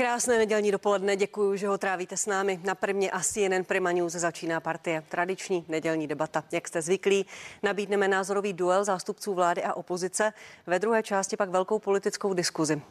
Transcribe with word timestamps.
Krásné 0.00 0.38
nedělní 0.38 0.70
dopoledne, 0.70 1.16
děkuji, 1.16 1.56
že 1.56 1.68
ho 1.68 1.78
trávíte 1.78 2.16
s 2.16 2.26
námi. 2.26 2.60
Na 2.64 2.74
prvně 2.74 3.10
asi 3.10 3.40
jen 3.40 3.64
Prima 3.64 3.92
News 3.92 4.12
začíná 4.12 4.60
partie. 4.60 5.04
Tradiční 5.08 5.64
nedělní 5.68 6.06
debata. 6.06 6.44
Jak 6.52 6.68
jste 6.68 6.82
zvyklí, 6.82 7.26
nabídneme 7.62 8.08
názorový 8.08 8.52
duel 8.52 8.84
zástupců 8.84 9.34
vlády 9.34 9.64
a 9.64 9.74
opozice. 9.74 10.32
Ve 10.66 10.78
druhé 10.78 11.02
části 11.02 11.36
pak 11.36 11.50
velkou 11.50 11.78
politickou 11.78 12.34
diskuzi. 12.34 12.82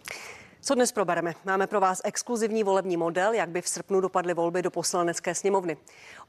Co 0.62 0.76
dnes 0.76 0.92
probereme? 0.92 1.34
Máme 1.46 1.68
pro 1.68 1.80
vás 1.80 2.02
exkluzivní 2.04 2.64
volební 2.64 2.98
model, 2.98 3.34
jak 3.34 3.50
by 3.50 3.62
v 3.62 3.68
srpnu 3.68 4.02
dopadly 4.02 4.34
volby 4.34 4.62
do 4.62 4.72
poslanecké 4.72 5.36
sněmovny. 5.36 5.78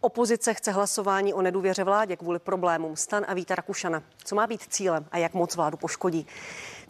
Opozice 0.00 0.54
chce 0.54 0.72
hlasování 0.72 1.34
o 1.34 1.42
nedůvěře 1.42 1.84
vládě 1.84 2.16
kvůli 2.16 2.38
problémům 2.38 2.96
Stan 2.96 3.24
a 3.28 3.34
Víta 3.34 3.54
Rakušana. 3.54 4.02
Co 4.24 4.34
má 4.34 4.46
být 4.46 4.62
cílem 4.68 5.06
a 5.12 5.18
jak 5.18 5.34
moc 5.34 5.56
vládu 5.56 5.76
poškodí? 5.76 6.26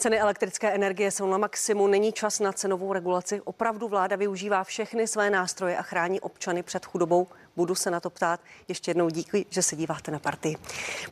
Ceny 0.00 0.20
elektrické 0.20 0.70
energie 0.70 1.10
jsou 1.10 1.26
na 1.26 1.38
maximu, 1.38 1.86
není 1.86 2.12
čas 2.12 2.40
na 2.40 2.52
cenovou 2.52 2.92
regulaci. 2.92 3.40
Opravdu 3.40 3.88
vláda 3.88 4.16
využívá 4.16 4.64
všechny 4.64 5.06
své 5.06 5.30
nástroje 5.30 5.76
a 5.76 5.82
chrání 5.82 6.20
občany 6.20 6.62
před 6.62 6.86
chudobou. 6.86 7.26
Budu 7.56 7.74
se 7.74 7.90
na 7.90 8.00
to 8.00 8.10
ptát. 8.10 8.40
Ještě 8.68 8.90
jednou 8.90 9.08
díky, 9.08 9.46
že 9.50 9.62
se 9.62 9.76
díváte 9.76 10.10
na 10.10 10.18
partii. 10.18 10.56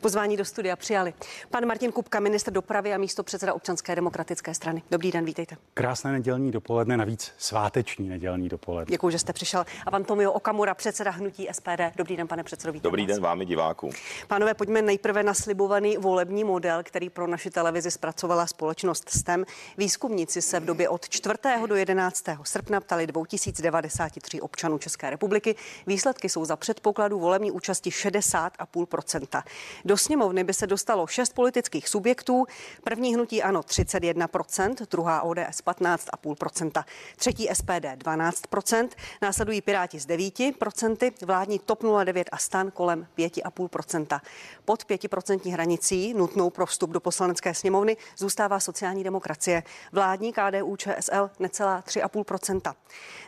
Pozvání 0.01 0.37
do 0.37 0.45
studia 0.45 0.75
přijali. 0.75 1.13
Pan 1.49 1.65
Martin 1.65 1.91
Kupka, 1.91 2.19
ministr 2.19 2.51
dopravy 2.51 2.93
a 2.93 2.97
místo 2.97 3.23
předseda 3.23 3.53
občanské 3.53 3.95
demokratické 3.95 4.53
strany. 4.53 4.83
Dobrý 4.91 5.11
den, 5.11 5.25
vítejte. 5.25 5.57
Krásné 5.73 6.11
nedělní 6.11 6.51
dopoledne, 6.51 6.97
navíc 6.97 7.31
sváteční 7.37 8.09
nedělní 8.09 8.49
dopoledne. 8.49 8.91
Děkuji, 8.91 9.09
že 9.09 9.19
jste 9.19 9.33
přišel. 9.33 9.65
A 9.85 9.91
pan 9.91 10.03
Tomio 10.03 10.31
Okamura, 10.31 10.73
předseda 10.73 11.11
hnutí 11.11 11.47
SPD. 11.51 11.81
Dobrý 11.95 12.17
den, 12.17 12.27
pane 12.27 12.43
předsedo. 12.43 12.79
Dobrý 12.79 13.05
den 13.05 13.21
vámi 13.21 13.45
diváků. 13.45 13.89
Pánové, 14.27 14.53
pojďme 14.53 14.81
nejprve 14.81 15.23
na 15.23 15.33
slibovaný 15.33 15.97
volební 15.97 16.43
model, 16.43 16.83
který 16.83 17.09
pro 17.09 17.27
naši 17.27 17.49
televizi 17.49 17.91
zpracovala 17.91 18.47
společnost 18.47 18.78
STEM. 19.07 19.45
Výzkumníci 19.77 20.41
se 20.41 20.59
v 20.59 20.65
době 20.65 20.89
od 20.89 21.09
4. 21.09 21.35
do 21.67 21.75
11. 21.75 22.23
srpna 22.43 22.79
ptali 22.79 23.07
2093 23.07 24.41
občanů 24.41 24.77
České 24.77 25.09
republiky. 25.09 25.55
Výsledky 25.87 26.29
jsou 26.29 26.45
za 26.45 26.55
předpokladu 26.55 27.19
volební 27.19 27.51
účasti 27.51 27.89
60,5%. 27.89 29.43
Do 29.85 29.97
sněmovny 29.97 30.43
by 30.43 30.53
se 30.53 30.67
dostalo 30.67 31.07
šest 31.07 31.33
politických 31.33 31.89
subjektů. 31.89 32.45
První 32.83 33.15
hnutí 33.15 33.43
ano 33.43 33.61
31%, 33.61 34.75
druhá 34.91 35.21
ODS 35.21 35.63
15,5%, 35.65 36.83
třetí 37.15 37.49
SPD 37.53 37.85
12%, 37.97 38.89
následují 39.21 39.61
Piráti 39.61 39.99
s 39.99 40.07
9%, 40.07 41.11
vládní 41.25 41.59
TOP 41.59 41.83
09 42.03 42.29
a 42.31 42.37
STAN 42.37 42.71
kolem 42.71 43.07
5,5%. 43.17 44.19
Pod 44.65 44.83
5% 44.83 45.51
hranicí 45.51 46.13
nutnou 46.13 46.49
pro 46.49 46.65
vstup 46.65 46.89
do 46.89 46.99
poslanecké 46.99 47.53
sněmovny 47.53 47.97
zůstává 48.17 48.59
sociální 48.69 49.03
demokracie. 49.03 49.63
Vládní 49.91 50.33
KDU 50.33 50.75
ČSL 50.75 51.29
necelá 51.39 51.81
3,5%. 51.81 52.73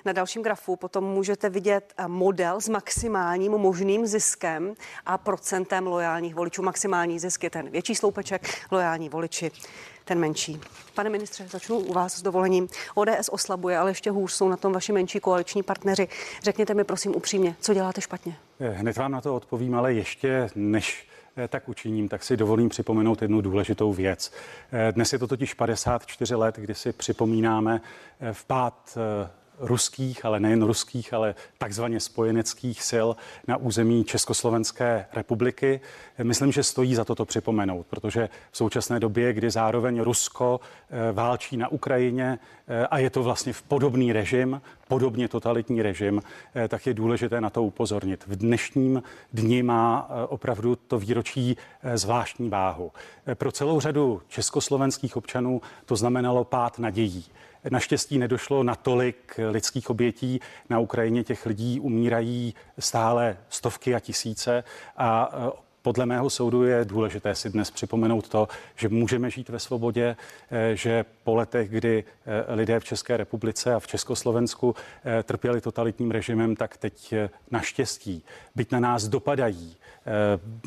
Na 0.05 0.11
dalším 0.11 0.43
grafu 0.43 0.75
potom 0.75 1.03
můžete 1.03 1.49
vidět 1.49 1.93
eh, 1.97 2.07
model 2.07 2.61
s 2.61 2.69
maximálním 2.69 3.51
možným 3.51 4.07
ziskem 4.07 4.73
a 5.05 5.17
procentem 5.17 5.87
lojálních 5.87 6.35
voličů. 6.35 6.61
Maximální 6.61 7.19
zisk 7.19 7.43
je 7.43 7.49
ten 7.49 7.69
větší 7.69 7.95
sloupeček, 7.95 8.41
lojální 8.71 9.09
voliči 9.09 9.51
ten 10.05 10.19
menší. 10.19 10.61
Pane 10.93 11.09
ministře, 11.09 11.47
začnu 11.47 11.77
u 11.77 11.93
vás 11.93 12.17
s 12.17 12.21
dovolením. 12.21 12.67
ODS 12.95 13.29
oslabuje, 13.31 13.77
ale 13.77 13.91
ještě 13.91 14.11
hůř 14.11 14.33
jsou 14.33 14.49
na 14.49 14.57
tom 14.57 14.73
vaši 14.73 14.91
menší 14.91 15.19
koaliční 15.19 15.63
partneři. 15.63 16.07
Řekněte 16.43 16.73
mi 16.73 16.83
prosím 16.83 17.15
upřímně, 17.15 17.55
co 17.61 17.73
děláte 17.73 18.01
špatně? 18.01 18.35
Eh, 18.59 18.69
hned 18.69 18.97
vám 18.97 19.11
na 19.11 19.21
to 19.21 19.35
odpovím, 19.35 19.75
ale 19.75 19.93
ještě 19.93 20.49
než 20.55 21.10
tak 21.47 21.69
učiním, 21.69 22.09
tak 22.09 22.23
si 22.23 22.37
dovolím 22.37 22.69
připomenout 22.69 23.21
jednu 23.21 23.41
důležitou 23.41 23.93
věc. 23.93 24.33
Dnes 24.91 25.13
je 25.13 25.19
to 25.19 25.27
totiž 25.27 25.53
54 25.53 26.35
let, 26.35 26.55
kdy 26.55 26.75
si 26.75 26.93
připomínáme 26.93 27.81
vpád 28.31 28.97
ruských, 29.61 30.25
ale 30.25 30.39
nejen 30.39 30.63
ruských, 30.63 31.13
ale 31.13 31.35
takzvaně 31.57 31.99
spojeneckých 31.99 32.83
sil 32.91 33.07
na 33.47 33.57
území 33.57 34.03
Československé 34.03 35.05
republiky. 35.13 35.81
Myslím, 36.23 36.51
že 36.51 36.63
stojí 36.63 36.95
za 36.95 37.05
toto 37.05 37.25
připomenout, 37.25 37.85
protože 37.89 38.29
v 38.51 38.57
současné 38.57 38.99
době, 38.99 39.33
kdy 39.33 39.51
zároveň 39.51 40.01
Rusko 40.01 40.59
eh, 40.89 41.11
válčí 41.11 41.57
na 41.57 41.67
Ukrajině 41.67 42.39
eh, 42.67 42.87
a 42.87 42.97
je 42.97 43.09
to 43.09 43.23
vlastně 43.23 43.53
v 43.53 43.61
podobný 43.61 44.13
režim, 44.13 44.61
podobně 44.87 45.27
totalitní 45.27 45.81
režim, 45.81 46.21
eh, 46.55 46.67
tak 46.67 46.87
je 46.87 46.93
důležité 46.93 47.41
na 47.41 47.49
to 47.49 47.63
upozornit. 47.63 48.23
V 48.27 48.35
dnešním 48.35 49.03
dni 49.33 49.63
má 49.63 50.09
opravdu 50.27 50.75
to 50.75 50.99
výročí 50.99 51.57
zvláštní 51.93 52.49
váhu. 52.49 52.91
Pro 53.33 53.51
celou 53.51 53.79
řadu 53.79 54.21
československých 54.27 55.17
občanů 55.17 55.61
to 55.85 55.95
znamenalo 55.95 56.43
pád 56.43 56.79
nadějí. 56.79 57.25
Naštěstí 57.69 58.17
nedošlo 58.17 58.63
na 58.63 58.75
tolik 58.75 59.39
lidských 59.49 59.89
obětí. 59.89 60.39
Na 60.69 60.79
Ukrajině 60.79 61.23
těch 61.23 61.45
lidí 61.45 61.79
umírají 61.79 62.53
stále 62.79 63.37
stovky 63.49 63.95
a 63.95 63.99
tisíce 63.99 64.63
a 64.97 65.31
e, 65.33 65.51
podle 65.81 66.05
mého 66.05 66.29
soudu 66.29 66.63
je 66.63 66.85
důležité 66.85 67.35
si 67.35 67.49
dnes 67.49 67.71
připomenout 67.71 68.29
to, 68.29 68.47
že 68.75 68.89
můžeme 68.89 69.29
žít 69.29 69.49
ve 69.49 69.59
svobodě, 69.59 70.15
e, 70.51 70.75
že 70.75 71.05
po 71.23 71.35
letech, 71.35 71.69
kdy 71.69 72.03
e, 72.25 72.55
lidé 72.55 72.79
v 72.79 72.83
České 72.83 73.17
republice 73.17 73.73
a 73.73 73.79
v 73.79 73.87
Československu 73.87 74.75
trpěli 75.23 75.61
totalitním 75.61 76.11
režimem, 76.11 76.55
tak 76.55 76.77
teď 76.77 77.13
naštěstí, 77.51 78.23
byť 78.55 78.71
na 78.71 78.79
nás 78.79 79.07
dopadají 79.07 79.77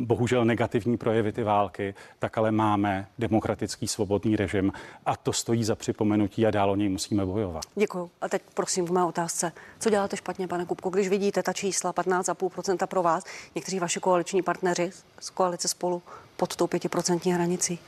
bohužel 0.00 0.44
negativní 0.44 0.96
projevy 0.96 1.32
ty 1.32 1.42
války, 1.42 1.94
tak 2.18 2.38
ale 2.38 2.50
máme 2.50 3.06
demokratický 3.18 3.88
svobodný 3.88 4.36
režim 4.36 4.72
a 5.06 5.16
to 5.16 5.32
stojí 5.32 5.64
za 5.64 5.74
připomenutí 5.74 6.46
a 6.46 6.50
dál 6.50 6.70
o 6.70 6.76
něj 6.76 6.88
musíme 6.88 7.26
bojovat. 7.26 7.64
Děkuji. 7.74 8.10
A 8.20 8.28
teď 8.28 8.42
prosím 8.54 8.86
k 8.86 8.90
mé 8.90 9.04
otázce. 9.04 9.52
Co 9.80 9.90
děláte 9.90 10.16
špatně, 10.16 10.48
pane 10.48 10.64
Kupko, 10.64 10.90
když 10.90 11.08
vidíte 11.08 11.42
ta 11.42 11.52
čísla 11.52 11.92
15,5% 11.92 12.86
pro 12.86 13.02
vás, 13.02 13.24
někteří 13.54 13.78
vaši 13.78 14.00
koaliční 14.00 14.42
partneři 14.42 14.90
z 15.20 15.30
koalice 15.30 15.68
spolu 15.68 16.02
pod 16.36 16.56
tou 16.56 16.66
5% 16.66 17.34
hranicí? 17.34 17.78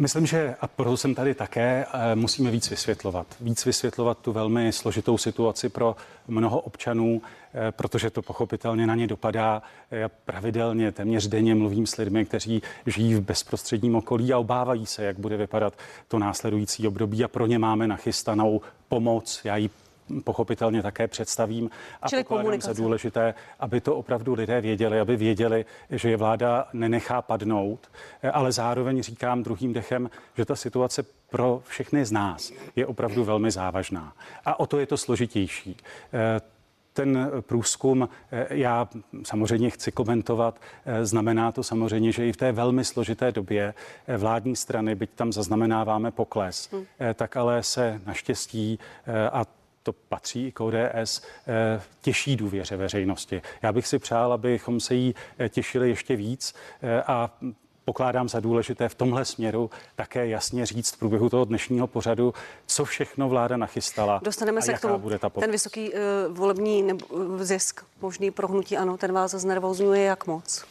Myslím, 0.00 0.26
že 0.26 0.54
a 0.60 0.66
proto 0.66 0.96
jsem 0.96 1.14
tady 1.14 1.34
také, 1.34 1.86
eh, 1.92 2.14
musíme 2.14 2.50
víc 2.50 2.70
vysvětlovat. 2.70 3.26
Víc 3.40 3.64
vysvětlovat 3.64 4.18
tu 4.18 4.32
velmi 4.32 4.72
složitou 4.72 5.18
situaci 5.18 5.68
pro 5.68 5.96
mnoho 6.28 6.60
občanů, 6.60 7.22
eh, 7.54 7.72
protože 7.72 8.10
to 8.10 8.22
pochopitelně 8.22 8.86
na 8.86 8.94
ně 8.94 9.06
dopadá. 9.06 9.62
Já 9.90 10.08
pravidelně, 10.08 10.92
téměř 10.92 11.26
denně 11.26 11.54
mluvím 11.54 11.86
s 11.86 11.96
lidmi, 11.96 12.24
kteří 12.24 12.62
žijí 12.86 13.14
v 13.14 13.20
bezprostředním 13.20 13.96
okolí 13.96 14.32
a 14.32 14.38
obávají 14.38 14.86
se, 14.86 15.04
jak 15.04 15.18
bude 15.18 15.36
vypadat 15.36 15.74
to 16.08 16.18
následující 16.18 16.88
období 16.88 17.24
a 17.24 17.28
pro 17.28 17.46
ně 17.46 17.58
máme 17.58 17.88
nachystanou 17.88 18.60
pomoc. 18.88 19.40
Já 19.44 19.56
ji 19.56 19.70
pochopitelně 20.24 20.82
také 20.82 21.08
představím. 21.08 21.70
A 22.02 22.08
Čili 22.08 22.24
pokládám 22.24 22.60
za 22.60 22.72
důležité, 22.72 23.34
aby 23.60 23.80
to 23.80 23.96
opravdu 23.96 24.34
lidé 24.34 24.60
věděli, 24.60 25.00
aby 25.00 25.16
věděli, 25.16 25.64
že 25.90 26.10
je 26.10 26.16
vláda 26.16 26.68
nenechá 26.72 27.22
padnout, 27.22 27.90
ale 28.32 28.52
zároveň 28.52 29.02
říkám 29.02 29.42
druhým 29.42 29.72
dechem, 29.72 30.10
že 30.36 30.44
ta 30.44 30.56
situace 30.56 31.04
pro 31.30 31.62
všechny 31.66 32.04
z 32.04 32.12
nás 32.12 32.52
je 32.76 32.86
opravdu 32.86 33.24
velmi 33.24 33.50
závažná. 33.50 34.12
A 34.44 34.60
o 34.60 34.66
to 34.66 34.78
je 34.78 34.86
to 34.86 34.96
složitější 34.96 35.76
ten 36.98 37.30
průzkum 37.40 38.08
já 38.50 38.88
samozřejmě 39.22 39.70
chci 39.70 39.92
komentovat. 39.92 40.60
Znamená 41.02 41.52
to 41.52 41.62
samozřejmě, 41.62 42.12
že 42.12 42.28
i 42.28 42.32
v 42.32 42.36
té 42.36 42.52
velmi 42.52 42.84
složité 42.84 43.32
době 43.32 43.74
vládní 44.18 44.56
strany, 44.56 44.94
byť 44.94 45.10
tam 45.14 45.32
zaznamenáváme 45.32 46.10
pokles, 46.10 46.68
hmm. 46.72 46.84
tak 47.14 47.36
ale 47.36 47.62
se 47.62 48.00
naštěstí 48.06 48.78
a 49.32 49.44
to 49.88 49.92
patří 50.08 50.46
i 50.46 50.52
k 50.52 50.60
ODS, 50.60 51.22
eh, 51.46 51.80
těší 52.00 52.36
důvěře 52.36 52.76
veřejnosti. 52.76 53.42
Já 53.62 53.72
bych 53.72 53.86
si 53.86 53.98
přál, 53.98 54.32
abychom 54.32 54.80
se 54.80 54.94
jí 54.94 55.14
eh, 55.38 55.48
těšili 55.48 55.88
ještě 55.88 56.16
víc 56.16 56.54
eh, 56.82 57.02
a 57.02 57.30
pokládám 57.84 58.28
za 58.28 58.40
důležité 58.40 58.88
v 58.88 58.94
tomhle 58.94 59.24
směru 59.24 59.70
také 59.96 60.26
jasně 60.26 60.66
říct 60.66 60.90
v 60.90 60.98
průběhu 60.98 61.28
toho 61.28 61.44
dnešního 61.44 61.86
pořadu, 61.86 62.34
co 62.66 62.84
všechno 62.84 63.28
vláda 63.28 63.56
nachystala. 63.56 64.20
Dostaneme 64.24 64.62
se 64.62 64.72
k 64.72 64.80
tomu. 64.80 64.98
Bude 64.98 65.18
ta 65.18 65.30
ten 65.30 65.50
vysoký 65.50 65.92
uh, 65.92 65.98
volební 66.36 66.82
nebo, 66.82 67.06
zisk 67.38 67.84
možný 68.00 68.30
prohnutí, 68.30 68.76
ano, 68.76 68.96
ten 68.96 69.12
vás 69.12 69.30
znervozňuje 69.30 70.02
jak 70.02 70.26
moc? 70.26 70.64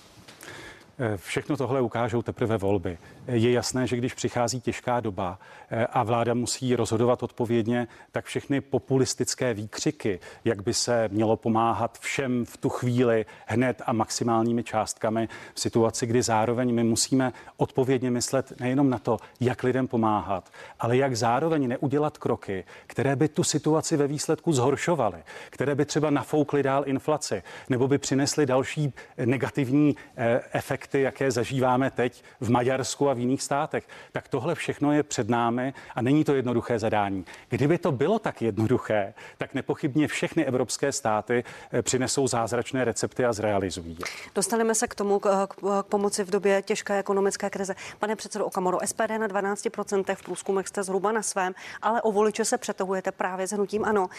Všechno 1.15 1.57
tohle 1.57 1.81
ukážou 1.81 2.21
teprve 2.21 2.57
volby. 2.57 2.97
Je 3.27 3.51
jasné, 3.51 3.87
že 3.87 3.97
když 3.97 4.13
přichází 4.13 4.61
těžká 4.61 4.99
doba 4.99 5.39
eh, 5.69 5.87
a 5.87 6.03
vláda 6.03 6.33
musí 6.33 6.75
rozhodovat 6.75 7.23
odpovědně, 7.23 7.87
tak 8.11 8.25
všechny 8.25 8.61
populistické 8.61 9.53
výkřiky, 9.53 10.19
jak 10.45 10.63
by 10.63 10.73
se 10.73 11.09
mělo 11.11 11.37
pomáhat 11.37 11.99
všem 11.99 12.45
v 12.45 12.57
tu 12.57 12.69
chvíli 12.69 13.25
hned 13.45 13.81
a 13.85 13.93
maximálními 13.93 14.63
částkami 14.63 15.29
v 15.53 15.59
situaci, 15.59 16.05
kdy 16.05 16.21
zároveň 16.21 16.73
my 16.73 16.83
musíme 16.83 17.33
odpovědně 17.57 18.11
myslet 18.11 18.59
nejenom 18.59 18.89
na 18.89 18.99
to, 18.99 19.17
jak 19.39 19.63
lidem 19.63 19.87
pomáhat, 19.87 20.51
ale 20.79 20.97
jak 20.97 21.15
zároveň 21.15 21.67
neudělat 21.67 22.17
kroky, 22.17 22.65
které 22.87 23.15
by 23.15 23.27
tu 23.27 23.43
situaci 23.43 23.97
ve 23.97 24.07
výsledku 24.07 24.53
zhoršovaly, 24.53 25.17
které 25.49 25.75
by 25.75 25.85
třeba 25.85 26.09
nafoukly 26.09 26.63
dál 26.63 26.83
inflaci 26.85 27.43
nebo 27.69 27.87
by 27.87 27.97
přinesly 27.97 28.45
další 28.45 28.93
negativní 29.25 29.95
eh, 30.17 30.41
efekt 30.53 30.86
efekty, 30.87 31.01
jaké 31.01 31.31
zažíváme 31.31 31.91
teď 31.91 32.23
v 32.39 32.49
Maďarsku 32.49 33.09
a 33.09 33.13
v 33.13 33.19
jiných 33.19 33.43
státech. 33.43 33.87
Tak 34.11 34.27
tohle 34.27 34.55
všechno 34.55 34.91
je 34.91 35.03
před 35.03 35.29
námi 35.29 35.73
a 35.95 36.01
není 36.01 36.23
to 36.23 36.35
jednoduché 36.35 36.79
zadání. 36.79 37.25
Kdyby 37.49 37.77
to 37.77 37.91
bylo 37.91 38.19
tak 38.19 38.41
jednoduché, 38.41 39.13
tak 39.37 39.53
nepochybně 39.53 40.07
všechny 40.07 40.45
evropské 40.45 40.91
státy 40.91 41.43
eh, 41.71 41.81
přinesou 41.81 42.27
zázračné 42.27 42.85
recepty 42.85 43.25
a 43.25 43.33
zrealizují. 43.33 43.97
Dostaneme 44.35 44.75
se 44.75 44.87
k 44.87 44.95
tomu, 44.95 45.19
k, 45.19 45.47
k 45.47 45.83
pomoci 45.89 46.23
v 46.23 46.29
době 46.29 46.61
těžké 46.61 46.99
ekonomické 46.99 47.49
krize. 47.49 47.75
Pane 47.99 48.15
předsedo 48.15 48.45
Okamoro, 48.45 48.77
SPD 48.85 49.11
na 49.19 49.27
12% 49.27 50.15
v 50.15 50.23
průzkumech 50.23 50.67
jste 50.67 50.83
zhruba 50.83 51.11
na 51.11 51.21
svém, 51.21 51.53
ale 51.81 52.01
o 52.01 52.11
voliče 52.11 52.45
se 52.45 52.57
přetahujete 52.57 53.11
právě 53.11 53.47
s 53.47 53.51
hnutím 53.51 53.85
ano. 53.85 54.09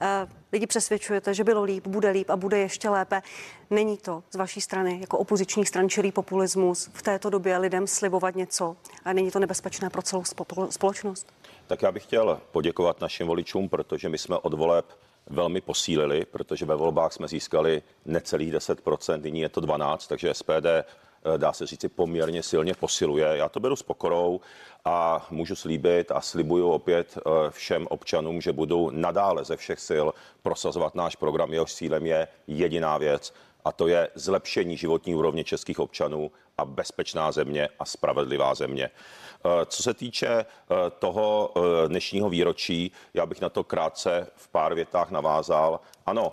Eh, 0.00 0.26
lidi 0.52 0.66
přesvědčujete, 0.66 1.34
že 1.34 1.44
bylo 1.44 1.62
líp, 1.62 1.86
bude 1.86 2.10
líp 2.10 2.30
a 2.30 2.36
bude 2.36 2.58
ještě 2.58 2.88
lépe. 2.88 3.22
Není 3.70 3.96
to 3.98 4.22
z 4.30 4.36
vaší 4.36 4.60
strany 4.60 5.00
jako 5.00 5.18
opoziční 5.18 5.66
stran 5.66 5.88
čirý 5.88 6.12
populismus 6.14 6.90
v 6.92 7.02
této 7.02 7.30
době 7.30 7.58
lidem 7.58 7.86
slibovat 7.86 8.34
něco 8.36 8.76
a 9.04 9.12
není 9.12 9.30
to 9.30 9.38
nebezpečné 9.38 9.90
pro 9.90 10.02
celou 10.02 10.22
společnost? 10.70 11.32
Tak 11.66 11.82
já 11.82 11.92
bych 11.92 12.02
chtěl 12.02 12.40
poděkovat 12.52 13.00
našim 13.00 13.26
voličům, 13.26 13.68
protože 13.68 14.08
my 14.08 14.18
jsme 14.18 14.38
od 14.38 14.54
voleb 14.54 14.86
velmi 15.26 15.60
posílili, 15.60 16.24
protože 16.24 16.64
ve 16.64 16.76
volbách 16.76 17.12
jsme 17.12 17.28
získali 17.28 17.82
necelých 18.04 18.52
10%, 18.52 19.22
nyní 19.22 19.40
je 19.40 19.48
to 19.48 19.60
12%, 19.60 20.08
takže 20.08 20.34
SPD 20.34 20.66
eh, 20.66 20.84
dá 21.36 21.52
se 21.52 21.66
říci, 21.66 21.88
poměrně 21.88 22.42
silně 22.42 22.74
posiluje. 22.74 23.26
Já 23.26 23.48
to 23.48 23.60
beru 23.60 23.76
s 23.76 23.82
pokorou 23.82 24.40
a 24.84 25.26
můžu 25.30 25.56
slíbit 25.56 26.10
a 26.10 26.20
slibuju 26.20 26.70
opět 26.70 27.18
eh, 27.18 27.50
všem 27.50 27.86
občanům, 27.90 28.40
že 28.40 28.52
budu 28.52 28.90
nadále 28.90 29.44
ze 29.44 29.56
všech 29.56 29.80
sil 29.88 30.06
prosazovat 30.42 30.94
náš 30.94 31.16
program. 31.16 31.52
Jehož 31.52 31.74
cílem 31.74 32.06
je 32.06 32.28
jediná 32.46 32.98
věc 32.98 33.32
a 33.64 33.72
to 33.72 33.88
je 33.88 34.08
zlepšení 34.14 34.76
životní 34.76 35.14
úrovně 35.14 35.44
českých 35.44 35.80
občanů 35.80 36.30
a 36.58 36.64
bezpečná 36.64 37.32
země 37.32 37.68
a 37.78 37.84
spravedlivá 37.84 38.54
země. 38.54 38.90
Eh, 38.90 39.66
co 39.66 39.82
se 39.82 39.94
týče 39.94 40.28
eh, 40.28 40.44
toho 40.98 41.54
dnešního 41.88 42.30
výročí, 42.30 42.92
já 43.14 43.26
bych 43.26 43.40
na 43.40 43.48
to 43.48 43.64
krátce 43.64 44.26
v 44.36 44.48
pár 44.48 44.74
větách 44.74 45.10
navázal. 45.10 45.80
Ano, 46.06 46.32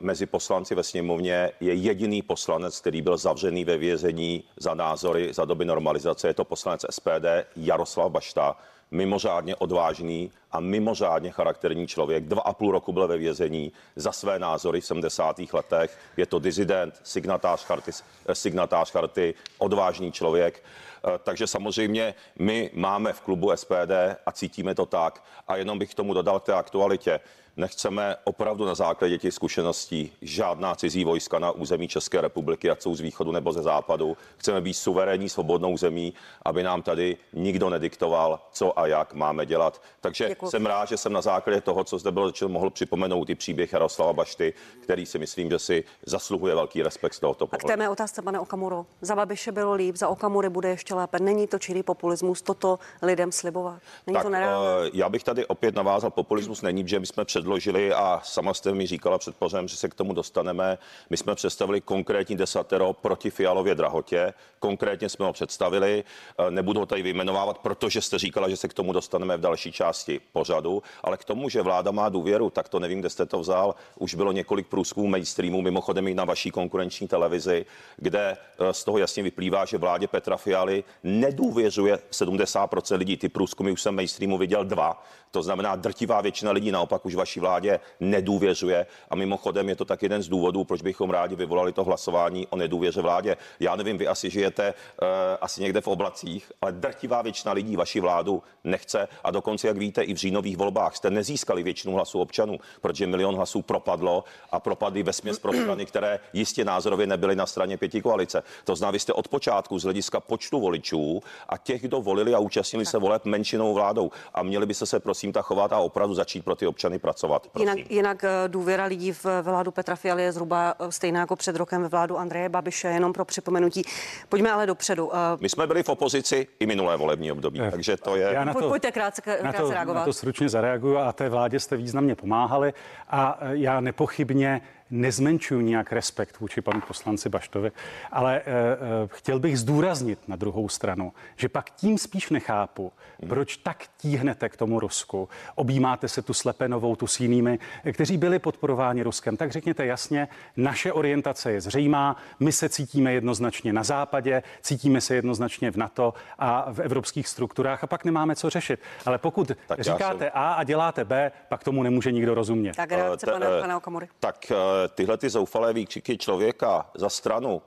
mezi 0.00 0.26
poslanci 0.26 0.74
ve 0.74 0.82
sněmovně 0.82 1.50
je 1.60 1.74
jediný 1.74 2.22
poslanec, 2.22 2.80
který 2.80 3.02
byl 3.02 3.16
zavřený 3.16 3.64
ve 3.64 3.78
vězení 3.78 4.44
za 4.56 4.74
názory 4.74 5.32
za 5.32 5.44
doby 5.44 5.64
normalizace. 5.64 6.28
Je 6.28 6.34
to 6.34 6.44
poslanec 6.44 6.86
SPD 6.90 7.26
Jaroslav 7.56 8.12
Bašta, 8.12 8.56
mimořádně 8.90 9.56
odvážný 9.56 10.30
a 10.52 10.60
mimořádně 10.60 11.30
charakterní 11.30 11.86
člověk. 11.86 12.24
Dva 12.24 12.42
a 12.42 12.52
půl 12.52 12.72
roku 12.72 12.92
byl 12.92 13.08
ve 13.08 13.18
vězení 13.18 13.72
za 13.96 14.12
své 14.12 14.38
názory 14.38 14.80
v 14.80 14.86
70. 14.86 15.40
letech. 15.52 15.98
Je 16.16 16.26
to 16.26 16.38
dizident, 16.38 17.00
signatář 17.02 17.64
charty, 17.64 17.90
signatář 18.32 18.90
charty 18.90 19.34
odvážný 19.58 20.12
člověk. 20.12 20.62
Eh, 21.04 21.18
takže 21.22 21.46
samozřejmě 21.46 22.14
my 22.38 22.70
máme 22.74 23.12
v 23.12 23.20
klubu 23.20 23.52
SPD 23.56 24.16
a 24.26 24.32
cítíme 24.32 24.74
to 24.74 24.86
tak. 24.86 25.24
A 25.48 25.56
jenom 25.56 25.78
bych 25.78 25.90
k 25.90 25.94
tomu 25.94 26.14
dodal 26.14 26.40
k 26.40 26.44
té 26.44 26.54
aktualitě. 26.54 27.20
Nechceme 27.56 28.16
opravdu 28.24 28.64
na 28.64 28.74
základě 28.74 29.18
těch 29.18 29.34
zkušeností 29.34 30.12
žádná 30.22 30.74
cizí 30.74 31.04
vojska 31.04 31.38
na 31.38 31.50
území 31.50 31.88
České 31.88 32.20
republiky, 32.20 32.70
ať 32.70 32.82
jsou 32.82 32.94
z 32.94 33.00
východu 33.00 33.32
nebo 33.32 33.52
ze 33.52 33.62
západu. 33.62 34.16
Chceme 34.36 34.60
být 34.60 34.74
suverénní, 34.74 35.28
svobodnou 35.28 35.76
zemí, 35.76 36.14
aby 36.42 36.62
nám 36.62 36.82
tady 36.82 37.16
nikdo 37.32 37.70
nediktoval, 37.70 38.40
co 38.52 38.78
a 38.78 38.86
jak 38.86 39.14
máme 39.14 39.46
dělat. 39.46 39.82
Takže 40.00 40.28
Děkuji. 40.40 40.50
jsem 40.50 40.66
rád, 40.66 40.88
že 40.88 40.96
jsem 40.96 41.12
na 41.12 41.20
základě 41.20 41.60
toho, 41.60 41.84
co 41.84 41.98
zde 41.98 42.10
bylo 42.10 42.28
řečeno, 42.28 42.48
mohl 42.48 42.70
připomenout 42.70 43.30
i 43.30 43.34
příběh 43.34 43.72
Jaroslava 43.72 44.12
Bašty, 44.12 44.52
který 44.80 45.06
si 45.06 45.18
myslím, 45.18 45.50
že 45.50 45.58
si 45.58 45.84
zasluhuje 46.06 46.54
velký 46.54 46.82
respekt 46.82 47.14
z 47.14 47.20
tohoto 47.20 47.46
pohledu. 47.46 47.66
A 47.66 47.68
k 47.68 47.72
té 47.72 47.76
mé 47.76 47.88
otázce, 47.88 48.22
pane 48.22 48.40
Okamuro. 48.40 48.86
Za 49.00 49.14
Babiše 49.16 49.52
bylo 49.52 49.74
líp, 49.74 49.96
za 49.96 50.08
Okamury 50.08 50.48
bude 50.48 50.68
ještě 50.68 50.94
lépe. 50.94 51.18
Není 51.18 51.46
to 51.46 51.58
čirý 51.58 51.82
populismus 51.82 52.42
toto 52.42 52.78
lidem 53.02 53.32
slibovat? 53.32 53.78
Není 54.06 54.14
tak, 54.14 54.22
to 54.22 54.30
nereálné? 54.30 54.86
Eh, 54.86 54.90
já 54.92 55.08
bych 55.08 55.24
tady 55.24 55.46
opět 55.46 55.74
navázal, 55.74 56.10
populismus 56.10 56.62
není, 56.62 56.88
že 56.88 57.00
my 57.00 57.06
jsme 57.06 57.24
před 57.24 57.40
předložili 57.40 57.92
a 57.92 58.20
sama 58.24 58.54
jste 58.54 58.74
mi 58.74 58.86
říkala 58.86 59.18
před 59.18 59.36
pořem, 59.36 59.68
že 59.68 59.76
se 59.76 59.88
k 59.88 59.94
tomu 59.94 60.12
dostaneme. 60.12 60.78
My 61.10 61.16
jsme 61.16 61.34
představili 61.34 61.80
konkrétní 61.80 62.36
desatero 62.36 62.92
proti 62.92 63.30
Fialově 63.30 63.74
drahotě. 63.74 64.34
Konkrétně 64.58 65.08
jsme 65.08 65.26
ho 65.26 65.32
představili. 65.32 66.04
E, 66.38 66.50
nebudu 66.50 66.80
ho 66.80 66.86
tady 66.86 67.02
vyjmenovávat, 67.02 67.58
protože 67.58 68.00
jste 68.00 68.18
říkala, 68.18 68.48
že 68.48 68.56
se 68.56 68.68
k 68.68 68.74
tomu 68.74 68.92
dostaneme 68.92 69.36
v 69.36 69.40
další 69.40 69.72
části 69.72 70.20
pořadu. 70.32 70.82
Ale 71.02 71.16
k 71.16 71.24
tomu, 71.24 71.48
že 71.48 71.62
vláda 71.62 71.90
má 71.90 72.08
důvěru, 72.08 72.50
tak 72.50 72.68
to 72.68 72.80
nevím, 72.80 73.00
kde 73.00 73.10
jste 73.10 73.26
to 73.26 73.40
vzal. 73.40 73.74
Už 73.98 74.14
bylo 74.14 74.32
několik 74.32 74.66
průzkumů 74.66 75.06
mainstreamu, 75.06 75.62
mimochodem 75.62 76.08
i 76.08 76.14
na 76.14 76.24
vaší 76.24 76.50
konkurenční 76.50 77.08
televizi, 77.08 77.66
kde 77.96 78.36
e, 78.58 78.72
z 78.72 78.84
toho 78.84 78.98
jasně 78.98 79.22
vyplývá, 79.22 79.64
že 79.64 79.78
vládě 79.78 80.08
Petra 80.08 80.36
Fialy 80.36 80.84
nedůvěřuje 81.04 81.98
70% 82.10 82.96
lidí. 82.96 83.16
Ty 83.16 83.28
průzkumy 83.28 83.70
už 83.70 83.82
jsem 83.82 83.94
mainstreamu 83.94 84.38
viděl 84.38 84.64
dva. 84.64 85.02
To 85.30 85.42
znamená, 85.42 85.76
drtivá 85.76 86.20
většina 86.20 86.50
lidí 86.50 86.70
naopak 86.70 87.06
už 87.06 87.14
vaší 87.14 87.40
vládě 87.40 87.80
nedůvěřuje. 88.00 88.86
A 89.10 89.14
mimochodem 89.16 89.68
je 89.68 89.76
to 89.76 89.84
tak 89.84 90.02
jeden 90.02 90.22
z 90.22 90.28
důvodů, 90.28 90.64
proč 90.64 90.82
bychom 90.82 91.10
rádi 91.10 91.36
vyvolali 91.36 91.72
to 91.72 91.84
hlasování 91.84 92.46
o 92.46 92.56
nedůvěře 92.56 93.00
vládě. 93.00 93.36
Já 93.60 93.76
nevím, 93.76 93.98
vy 93.98 94.06
asi 94.06 94.30
žijete 94.30 94.74
uh, 94.74 95.08
asi 95.40 95.62
někde 95.62 95.80
v 95.80 95.88
oblacích, 95.88 96.52
ale 96.60 96.72
drtivá 96.72 97.22
většina 97.22 97.52
lidí 97.52 97.76
vaši 97.76 98.00
vládu 98.00 98.42
nechce. 98.64 99.08
A 99.24 99.30
dokonce, 99.30 99.68
jak 99.68 99.76
víte, 99.76 100.02
i 100.02 100.14
v 100.14 100.19
říjnových 100.20 100.56
volbách 100.56 100.96
jste 100.96 101.10
nezískali 101.10 101.62
většinu 101.62 101.94
hlasů 101.94 102.20
občanů, 102.20 102.58
protože 102.80 103.06
milion 103.06 103.36
hlasů 103.36 103.62
propadlo 103.62 104.24
a 104.50 104.60
propadly 104.60 105.02
ve 105.02 105.12
směs 105.12 105.38
pro 105.38 105.52
strany, 105.52 105.86
které 105.86 106.20
jistě 106.32 106.64
názorově 106.64 107.06
nebyly 107.06 107.36
na 107.36 107.46
straně 107.46 107.76
pěti 107.76 108.02
koalice. 108.02 108.42
To 108.64 108.76
znamená, 108.76 108.92
vy 108.92 108.98
jste 108.98 109.12
od 109.12 109.28
počátku 109.28 109.78
z 109.78 109.84
hlediska 109.84 110.20
počtu 110.20 110.60
voličů 110.60 111.22
a 111.48 111.58
těch, 111.58 111.82
kdo 111.82 112.00
volili 112.00 112.34
a 112.34 112.38
účastnili 112.38 112.86
se 112.86 112.98
voleb 112.98 113.24
menšinou 113.24 113.74
vládou. 113.74 114.10
A 114.34 114.42
měli 114.42 114.66
by 114.66 114.74
se 114.74 114.86
se 114.86 115.00
prosím 115.00 115.30
prosím 115.30 115.32
tak 115.32 115.44
chovat 115.44 115.72
a 115.72 115.78
opravdu 115.78 116.14
začít 116.14 116.44
pro 116.44 116.54
ty 116.54 116.66
občany 116.66 116.98
pracovat. 116.98 117.46
Jinak, 117.58 117.90
jinak 117.90 118.24
eh, 118.24 118.48
důvěra 118.48 118.84
lidí 118.84 119.12
v 119.12 119.26
vládu 119.42 119.70
Petra 119.70 119.96
Fialy 119.96 120.22
je 120.22 120.32
zhruba 120.32 120.74
eh, 120.78 120.92
stejná 120.92 121.20
jako 121.20 121.36
před 121.36 121.56
rokem 121.56 121.82
ve 121.82 121.88
vládu 121.88 122.18
Andreje 122.18 122.48
Babiše, 122.48 122.88
jenom 122.88 123.12
pro 123.12 123.24
připomenutí. 123.24 123.82
Pojďme 124.28 124.52
ale 124.52 124.66
dopředu. 124.66 125.10
Eh, 125.14 125.38
My 125.40 125.48
jsme 125.48 125.66
byli 125.66 125.82
v 125.82 125.88
opozici 125.88 126.46
i 126.60 126.66
minulé 126.66 126.96
volební 126.96 127.32
období, 127.32 127.60
eh, 127.60 127.70
takže 127.70 127.96
to 127.96 128.16
je... 128.16 128.28
Já 128.32 128.44
na 128.44 128.54
to, 128.54 128.68
Pojďte 128.68 128.92
krátce, 128.92 129.22
krátce 129.22 129.42
na 129.42 129.52
to, 129.52 129.70
reagovat. 129.70 130.00
Na 130.00 130.04
to 130.04 130.09
stručně 130.12 130.48
zareaguju 130.48 130.98
a 130.98 131.12
té 131.12 131.28
vládě 131.28 131.60
jste 131.60 131.76
významně 131.76 132.14
pomáhali. 132.14 132.72
A 133.10 133.38
já 133.50 133.80
nepochybně 133.80 134.60
nezmenšuju 134.90 135.60
nějak 135.60 135.92
respekt 135.92 136.40
vůči 136.40 136.60
panu 136.60 136.80
poslanci 136.80 137.28
Baštovi, 137.28 137.72
ale 138.12 138.40
uh, 138.40 139.08
chtěl 139.12 139.38
bych 139.38 139.58
zdůraznit 139.58 140.28
na 140.28 140.36
druhou 140.36 140.68
stranu, 140.68 141.12
že 141.36 141.48
pak 141.48 141.70
tím 141.70 141.98
spíš 141.98 142.30
nechápu, 142.30 142.92
proč 143.28 143.56
tak 143.56 143.84
tíhnete 143.96 144.48
k 144.48 144.56
tomu 144.56 144.80
Rusku. 144.80 145.28
Objímáte 145.54 146.08
se 146.08 146.22
tu 146.22 146.34
Slepenovou, 146.34 146.96
tu 146.96 147.06
s 147.06 147.20
jinými, 147.20 147.58
kteří 147.92 148.16
byli 148.16 148.38
podporováni 148.38 149.02
Ruskem. 149.02 149.36
Tak 149.36 149.52
řekněte 149.52 149.86
jasně, 149.86 150.28
naše 150.56 150.92
orientace 150.92 151.52
je 151.52 151.60
zřejmá, 151.60 152.16
my 152.40 152.52
se 152.52 152.68
cítíme 152.68 153.12
jednoznačně 153.12 153.72
na 153.72 153.82
západě, 153.82 154.42
cítíme 154.62 155.00
se 155.00 155.14
jednoznačně 155.14 155.70
v 155.70 155.76
NATO 155.76 156.14
a 156.38 156.72
v 156.72 156.78
evropských 156.78 157.28
strukturách 157.28 157.84
a 157.84 157.86
pak 157.86 158.04
nemáme 158.04 158.36
co 158.36 158.50
řešit. 158.50 158.80
Ale 159.06 159.18
pokud 159.18 159.52
tak 159.66 159.80
říkáte 159.80 160.24
jsem... 160.24 160.30
A 160.34 160.52
a 160.52 160.64
děláte 160.64 161.04
B, 161.04 161.32
pak 161.48 161.64
tomu 161.64 161.82
nemůže 161.82 162.12
nikdo 162.12 162.34
rozumět. 162.34 162.76
Tak 162.76 162.92
reakce 162.92 163.26
uh, 163.26 163.32
pana, 163.32 163.46
pana 163.60 163.76
Okamury. 163.76 164.08
Tak 164.20 164.52
tyhle 164.88 165.16
ty 165.16 165.30
zoufalé 165.30 165.72
výkřiky 165.72 166.18
člověka 166.18 166.90
za 166.94 167.08
stranu, 167.08 167.62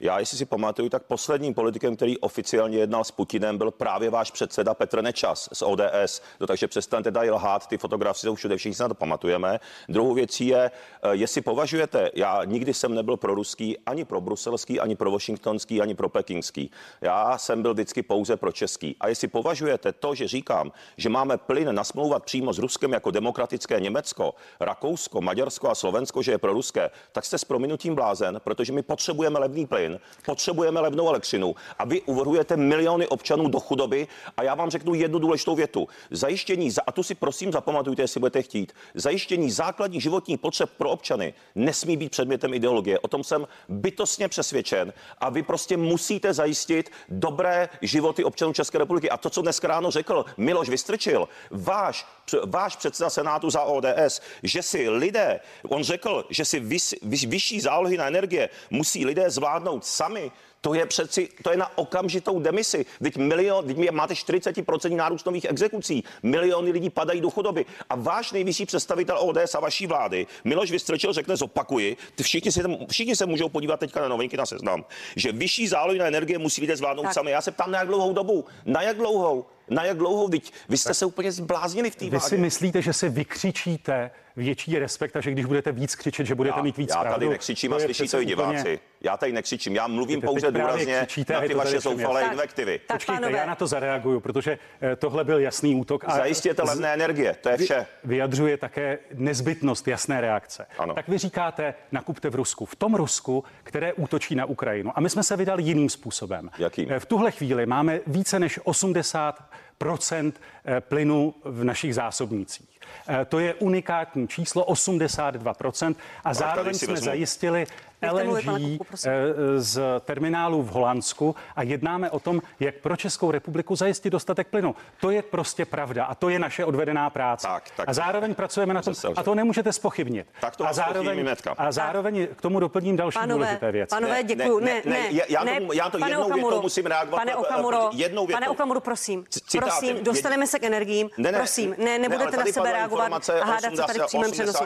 já, 0.00 0.18
jestli 0.18 0.38
si 0.38 0.44
pamatuju, 0.44 0.88
tak 0.88 1.02
posledním 1.02 1.54
politikem, 1.54 1.96
který 1.96 2.18
oficiálně 2.18 2.78
jednal 2.78 3.04
s 3.04 3.10
Putinem, 3.10 3.58
byl 3.58 3.70
právě 3.70 4.10
váš 4.10 4.30
předseda 4.30 4.74
Petr 4.74 5.02
Nečas 5.02 5.48
z 5.52 5.62
ODS. 5.62 6.22
No, 6.40 6.46
takže 6.46 6.68
přestaňte 6.68 7.12
tady 7.12 7.30
lhát, 7.30 7.66
ty 7.66 7.78
fotografie 7.78 8.20
jsou 8.20 8.34
všude, 8.34 8.56
všichni 8.56 8.74
se 8.74 8.82
na 8.82 8.88
to 8.88 8.94
pamatujeme. 8.94 9.60
Druhou 9.88 10.14
věcí 10.14 10.46
je, 10.46 10.70
eh, 11.02 11.08
jestli 11.12 11.40
považujete, 11.40 12.10
já 12.14 12.44
nikdy 12.44 12.74
jsem 12.74 12.94
nebyl 12.94 13.16
pro 13.16 13.34
ruský, 13.34 13.78
ani 13.78 14.04
pro 14.04 14.20
bruselský, 14.20 14.80
ani 14.80 14.96
pro 14.96 15.10
washingtonský, 15.10 15.80
ani 15.80 15.94
pro 15.94 16.08
pekingský. 16.08 16.70
Já 17.00 17.38
jsem 17.38 17.62
byl 17.62 17.74
vždycky 17.74 18.02
pouze 18.02 18.36
pro 18.36 18.52
český. 18.52 18.96
A 19.00 19.08
jestli 19.08 19.28
považujete 19.28 19.92
to, 19.92 20.14
že 20.14 20.28
říkám, 20.28 20.72
že 20.96 21.08
máme 21.08 21.36
plyn 21.36 21.74
nasmlouvat 21.74 22.24
přímo 22.24 22.52
s 22.52 22.58
Ruskem 22.58 22.92
jako 22.92 23.10
demokratické 23.10 23.80
Německo, 23.80 24.34
Rakousko, 24.60 25.20
Maďarsko 25.20 25.70
a 25.70 25.74
Slovensko, 25.74 26.22
že 26.22 26.32
je 26.32 26.38
pro 26.38 26.52
ruské, 26.52 26.90
tak 27.12 27.24
jste 27.24 27.38
s 27.38 27.44
prominutím 27.44 27.94
blázen, 27.94 28.40
protože 28.44 28.72
my 28.72 28.82
potřebujeme 28.82 29.38
levný 29.38 29.66
plyn 29.66 29.89
plyn, 29.90 30.00
potřebujeme 30.26 30.80
levnou 30.80 31.08
elektřinu 31.08 31.54
a 31.78 31.84
vy 31.84 32.00
uvrhujete 32.00 32.56
miliony 32.56 33.06
občanů 33.06 33.48
do 33.48 33.60
chudoby 33.60 34.08
a 34.36 34.42
já 34.42 34.54
vám 34.54 34.70
řeknu 34.70 34.94
jednu 34.94 35.18
důležitou 35.18 35.54
větu. 35.54 35.88
Zajištění, 36.10 36.70
a 36.86 36.92
tu 36.92 37.02
si 37.02 37.14
prosím 37.14 37.52
zapamatujte, 37.52 38.02
jestli 38.02 38.20
budete 38.20 38.42
chtít, 38.42 38.72
zajištění 38.94 39.50
základních 39.50 40.02
životních 40.02 40.38
potřeb 40.38 40.70
pro 40.78 40.90
občany 40.90 41.34
nesmí 41.54 41.96
být 41.96 42.10
předmětem 42.10 42.54
ideologie. 42.54 42.98
O 42.98 43.08
tom 43.08 43.24
jsem 43.24 43.46
bytostně 43.68 44.28
přesvědčen 44.28 44.92
a 45.18 45.30
vy 45.30 45.42
prostě 45.42 45.76
musíte 45.76 46.34
zajistit 46.34 46.90
dobré 47.08 47.68
životy 47.82 48.24
občanů 48.24 48.52
České 48.52 48.78
republiky. 48.78 49.10
A 49.10 49.16
to, 49.16 49.30
co 49.30 49.42
dneska 49.42 49.68
ráno 49.68 49.90
řekl 49.90 50.24
Miloš 50.36 50.68
Vystrčil, 50.68 51.28
váš, 51.50 52.06
váš 52.46 52.76
předseda 52.76 53.10
Senátu 53.10 53.50
za 53.50 53.62
ODS, 53.62 54.20
že 54.42 54.62
si 54.62 54.88
lidé, 54.88 55.40
on 55.68 55.84
řekl, 55.84 56.26
že 56.30 56.44
si 56.44 56.60
vys, 56.60 56.94
vyšší 57.02 57.60
zálohy 57.60 57.96
na 57.96 58.06
energie 58.06 58.48
musí 58.70 59.06
lidé 59.06 59.30
zvládnout 59.30 59.84
sami, 59.84 60.32
To 60.60 60.74
je 60.74 60.86
přeci, 60.86 61.28
to 61.42 61.50
je 61.50 61.56
na 61.56 61.78
okamžitou 61.78 62.40
demisi. 62.40 62.86
Teď 63.02 63.16
milion, 63.16 63.66
teď 63.66 63.90
máte 63.90 64.14
40% 64.14 64.96
nárůst 64.96 65.26
nových 65.26 65.44
exekucí, 65.44 66.04
miliony 66.22 66.70
lidí 66.70 66.90
padají 66.90 67.20
do 67.20 67.30
chudoby. 67.30 67.66
A 67.90 67.96
váš 67.96 68.32
nejvyšší 68.32 68.66
představitel 68.66 69.16
ODS 69.20 69.54
a 69.54 69.60
vaší 69.60 69.86
vlády, 69.86 70.26
Miloš 70.44 70.70
Vystrčil, 70.70 71.12
řekne, 71.12 71.36
zopakuji, 71.36 71.96
ty 72.14 72.22
všichni, 72.22 72.52
si, 72.52 72.62
všichni 72.90 73.16
se 73.16 73.26
můžou 73.26 73.48
podívat 73.48 73.80
teďka 73.80 74.00
na 74.00 74.08
novinky 74.08 74.36
na 74.36 74.46
seznam, 74.46 74.84
že 75.16 75.32
vyšší 75.32 75.68
zálohy 75.68 75.98
na 75.98 76.06
energie 76.06 76.38
musí 76.38 76.60
lidé 76.60 76.76
zvládnout 76.76 77.02
tak. 77.02 77.14
sami. 77.14 77.30
Já 77.30 77.40
se 77.40 77.50
ptám, 77.50 77.70
na 77.70 77.78
jak 77.78 77.88
dlouhou 77.88 78.12
dobu? 78.12 78.44
Na 78.64 78.82
jak 78.82 78.96
dlouhou? 78.96 79.46
Na 79.70 79.84
jak 79.84 79.96
dlouho? 79.96 80.28
Vy, 80.28 80.40
vy 80.68 80.78
jste 80.78 80.94
se 80.94 81.06
úplně 81.06 81.32
zbláznili 81.32 81.90
v 81.90 81.96
té 81.96 82.10
Vy 82.10 82.20
si 82.20 82.36
myslíte, 82.36 82.82
že 82.82 82.92
si 82.92 83.08
vykřičíte 83.08 84.10
větší 84.36 84.78
respekt 84.78 85.16
a 85.16 85.20
že 85.20 85.30
když 85.30 85.44
budete 85.44 85.72
víc 85.72 85.94
křičet, 85.94 86.26
že 86.26 86.34
budete 86.34 86.58
já, 86.58 86.62
mít 86.62 86.76
víc 86.76 86.90
Já 86.90 87.00
pravdu, 87.00 87.14
tady 87.14 87.28
nekřičím 87.28 87.72
a 87.72 87.78
slyší 87.78 88.08
to 88.08 88.20
i 88.20 88.24
diváci. 88.24 88.80
Já 89.02 89.16
tady 89.16 89.32
nekřičím, 89.32 89.74
já 89.74 89.86
mluvím 89.86 90.20
pouze 90.20 90.50
důrazně 90.52 91.06
na 91.30 91.40
ty 91.40 91.54
vaše 91.54 91.80
zoufalé 91.80 92.22
invektivy. 92.22 92.80
Tak, 92.86 92.96
Počkejte, 92.96 93.20
pánové. 93.20 93.38
já 93.38 93.46
na 93.46 93.54
to 93.54 93.66
zareaguju, 93.66 94.20
protože 94.20 94.58
eh, 94.80 94.96
tohle 94.96 95.24
byl 95.24 95.38
jasný 95.38 95.74
útok. 95.74 96.04
A 96.06 96.16
Zajistěte 96.16 96.62
levné 96.62 96.94
energie, 96.94 97.36
to 97.40 97.48
je 97.48 97.56
vše. 97.56 97.86
Vyjadřuje 98.04 98.56
také 98.56 98.98
nezbytnost 99.14 99.88
jasné 99.88 100.20
reakce. 100.20 100.66
Ano. 100.78 100.94
Tak 100.94 101.08
vy 101.08 101.18
říkáte, 101.18 101.74
nakupte 101.92 102.30
v 102.30 102.34
Rusku. 102.34 102.64
V 102.66 102.76
tom 102.76 102.94
Rusku, 102.94 103.44
které 103.62 103.92
útočí 103.92 104.34
na 104.34 104.44
Ukrajinu. 104.44 104.92
A 104.94 105.00
my 105.00 105.10
jsme 105.10 105.22
se 105.22 105.36
vydali 105.36 105.62
jiným 105.62 105.88
způsobem. 105.90 106.50
Jakým? 106.58 106.92
Eh, 106.92 107.00
v 107.00 107.06
tuhle 107.06 107.30
chvíli 107.30 107.66
máme 107.66 108.00
více 108.06 108.38
než 108.38 108.60
80 108.64 109.50
procent 109.78 110.40
eh, 110.64 110.80
plynu 110.80 111.34
v 111.44 111.64
našich 111.64 111.94
zásobnících. 111.94 112.80
To 113.28 113.38
je 113.38 113.54
unikátní 113.54 114.28
číslo 114.28 114.64
82% 114.64 115.94
a 116.24 116.34
zároveň 116.34 116.74
jsme 116.74 116.92
vezmu. 116.92 117.04
zajistili 117.04 117.66
LNG 118.02 118.80
eh, 119.06 119.60
z 119.60 119.80
terminálu 120.00 120.62
v 120.62 120.68
Holandsku 120.68 121.36
a 121.56 121.62
jednáme 121.62 122.10
o 122.10 122.20
tom, 122.20 122.42
jak 122.60 122.74
pro 122.74 122.96
Českou 122.96 123.30
republiku 123.30 123.76
zajistit 123.76 124.10
dostatek 124.10 124.48
plynu. 124.48 124.74
To 125.00 125.10
je 125.10 125.22
prostě 125.22 125.64
pravda 125.64 126.04
a 126.04 126.14
to 126.14 126.28
je 126.28 126.38
naše 126.38 126.64
odvedená 126.64 127.10
práce. 127.10 127.46
Tak, 127.46 127.70
tak, 127.76 127.88
a 127.88 127.92
zároveň 127.92 128.34
pracujeme 128.34 128.74
na 128.74 128.82
tom, 128.82 128.94
a 129.16 129.22
to 129.22 129.34
nemůžete 129.34 129.72
spochybnit. 129.72 130.26
Tak 130.40 130.56
to 130.56 130.66
a 130.66 130.72
zároveň, 130.72 131.28
a 131.58 131.72
zároveň 131.72 132.28
k 132.36 132.42
tomu 132.42 132.60
doplním 132.60 132.96
další 132.96 133.18
panové, 133.18 133.44
důležité 133.44 133.72
věci. 133.72 133.90
Panové, 133.90 134.22
děkuji. 134.22 134.60
Ne, 134.60 134.82
ne, 134.84 134.90
ne, 134.90 135.08
já, 135.28 135.44
ne, 135.44 135.60
tomu, 135.60 135.72
já 135.72 135.90
to 135.90 135.98
jednou 135.98 136.24
Okamuro, 136.24 136.48
větou 136.48 136.62
musím 136.62 136.86
reagovat. 136.86 137.18
Pane 137.18 137.36
Okamuro, 137.36 137.90
jednou 137.92 138.26
větou. 138.26 138.36
Pane 138.36 138.48
Okamuro, 138.48 138.80
prosím. 138.80 139.24
Citátem, 139.28 139.68
prosím, 139.68 140.04
dostaneme 140.04 140.46
se 140.46 140.58
k 140.58 140.64
energiím. 140.64 141.10
Ne, 141.18 141.32
ne, 141.32 141.38
prosím, 141.38 141.74
ne, 141.78 141.98
nebudete 141.98 142.36
ne, 142.36 142.44
na 142.44 142.52
sebe 142.52 142.72
reagovat 142.72 143.30
a 143.30 143.44
hádat 143.44 143.76
se 143.76 143.82
tady 143.82 143.98
v 143.98 144.06
přímém 144.06 144.30
přenosu. 144.30 144.64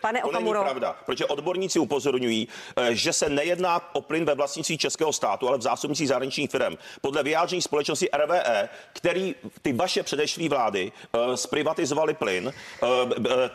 Pane 0.00 0.24
Okamuro. 0.24 0.58
To 0.58 0.64
není 0.64 0.72
pravda, 0.72 0.96
protože 1.06 1.26
odborníci 1.26 1.78
upozorňují, 1.78 2.48
eh, 2.48 2.63
že 2.90 3.12
se 3.12 3.28
nejedná 3.28 3.94
o 3.94 4.00
plyn 4.00 4.24
ve 4.24 4.34
vlastnictví 4.34 4.78
českého 4.78 5.12
státu, 5.12 5.48
ale 5.48 5.58
v 5.58 5.62
zásobnicích 5.62 6.08
zahraničních 6.08 6.50
firm. 6.50 6.76
Podle 7.00 7.22
vyjádření 7.22 7.62
společnosti 7.62 8.08
RVE, 8.16 8.68
který 8.92 9.34
ty 9.62 9.72
vaše 9.72 10.02
předešlé 10.02 10.48
vlády 10.48 10.92
uh, 11.12 11.34
zprivatizovali 11.34 12.14
plyn, 12.14 12.52
uh, 12.82 12.88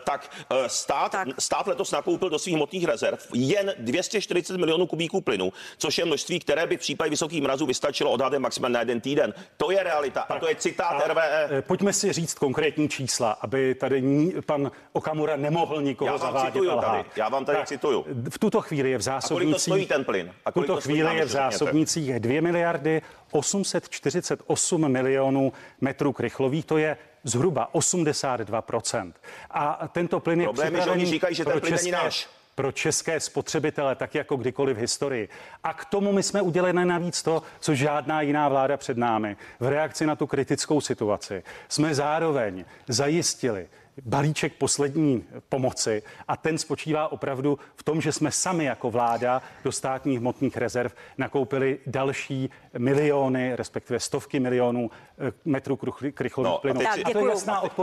tak 0.04 0.32
stát, 0.68 1.12
tak. 1.12 1.28
stát 1.40 1.68
letos 1.68 1.92
nakoupil 1.92 2.30
do 2.30 2.40
svých 2.40 2.56
hmotných 2.56 2.86
rezerv 2.86 3.20
jen 3.34 3.74
240 3.78 4.58
milionů 4.58 4.88
kubíků 4.88 5.22
plynu, 5.22 5.54
což 5.78 5.98
je 5.98 6.06
množství, 6.06 6.40
které 6.40 6.68
by 6.68 6.78
v 6.78 6.80
případě 6.80 7.10
vysokých 7.10 7.42
mrazů 7.42 7.66
vystačilo 7.66 8.12
odhadem 8.12 8.42
maximálně 8.42 8.74
na 8.74 8.80
jeden 8.80 9.02
týden. 9.02 9.34
To 9.58 9.72
je 9.72 9.84
realita 9.84 10.26
tak. 10.28 10.38
a 10.38 10.40
to 10.40 10.50
je 10.50 10.56
citát 10.56 11.02
a, 11.04 11.08
RVE. 11.08 11.62
Pojďme 11.62 11.94
si 11.94 12.14
říct 12.14 12.34
konkrétní 12.34 12.90
čísla, 12.90 13.32
aby 13.32 13.76
tady 13.76 14.04
pan 14.46 14.72
Okamura 14.94 15.36
nemohl 15.36 15.82
nikoho 15.82 16.08
Já 16.08 16.12
vám 16.12 16.22
zavádět 16.22 16.54
cituju 16.54 16.82
tady. 16.82 17.06
Já 17.16 17.30
vám 17.30 17.46
tady 17.46 17.58
tak, 17.58 17.68
cituju. 17.68 18.06
V 18.30 18.40
tuto 18.40 18.62
chvíli 18.62 18.92
je 18.92 18.98
v 19.00 19.02
zásobnicích... 19.02 19.44
A 19.44 19.48
kolik 19.48 19.56
to 19.56 19.60
stojí 19.60 19.86
ten 19.86 20.06
plyn? 20.06 20.34
A 20.46 20.52
v 20.52 20.54
tuto 20.54 20.82
chvíli 20.82 21.16
je 21.16 21.26
v 21.26 21.30
zásobnicích 21.30 22.20
2 22.20 22.42
miliardy 22.42 23.02
848 23.32 24.92
milionů 24.92 25.54
metrů 25.82 26.14
krychlových, 26.14 26.66
to 26.66 26.78
je 26.78 26.98
zhruba 27.24 27.70
82%. 27.74 29.14
A 29.52 29.88
tento 29.88 30.20
plyn 30.20 30.42
je 30.42 30.48
připravený 30.48 30.84
že 30.84 30.92
oni 30.92 31.06
říkají, 31.06 31.36
že 31.36 31.46
ten 31.46 31.60
plyn 31.60 31.76
není 31.76 31.92
náš 31.92 32.30
pro 32.56 32.72
české 32.72 33.20
spotřebitele, 33.20 33.96
tak 33.96 34.16
jako 34.16 34.36
kdykoliv 34.36 34.78
v 34.78 34.80
historii. 34.80 35.30
A 35.64 35.74
k 35.74 35.86
tomu 35.86 36.12
my 36.12 36.24
jsme 36.24 36.42
udělali 36.42 36.74
navíc 36.86 37.24
to, 37.24 37.44
co 37.60 37.76
žádná 37.76 38.22
jiná 38.22 38.50
vláda 38.50 38.78
před 38.78 38.98
námi. 38.98 39.38
V 39.60 39.68
reakci 39.68 40.06
na 40.06 40.16
tu 40.16 40.28
kritickou 40.28 40.82
situaci 40.82 41.44
jsme 41.70 41.96
zároveň 41.96 42.66
zajistili 42.88 43.68
balíček 44.06 44.54
poslední 44.54 45.26
pomoci 45.50 46.04
a 46.28 46.38
ten 46.38 46.58
spočívá 46.58 47.12
opravdu 47.12 47.60
v 47.76 47.84
tom, 47.84 48.02
že 48.02 48.12
jsme 48.12 48.32
sami 48.32 48.66
jako 48.66 48.92
vláda 48.92 49.42
do 49.64 49.72
státních 49.72 50.20
hmotných 50.20 50.58
rezerv 50.58 50.92
nakoupili 51.18 51.80
další 51.88 52.50
miliony, 52.78 53.56
respektive 53.56 54.00
stovky 54.00 54.40
milionů 54.40 54.92
eh, 55.28 55.32
metrů 55.46 55.76
krychlových 56.14 56.52
no, 56.52 56.58
plynů. 56.58 56.82
Tak, 56.82 56.98
děkuju, 56.98 57.32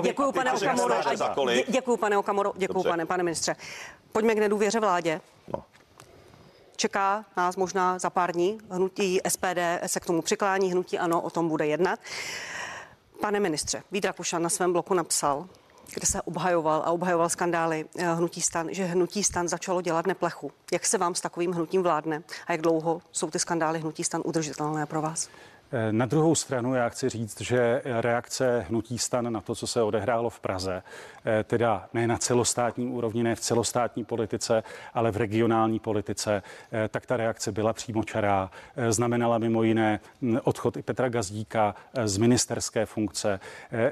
děkuju, 0.02 0.32
pane 0.32 0.52
Okamoro, 0.52 0.94
děkuju, 1.68 1.96
pane 1.96 2.18
Okamoro, 2.18 2.52
děkuju, 2.56 2.84
pane, 2.84 3.06
pane 3.06 3.22
ministře. 3.22 3.56
Pojďme 4.12 4.34
k 4.34 4.38
nedůvěře 4.38 4.80
vládě. 4.80 5.20
No. 5.48 5.64
Čeká 6.76 7.24
nás 7.36 7.56
možná 7.56 7.98
za 7.98 8.10
pár 8.10 8.32
dní. 8.32 8.58
Hnutí 8.70 9.20
SPD 9.28 9.58
se 9.86 10.00
k 10.00 10.06
tomu 10.06 10.22
přiklání, 10.22 10.72
hnutí 10.72 10.98
ano, 10.98 11.20
o 11.20 11.30
tom 11.30 11.48
bude 11.48 11.66
jednat. 11.66 12.00
Pane 13.20 13.40
ministře, 13.40 13.82
Vít 13.92 14.04
Rakušan 14.04 14.42
na 14.42 14.48
svém 14.48 14.72
bloku 14.72 14.94
napsal, 14.94 15.48
kde 15.94 16.06
se 16.06 16.22
obhajoval 16.22 16.82
a 16.84 16.90
obhajoval 16.90 17.28
skandály 17.28 17.84
eh, 17.98 18.14
hnutí 18.14 18.40
stan, 18.40 18.68
že 18.70 18.84
hnutí 18.84 19.24
stan 19.24 19.48
začalo 19.48 19.82
dělat 19.82 20.06
neplechu. 20.06 20.52
Jak 20.72 20.86
se 20.86 20.98
vám 20.98 21.14
s 21.14 21.20
takovým 21.20 21.52
hnutím 21.52 21.82
vládne 21.82 22.22
a 22.46 22.52
jak 22.52 22.62
dlouho 22.62 23.02
jsou 23.12 23.30
ty 23.30 23.38
skandály 23.38 23.78
hnutí 23.78 24.04
stan 24.04 24.22
udržitelné 24.24 24.86
pro 24.86 25.02
vás? 25.02 25.28
Na 25.90 26.06
druhou 26.06 26.34
stranu 26.34 26.74
já 26.74 26.88
chci 26.88 27.08
říct, 27.08 27.40
že 27.40 27.82
reakce 27.84 28.66
hnutí 28.68 28.98
stan 28.98 29.32
na 29.32 29.40
to, 29.40 29.54
co 29.54 29.66
se 29.66 29.82
odehrálo 29.82 30.30
v 30.30 30.40
Praze, 30.40 30.82
eh, 31.24 31.44
teda 31.44 31.88
ne 31.94 32.06
na 32.06 32.18
celostátní 32.18 32.86
úrovni, 32.86 33.22
ne 33.22 33.34
v 33.34 33.40
celostátní 33.40 34.04
politice, 34.04 34.62
ale 34.94 35.10
v 35.10 35.16
regionální 35.16 35.78
politice, 35.78 36.42
eh, 36.72 36.88
tak 36.88 37.06
ta 37.06 37.16
reakce 37.16 37.52
byla 37.52 37.72
přímočará. 37.72 38.50
Eh, 38.76 38.92
znamenala 38.92 39.38
mimo 39.38 39.62
jiné 39.62 40.00
hm, 40.22 40.38
odchod 40.44 40.76
i 40.76 40.82
Petra 40.82 41.08
Gazdíka 41.08 41.74
z 42.04 42.16
ministerské 42.16 42.86
funkce. 42.86 43.40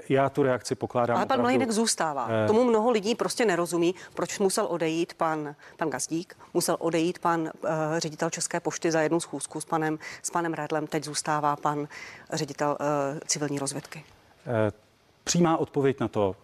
Já 0.09 0.29
tu 0.29 0.43
reakci 0.43 0.75
pokládám. 0.75 1.17
Ale 1.17 1.27
pan 1.27 1.41
Mlejnek 1.41 1.71
zůstává. 1.71 2.29
Tomu 2.47 2.65
mnoho 2.65 2.91
lidí 2.91 3.15
prostě 3.15 3.45
nerozumí, 3.45 3.95
proč 4.15 4.39
musel 4.39 4.67
odejít 4.67 5.15
pan, 5.15 5.55
pan 5.77 5.91
Gazdík, 5.91 6.37
musel 6.55 6.77
odejít 6.79 7.19
pan 7.19 7.41
uh, 7.41 7.71
ředitel 7.99 8.31
České 8.31 8.61
pošty 8.61 8.91
za 8.91 9.01
jednu 9.01 9.21
schůzku 9.21 9.61
s 9.61 9.65
panem, 9.65 9.99
s 10.23 10.31
panem 10.31 10.55
Redlem, 10.55 10.87
teď 10.87 11.05
zůstává 11.05 11.57
pan 11.65 11.89
ředitel 12.33 12.77
uh, 12.81 13.19
civilní 13.27 13.59
rozvědky? 13.59 14.05
Eh, 14.47 14.73
přímá 15.25 15.57
odpověď 15.57 16.01
na 16.01 16.09
to. 16.09 16.37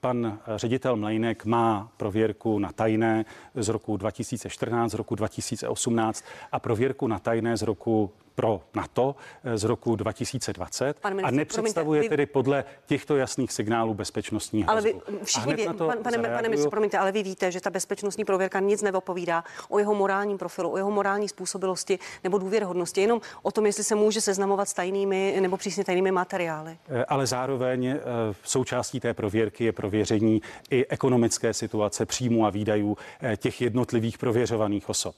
Pan 0.00 0.38
ředitel 0.56 0.96
Mlejnek 0.96 1.44
má 1.44 1.88
prověrku 1.96 2.58
na 2.58 2.72
tajné 2.72 3.24
z 3.54 3.68
roku 3.68 3.96
2014, 3.96 4.90
z 4.90 4.94
roku 4.94 5.14
2018 5.14 6.24
a 6.52 6.60
prověrku 6.60 7.06
na 7.06 7.18
tajné 7.18 7.56
z 7.56 7.62
roku 7.62 8.10
pro 8.34 8.62
NATO 8.74 9.16
eh, 9.44 9.58
z 9.58 9.64
roku 9.64 9.96
2020 9.96 11.04
ministr, 11.08 11.26
a 11.26 11.30
nepředstavuje 11.30 11.98
promiňte, 11.98 12.12
tedy 12.12 12.26
podle 12.26 12.64
těchto 12.86 13.16
jasných 13.16 13.52
signálů 13.52 13.94
bezpečnostní 13.94 14.62
hrozbu. 14.62 14.72
Ale 14.72 14.82
vy 14.82 15.24
všichni 15.24 15.54
ví, 15.54 15.64
pan, 15.66 15.76
pane, 16.02 16.18
pane 16.18 16.48
ministře, 16.48 16.70
promiňte, 16.70 16.98
ale 16.98 17.12
vy 17.12 17.22
víte, 17.22 17.52
že 17.52 17.60
ta 17.60 17.70
bezpečnostní 17.70 18.24
prověrka 18.24 18.60
nic 18.60 18.82
nevopovídá 18.82 19.44
o 19.68 19.78
jeho 19.78 19.94
morálním 19.94 20.38
profilu, 20.38 20.72
o 20.72 20.76
jeho 20.76 20.90
morální 20.90 21.28
způsobilosti 21.28 21.98
nebo 22.24 22.38
důvěrhodnosti, 22.38 23.00
jenom 23.00 23.20
o 23.42 23.52
tom, 23.52 23.66
jestli 23.66 23.84
se 23.84 23.94
může 23.94 24.20
seznamovat 24.20 24.68
s 24.68 24.72
tajnými 24.72 25.36
nebo 25.40 25.56
přísně 25.56 25.84
tajnými 25.84 26.12
materiály. 26.12 26.78
Eh, 26.88 27.04
ale 27.04 27.26
zároveň 27.26 27.86
eh, 27.86 28.00
v 28.32 28.50
součástí 28.50 29.00
té 29.00 29.14
prověrky 29.14 29.64
je 29.64 29.72
prověření 29.72 30.42
i 30.70 30.86
ekonomické 30.86 31.54
situace 31.54 32.06
příjmu 32.06 32.46
a 32.46 32.50
výdajů 32.50 32.96
těch 33.36 33.60
jednotlivých 33.60 34.18
prověřovaných 34.18 34.88
osob. 34.88 35.14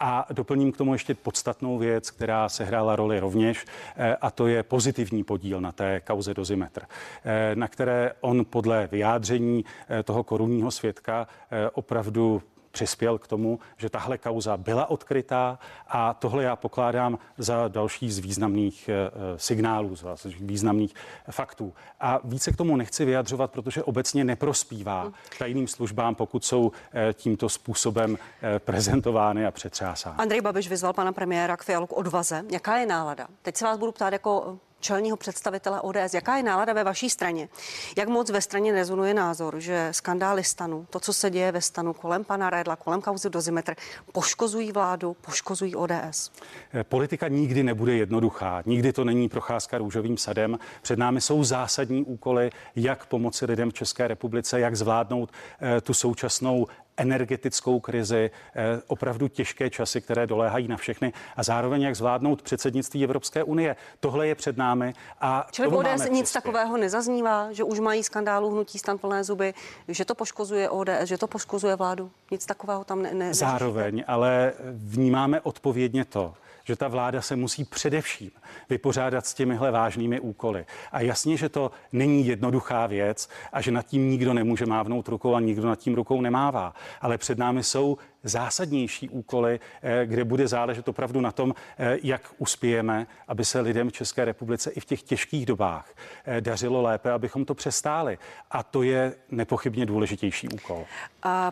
A 0.00 0.26
doplním 0.32 0.72
k 0.72 0.76
tomu 0.76 0.92
ještě 0.92 1.14
podstatnou 1.14 1.78
věc, 1.78 2.10
která 2.10 2.48
sehrála 2.58 2.96
roli 2.96 3.20
rovněž, 3.20 3.66
eh, 3.96 4.16
a 4.20 4.30
to 4.30 4.46
je 4.46 4.62
pozitivní 4.62 5.24
podíl 5.24 5.60
na 5.60 5.72
té 5.72 6.00
kauze 6.00 6.34
dozimetr, 6.34 6.82
eh, 6.82 7.54
na 7.54 7.68
které 7.68 8.12
on 8.20 8.44
podle 8.44 8.88
vyjádření 8.92 9.64
eh, 9.64 10.02
toho 10.02 10.24
korunního 10.24 10.70
svědka 10.70 11.26
opravdu 11.72 12.42
přispěl 12.70 13.18
k 13.18 13.26
tomu, 13.26 13.58
že 13.76 13.90
tahle 13.90 14.18
kauza 14.18 14.56
byla 14.56 14.90
odkrytá 14.90 15.58
a 15.88 16.14
tohle 16.14 16.44
já 16.44 16.56
pokládám 16.56 17.18
za 17.38 17.68
další 17.68 18.10
z 18.10 18.18
významných 18.18 18.88
eh, 18.88 19.10
signálů, 19.36 19.96
z 19.96 20.24
významných 20.40 20.94
faktů. 21.30 21.74
A 22.00 22.20
více 22.24 22.52
k 22.52 22.56
tomu 22.56 22.76
nechci 22.76 23.04
vyjadřovat, 23.04 23.50
protože 23.50 23.82
obecně 23.82 24.24
neprospívá 24.24 25.12
tajným 25.38 25.68
službám, 25.68 26.14
pokud 26.14 26.44
jsou 26.44 26.72
eh, 26.92 27.12
tímto 27.12 27.48
způsobem 27.48 28.18
eh, 28.42 28.58
prezentovány 28.58 29.46
a 29.46 29.50
přetřásány. 29.50 30.16
Andrej 30.18 30.40
Babiš 30.40 30.68
vyzval 30.68 30.92
pana 30.92 31.12
premiéra 31.12 31.56
k 31.56 31.64
Fialu 31.64 31.86
k 31.86 31.96
odvaze. 31.96 32.44
Jaká 32.52 32.76
je 32.76 32.86
nálada? 32.86 33.28
Teď 33.42 33.56
se 33.56 33.64
vás 33.64 33.78
budu 33.78 33.92
ptát 33.92 34.12
jako 34.12 34.58
čelního 34.80 35.16
představitele 35.16 35.80
ODS. 35.80 36.14
Jaká 36.14 36.36
je 36.36 36.42
nálada 36.42 36.72
ve 36.72 36.84
vaší 36.84 37.10
straně? 37.10 37.48
Jak 37.96 38.08
moc 38.08 38.30
ve 38.30 38.40
straně 38.40 38.72
rezonuje 38.72 39.14
názor, 39.14 39.60
že 39.60 39.88
skandály 39.90 40.44
stanu, 40.44 40.86
to, 40.90 41.00
co 41.00 41.12
se 41.12 41.30
děje 41.30 41.52
ve 41.52 41.60
stanu 41.60 41.92
kolem 41.92 42.24
pana 42.24 42.50
Redla, 42.50 42.76
kolem 42.76 43.00
kauzy 43.00 43.30
Dozimetr, 43.30 43.74
poškozují 44.12 44.72
vládu, 44.72 45.16
poškozují 45.20 45.76
ODS? 45.76 46.32
Eh, 46.74 46.84
politika 46.84 47.28
nikdy 47.28 47.62
nebude 47.62 47.94
jednoduchá. 47.94 48.62
Nikdy 48.66 48.92
to 48.92 49.04
není 49.04 49.28
procházka 49.28 49.78
růžovým 49.78 50.16
sadem. 50.16 50.58
Před 50.82 50.98
námi 50.98 51.20
jsou 51.20 51.44
zásadní 51.44 52.04
úkoly, 52.04 52.50
jak 52.76 53.06
pomoci 53.06 53.46
lidem 53.46 53.70
v 53.70 53.74
České 53.74 54.08
republice, 54.08 54.60
jak 54.60 54.76
zvládnout 54.76 55.30
eh, 55.60 55.80
tu 55.80 55.94
současnou 55.94 56.66
energetickou 56.98 57.80
krizi, 57.80 58.30
eh, 58.54 58.80
opravdu 58.86 59.28
těžké 59.28 59.70
časy, 59.70 60.00
které 60.00 60.26
doléhají 60.26 60.68
na 60.68 60.76
všechny 60.76 61.12
a 61.36 61.42
zároveň 61.42 61.82
jak 61.82 61.96
zvládnout 61.96 62.42
předsednictví 62.42 63.04
Evropské 63.04 63.42
unie. 63.42 63.76
Tohle 64.00 64.26
je 64.26 64.34
před 64.34 64.56
námi 64.56 64.94
a 65.20 65.46
Čili 65.50 65.68
ODS 65.68 66.08
nic 66.10 66.32
takového 66.32 66.76
nezaznívá, 66.76 67.52
že 67.52 67.64
už 67.64 67.80
mají 67.80 68.02
skandálu 68.02 68.50
hnutí 68.50 68.78
stan 68.78 68.98
plné 68.98 69.24
zuby, 69.24 69.54
že 69.88 70.04
to 70.04 70.14
poškozuje 70.14 70.70
ODS, 70.70 71.04
že 71.04 71.18
to 71.18 71.26
poškozuje 71.26 71.76
vládu. 71.76 72.10
Nic 72.30 72.46
takového 72.46 72.84
tam 72.84 73.02
ne. 73.02 73.14
ne 73.14 73.34
zároveň, 73.34 74.04
ale 74.06 74.52
vnímáme 74.72 75.40
odpovědně 75.40 76.04
to, 76.04 76.34
že 76.68 76.76
ta 76.76 76.88
vláda 76.88 77.22
se 77.22 77.36
musí 77.36 77.64
především 77.64 78.30
vypořádat 78.70 79.26
s 79.26 79.34
těmihle 79.34 79.70
vážnými 79.70 80.20
úkoly. 80.20 80.66
A 80.92 81.00
jasně, 81.00 81.36
že 81.36 81.48
to 81.48 81.70
není 81.92 82.26
jednoduchá 82.26 82.86
věc 82.86 83.28
a 83.52 83.60
že 83.60 83.70
nad 83.70 83.86
tím 83.86 84.10
nikdo 84.10 84.34
nemůže 84.34 84.66
mávnout 84.66 85.08
rukou 85.08 85.34
a 85.34 85.40
nikdo 85.40 85.68
nad 85.68 85.78
tím 85.78 85.94
rukou 85.94 86.20
nemává. 86.20 86.74
Ale 87.00 87.18
před 87.18 87.38
námi 87.38 87.62
jsou 87.62 87.98
zásadnější 88.22 89.08
úkoly, 89.08 89.60
eh, 89.82 90.06
kde 90.06 90.24
bude 90.24 90.48
záležet 90.48 90.88
opravdu 90.88 91.20
na 91.20 91.32
tom, 91.32 91.54
eh, 91.78 91.98
jak 92.02 92.22
uspějeme, 92.38 93.06
aby 93.28 93.44
se 93.44 93.60
lidem 93.60 93.88
v 93.88 93.92
České 93.92 94.24
republice 94.24 94.70
i 94.70 94.80
v 94.80 94.84
těch 94.84 95.02
těžkých 95.02 95.46
dobách 95.46 95.90
eh, 96.24 96.40
dařilo 96.40 96.82
lépe, 96.82 97.12
abychom 97.12 97.44
to 97.44 97.54
přestáli. 97.54 98.18
A 98.50 98.62
to 98.62 98.82
je 98.82 99.14
nepochybně 99.30 99.86
důležitější 99.86 100.48
úkol. 100.48 100.84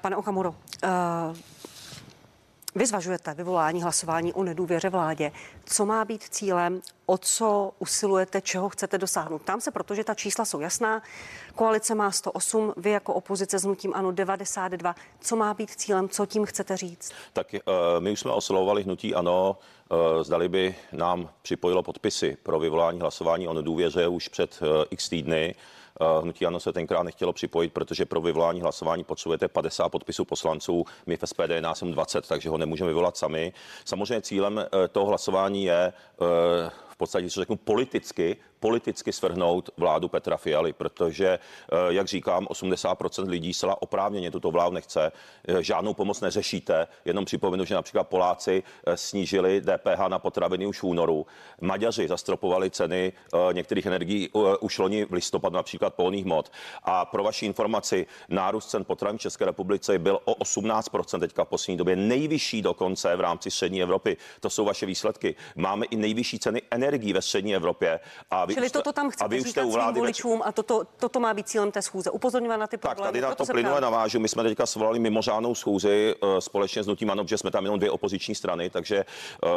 Pane 0.00 0.16
Okamuro, 0.16 0.54
uh 0.84 1.36
vy 2.76 2.86
zvažujete 2.86 3.34
vyvolání 3.34 3.82
hlasování 3.82 4.32
o 4.32 4.44
nedůvěře 4.44 4.90
vládě. 4.90 5.32
Co 5.64 5.86
má 5.86 6.04
být 6.04 6.22
cílem, 6.22 6.80
o 7.06 7.18
co 7.18 7.72
usilujete, 7.78 8.40
čeho 8.40 8.68
chcete 8.68 8.98
dosáhnout? 8.98 9.42
Tam 9.42 9.60
se, 9.60 9.70
protože 9.70 10.04
ta 10.04 10.14
čísla 10.14 10.44
jsou 10.44 10.60
jasná. 10.60 11.02
Koalice 11.54 11.94
má 11.94 12.10
108, 12.10 12.74
vy 12.76 12.90
jako 12.90 13.14
opozice 13.14 13.58
s 13.58 13.64
nutím 13.64 13.92
ano 13.94 14.12
92. 14.12 14.94
Co 15.20 15.36
má 15.36 15.54
být 15.54 15.70
cílem, 15.70 16.08
co 16.08 16.26
tím 16.26 16.44
chcete 16.44 16.76
říct? 16.76 17.12
Tak 17.32 17.46
uh, 17.52 17.60
my 17.98 18.10
už 18.12 18.20
jsme 18.20 18.30
oslovovali 18.30 18.82
hnutí 18.82 19.14
ano, 19.14 19.58
uh, 19.90 20.22
zdali 20.22 20.48
by 20.48 20.74
nám 20.92 21.28
připojilo 21.42 21.82
podpisy 21.82 22.36
pro 22.42 22.58
vyvolání 22.58 23.00
hlasování 23.00 23.48
o 23.48 23.54
nedůvěře 23.54 24.08
už 24.08 24.28
před 24.28 24.58
uh, 24.62 24.68
x 24.90 25.08
týdny. 25.08 25.54
Eh, 26.00 26.22
hnutí 26.22 26.46
Ano 26.46 26.60
se 26.60 26.72
tenkrát 26.72 27.02
nechtělo 27.02 27.32
připojit, 27.32 27.72
protože 27.72 28.04
pro 28.04 28.20
vyvolání 28.20 28.60
hlasování 28.60 29.04
potřebujete 29.04 29.48
50 29.48 29.88
podpisů 29.88 30.24
poslanců. 30.24 30.84
My 31.06 31.16
v 31.16 31.20
SPD 31.24 31.50
je 31.50 31.60
nás 31.60 31.82
20, 31.82 32.28
takže 32.28 32.48
ho 32.48 32.58
nemůžeme 32.58 32.88
vyvolat 32.88 33.16
sami. 33.16 33.52
Samozřejmě 33.84 34.20
cílem 34.20 34.58
eh, 34.58 34.88
toho 34.88 35.06
hlasování 35.06 35.64
je 35.64 35.86
eh, 35.86 35.92
v 36.88 36.96
podstatě, 36.96 37.30
co 37.30 37.40
řeknu, 37.40 37.56
politicky 37.56 38.36
politicky 38.60 39.12
svrhnout 39.12 39.70
vládu 39.76 40.08
Petra 40.08 40.36
Fialy, 40.36 40.72
protože, 40.72 41.28
eh, 41.28 41.76
jak 41.88 42.06
říkám, 42.06 42.46
80% 42.46 43.28
lidí 43.28 43.54
zcela 43.54 43.82
oprávněně 43.82 44.30
tuto 44.30 44.50
vládu 44.50 44.74
nechce. 44.74 45.12
Eh, 45.48 45.62
žádnou 45.62 45.94
pomoc 45.94 46.20
neřešíte. 46.20 46.86
Jenom 47.04 47.24
připomenu, 47.24 47.64
že 47.64 47.74
například 47.74 48.08
Poláci 48.08 48.62
eh, 48.86 48.96
snížili 48.96 49.60
DPH 49.60 50.08
na 50.08 50.18
potraviny 50.18 50.66
už 50.66 50.82
v 50.82 50.86
únoru. 50.86 51.26
Maďaři 51.60 52.08
zastropovali 52.08 52.70
ceny 52.70 53.12
některých 53.52 53.86
energií 53.86 54.30
už 54.60 54.78
loni 54.78 55.04
v 55.04 55.12
listopadu, 55.12 55.56
například 55.56 55.94
polných 55.94 56.24
mod. 56.24 56.52
A 56.82 57.04
pro 57.04 57.24
vaši 57.24 57.46
informaci, 57.46 58.06
nárůst 58.28 58.70
cen 58.70 58.84
potravin 58.84 59.18
v 59.18 59.20
České 59.20 59.44
republice 59.44 59.98
byl 59.98 60.20
o 60.24 60.34
18% 60.34 61.20
teďka 61.20 61.44
v 61.44 61.48
poslední 61.48 61.76
době, 61.76 61.96
nejvyšší 61.96 62.62
dokonce 62.62 63.16
v 63.16 63.20
rámci 63.20 63.50
střední 63.50 63.82
Evropy. 63.82 64.16
To 64.40 64.50
jsou 64.50 64.64
vaše 64.64 64.86
výsledky. 64.86 65.34
Máme 65.56 65.86
i 65.86 65.96
nejvyšší 65.96 66.38
ceny 66.38 66.62
energií 66.70 67.12
ve 67.12 67.22
střední 67.22 67.54
Evropě. 67.54 68.00
A 68.30 68.45
vy 68.46 68.54
Čili 68.54 68.70
toto 68.70 68.92
tam 68.92 69.10
chcete 69.10 69.42
říkat 69.42 69.70
svým 69.70 69.94
voličům 69.94 70.42
a 70.44 70.52
toto, 70.52 70.86
toto 70.96 71.20
má 71.20 71.34
být 71.34 71.48
cílem 71.48 71.72
té 71.72 71.82
schůze. 71.82 72.10
Upozorňovat 72.10 72.60
na 72.60 72.66
ty 72.66 72.76
problémy. 72.76 73.02
Tak 73.02 73.06
tady 73.06 73.20
na 73.20 73.34
to 73.34 73.46
plynule 73.46 73.80
navážu. 73.80 74.20
My 74.20 74.28
jsme 74.28 74.42
teďka 74.42 74.66
svolali 74.66 74.98
mimořádnou 74.98 75.54
schůzi 75.54 76.14
uh, 76.20 76.38
společně 76.38 76.82
s 76.82 76.86
Nutím 76.86 77.10
Ano, 77.10 77.24
že 77.26 77.38
jsme 77.38 77.50
tam 77.50 77.64
jenom 77.64 77.78
dvě 77.78 77.90
opoziční 77.90 78.34
strany, 78.34 78.70
takže 78.70 79.04
uh, 79.42 79.50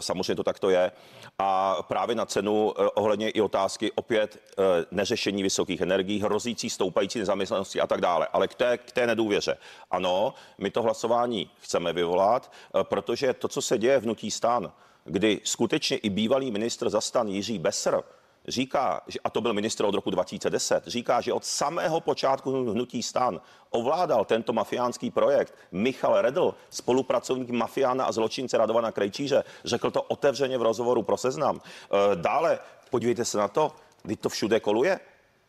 samozřejmě 0.00 0.34
to 0.34 0.42
takto 0.42 0.70
je. 0.70 0.92
A 1.38 1.82
právě 1.82 2.16
na 2.16 2.26
cenu 2.26 2.64
uh, 2.64 2.88
ohledně 2.94 3.30
i 3.30 3.40
otázky 3.40 3.92
opět 3.92 4.36
uh, 4.58 4.64
neřešení 4.90 5.42
vysokých 5.42 5.80
energií, 5.80 6.22
hrozící 6.22 6.70
stoupající 6.70 7.18
nezaměstnanosti 7.18 7.80
a 7.80 7.86
tak 7.86 8.00
dále. 8.00 8.28
Ale 8.32 8.48
k 8.48 8.54
té, 8.54 8.78
k 8.78 8.92
té 8.92 9.06
nedůvěře. 9.06 9.58
Ano, 9.90 10.34
my 10.58 10.70
to 10.70 10.82
hlasování 10.82 11.50
chceme 11.60 11.92
vyvolat, 11.92 12.52
uh, 12.74 12.82
protože 12.82 13.34
to, 13.34 13.48
co 13.48 13.62
se 13.62 13.78
děje 13.78 14.00
v 14.00 14.06
Nutí 14.06 14.30
stan, 14.30 14.72
kdy 15.04 15.40
skutečně 15.44 15.96
i 15.96 16.10
bývalý 16.10 16.50
ministr 16.50 16.90
zastan 16.90 17.28
Jiří 17.28 17.58
Besr 17.58 18.02
říká, 18.48 19.00
a 19.24 19.30
to 19.30 19.40
byl 19.40 19.52
ministr 19.52 19.84
od 19.84 19.94
roku 19.94 20.10
2010, 20.10 20.86
říká, 20.86 21.20
že 21.20 21.32
od 21.32 21.44
samého 21.44 22.00
počátku 22.00 22.72
hnutí 22.72 23.02
stan 23.02 23.40
ovládal 23.70 24.24
tento 24.24 24.52
mafiánský 24.52 25.10
projekt 25.10 25.54
Michal 25.72 26.22
Redl, 26.22 26.54
spolupracovník 26.70 27.50
mafiána 27.50 28.04
a 28.04 28.12
zločince 28.12 28.58
Radovana 28.58 28.92
Krejčíře. 28.92 29.44
Řekl 29.64 29.90
to 29.90 30.02
otevřeně 30.02 30.58
v 30.58 30.62
rozhovoru 30.62 31.02
pro 31.02 31.16
seznam. 31.16 31.60
E, 31.60 32.16
dále, 32.16 32.58
podívejte 32.90 33.24
se 33.24 33.38
na 33.38 33.48
to, 33.48 33.72
kdy 34.02 34.16
to 34.16 34.28
všude 34.28 34.60
koluje. 34.60 35.00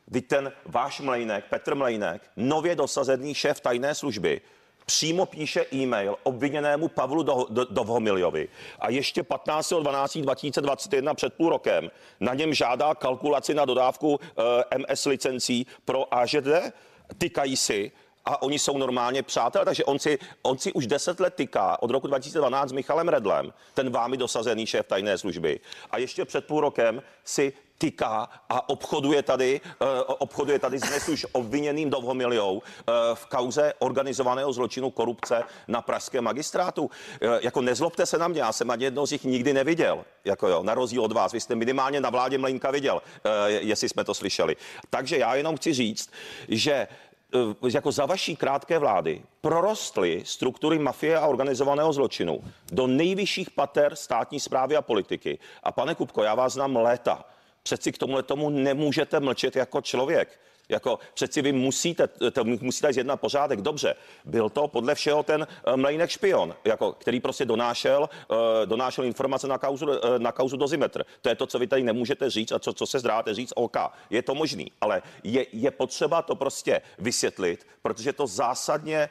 Kdy 0.05 0.21
ten 0.21 0.51
váš 0.65 0.99
Mlejnek, 0.99 1.45
Petr 1.49 1.75
Mlejnek, 1.75 2.21
nově 2.35 2.75
dosazený 2.75 3.33
šéf 3.33 3.59
tajné 3.59 3.95
služby, 3.95 4.41
přímo 4.89 5.25
píše 5.25 5.65
e-mail 5.73 6.17
obviněnému 6.23 6.87
Pavlu 6.87 7.23
Dovhomiljovi 7.69 8.43
do, 8.43 8.51
a 8.79 8.89
ještě 8.89 9.21
15.12.2021 9.21 11.15
před 11.15 11.33
půl 11.33 11.49
rokem 11.49 11.91
na 12.19 12.33
něm 12.33 12.53
žádá 12.53 12.95
kalkulaci 12.95 13.53
na 13.53 13.65
dodávku 13.65 14.09
uh, 14.09 14.17
eh, 14.71 14.77
MS 14.77 15.05
licencí 15.05 15.67
pro 15.85 16.13
AŽD. 16.13 16.47
Tykají 17.17 17.57
si, 17.57 17.91
a 18.25 18.41
oni 18.41 18.59
jsou 18.59 18.77
normálně 18.77 19.23
přátelé, 19.23 19.65
takže 19.65 19.85
on 19.85 19.99
si, 19.99 20.19
on 20.41 20.57
si 20.57 20.73
už 20.73 20.87
deset 20.87 21.19
let 21.19 21.33
tyká 21.33 21.81
od 21.81 21.91
roku 21.91 22.07
2012 22.07 22.69
s 22.69 22.71
Michalem 22.71 23.07
Redlem, 23.07 23.53
ten 23.73 23.89
vámi 23.89 24.17
dosazený 24.17 24.65
šéf 24.65 24.87
tajné 24.87 25.17
služby. 25.17 25.59
A 25.91 25.97
ještě 25.97 26.25
před 26.25 26.45
půl 26.45 26.61
rokem 26.61 27.01
si 27.23 27.53
tyká 27.77 28.29
a 28.49 28.69
obchoduje 28.69 29.23
tady, 29.23 29.61
uh, 29.81 29.87
obchoduje 30.07 30.59
tady 30.59 30.79
dnes 30.79 31.09
už 31.09 31.25
obviněným 31.31 31.89
Dovhomiljou 31.89 32.53
uh, 32.53 32.61
v 33.13 33.25
kauze 33.25 33.73
organizovaného 33.79 34.53
zločinu 34.53 34.91
korupce 34.91 35.43
na 35.67 35.81
pražském 35.81 36.23
magistrátu. 36.23 36.83
Uh, 36.83 36.89
jako 37.41 37.61
nezlobte 37.61 38.05
se 38.05 38.17
na 38.17 38.27
mě, 38.27 38.41
já 38.41 38.51
jsem 38.51 38.71
ani 38.71 38.83
jednou 38.83 39.05
z 39.05 39.11
nich 39.11 39.23
nikdy 39.23 39.53
neviděl, 39.53 40.05
jako 40.25 40.47
jo, 40.47 40.63
na 40.63 40.73
rozdíl 40.73 41.03
od 41.03 41.11
vás. 41.11 41.31
Vy 41.31 41.39
jste 41.39 41.55
minimálně 41.55 42.01
na 42.01 42.09
vládě 42.09 42.37
Mlejnka 42.37 42.71
viděl, 42.71 43.01
jestli 43.47 43.89
jsme 43.89 44.03
to 44.03 44.13
slyšeli. 44.13 44.55
Takže 44.89 45.17
já 45.17 45.35
jenom 45.35 45.57
chci 45.57 45.73
říct, 45.73 46.09
že 46.47 46.87
jako 47.73 47.91
za 47.91 48.05
vaší 48.05 48.35
krátké 48.35 48.79
vlády 48.79 49.21
prorostly 49.41 50.23
struktury 50.25 50.79
mafie 50.79 51.17
a 51.17 51.27
organizovaného 51.27 51.93
zločinu 51.93 52.43
do 52.71 52.87
nejvyšších 52.87 53.51
pater 53.51 53.95
státní 53.95 54.39
zprávy 54.39 54.75
a 54.75 54.81
politiky. 54.81 55.39
A 55.63 55.71
pane 55.71 55.95
Kupko, 55.95 56.23
já 56.23 56.35
vás 56.35 56.53
znám 56.53 56.75
léta 56.75 57.25
přeci 57.67 57.91
k 57.91 57.97
tomuhle 57.97 58.23
tomu 58.23 58.49
nemůžete 58.49 59.19
mlčet 59.19 59.55
jako 59.55 59.81
člověk. 59.81 60.39
Jako 60.69 60.99
přeci 61.13 61.41
vy 61.41 61.51
musíte, 61.51 62.07
to 62.07 62.43
musíte 62.43 62.93
zjednat 62.93 63.19
pořádek. 63.19 63.61
Dobře, 63.61 63.95
byl 64.25 64.49
to 64.49 64.67
podle 64.67 64.95
všeho 64.95 65.23
ten 65.23 65.47
eh, 65.47 65.77
Mlejnek 65.77 66.09
špion, 66.09 66.55
jako, 66.65 66.91
který 66.91 67.19
prostě 67.19 67.45
donášel, 67.45 68.09
uh, 68.27 68.37
donášel 68.65 69.05
informace 69.05 69.47
na 69.47 69.57
kauzu, 69.57 69.85
uh, 69.85 69.95
na 70.17 70.31
kauzu 70.31 70.57
dozimetr. 70.57 71.05
To 71.21 71.29
je 71.29 71.35
to, 71.35 71.47
co 71.47 71.59
vy 71.59 71.67
tady 71.67 71.83
nemůžete 71.83 72.29
říct 72.29 72.51
a 72.51 72.59
co, 72.59 72.73
co 72.73 72.85
se 72.85 72.99
zdráte 72.99 73.33
říct, 73.33 73.53
OK, 73.55 73.77
je 74.09 74.21
to 74.21 74.35
možný, 74.35 74.71
ale 74.81 75.01
je, 75.23 75.45
je 75.51 75.71
potřeba 75.71 76.21
to 76.21 76.35
prostě 76.35 76.81
vysvětlit, 76.99 77.67
protože 77.81 78.13
to 78.13 78.27
zásadně 78.27 79.09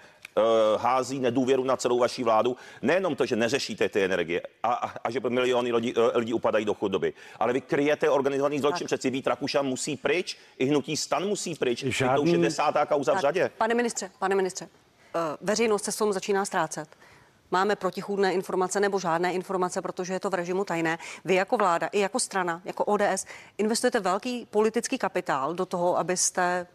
hází 0.77 1.21
nedůvěru 1.21 1.65
na 1.65 1.77
celou 1.77 1.99
vaší 1.99 2.25
vládu. 2.25 2.57
Nejenom 2.83 3.17
to, 3.17 3.27
že 3.27 3.37
neřešíte 3.37 3.89
ty 3.89 4.05
energie 4.05 4.43
a, 4.63 4.73
a, 4.73 4.93
a 5.05 5.11
že 5.11 5.21
miliony 5.29 5.73
lidí, 5.73 5.95
uh, 5.95 6.05
lidí 6.15 6.35
upadají 6.35 6.65
do 6.65 6.75
chudoby, 6.75 7.13
ale 7.39 7.53
vy 7.53 7.61
kryjete 7.61 8.11
organizovaný 8.11 8.59
zločin. 8.59 8.87
Přeci 8.87 9.11
Vít 9.11 9.27
Rakušan 9.27 9.67
musí 9.67 9.97
pryč, 9.97 10.39
i 10.59 10.65
hnutí 10.65 10.97
stan 10.97 11.29
musí 11.29 11.55
pryč. 11.55 11.85
Žádný... 11.85 12.17
To 12.17 12.23
už 12.23 12.31
je 12.31 12.39
desátá 12.39 12.87
kauza 12.87 13.13
tak, 13.13 13.19
v 13.19 13.23
řadě. 13.23 13.51
Pane 13.59 13.75
ministře, 13.75 14.11
pane 14.19 14.35
ministře, 14.35 14.65
uh, 14.65 15.21
veřejnost 15.41 15.85
se 15.85 15.93
s 15.93 15.97
tom 15.97 16.13
začíná 16.13 16.45
ztrácet. 16.45 16.89
Máme 17.51 17.77
protichůdné 17.77 18.33
informace 18.33 18.81
nebo 18.81 18.99
žádné 18.99 19.33
informace, 19.33 19.83
protože 19.83 20.13
je 20.13 20.21
to 20.21 20.31
v 20.31 20.35
režimu 20.35 20.65
tajné. 20.65 20.99
Vy 21.25 21.35
jako 21.35 21.57
vláda 21.57 21.87
i 21.87 22.01
jako 22.01 22.21
strana, 22.21 22.63
jako 22.65 22.85
ODS, 22.85 23.27
investujete 23.59 24.01
velký 24.01 24.47
politický 24.51 24.99
kapitál 24.99 25.55
do 25.55 25.67
toho, 25.67 25.99
abyste 25.99 26.67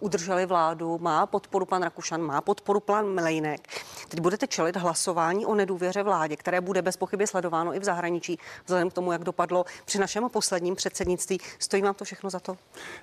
udrželi 0.00 0.46
vládu, 0.46 0.98
má 0.98 1.26
podporu 1.26 1.66
pan 1.66 1.82
Rakušan, 1.82 2.22
má 2.22 2.40
podporu 2.40 2.80
pan 2.80 3.14
Mlejnek. 3.14 3.68
Teď 4.08 4.20
budete 4.20 4.46
čelit 4.46 4.76
hlasování 4.76 5.46
o 5.46 5.54
nedůvěře 5.54 6.02
vládě, 6.02 6.36
které 6.36 6.60
bude 6.60 6.82
bez 6.82 6.96
pochyby 6.96 7.26
sledováno 7.26 7.74
i 7.74 7.78
v 7.78 7.84
zahraničí, 7.84 8.38
vzhledem 8.64 8.90
k 8.90 8.92
tomu, 8.92 9.12
jak 9.12 9.24
dopadlo 9.24 9.64
při 9.84 9.98
našem 9.98 10.28
posledním 10.28 10.74
předsednictví. 10.74 11.38
Stojí 11.58 11.82
vám 11.82 11.94
to 11.94 12.04
všechno 12.04 12.30
za 12.30 12.40
to? 12.40 12.56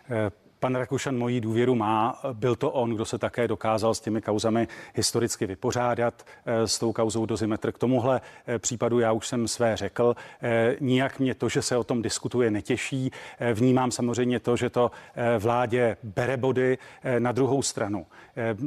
Eh, 0.10 0.32
Pan 0.62 0.76
Rakušan 0.76 1.18
mojí 1.18 1.42
důvěru 1.42 1.76
má. 1.76 2.20
Byl 2.34 2.56
to 2.56 2.72
on, 2.72 2.90
kdo 2.96 3.06
se 3.06 3.18
také 3.18 3.48
dokázal 3.48 3.94
s 3.94 4.00
těmi 4.00 4.22
kauzami 4.22 4.68
historicky 4.96 5.46
vypořádat, 5.46 6.26
eh, 6.46 6.68
s 6.68 6.80
tou 6.80 6.94
kauzou 6.94 7.26
dozimetr. 7.26 7.72
K 7.72 7.78
tomuhle 7.78 8.22
eh, 8.48 8.60
případu 8.60 9.00
já 9.00 9.12
už 9.12 9.28
jsem 9.28 9.48
své 9.48 9.78
řekl. 9.78 10.16
Eh, 10.42 10.76
nijak 10.80 11.20
mě 11.20 11.34
to, 11.34 11.50
že 11.50 11.62
se 11.62 11.78
o 11.78 11.84
tom 11.84 12.02
diskutuje, 12.02 12.52
netěší. 12.52 13.12
Vnímám 13.54 13.92
samozřejmě 13.92 14.40
to, 14.40 14.56
že 14.56 14.70
to 14.70 14.92
vládě 15.40 15.98
bere 16.04 16.38
body 16.38 16.78
na 17.20 17.32
druhou 17.32 17.62
stranu. 17.62 18.06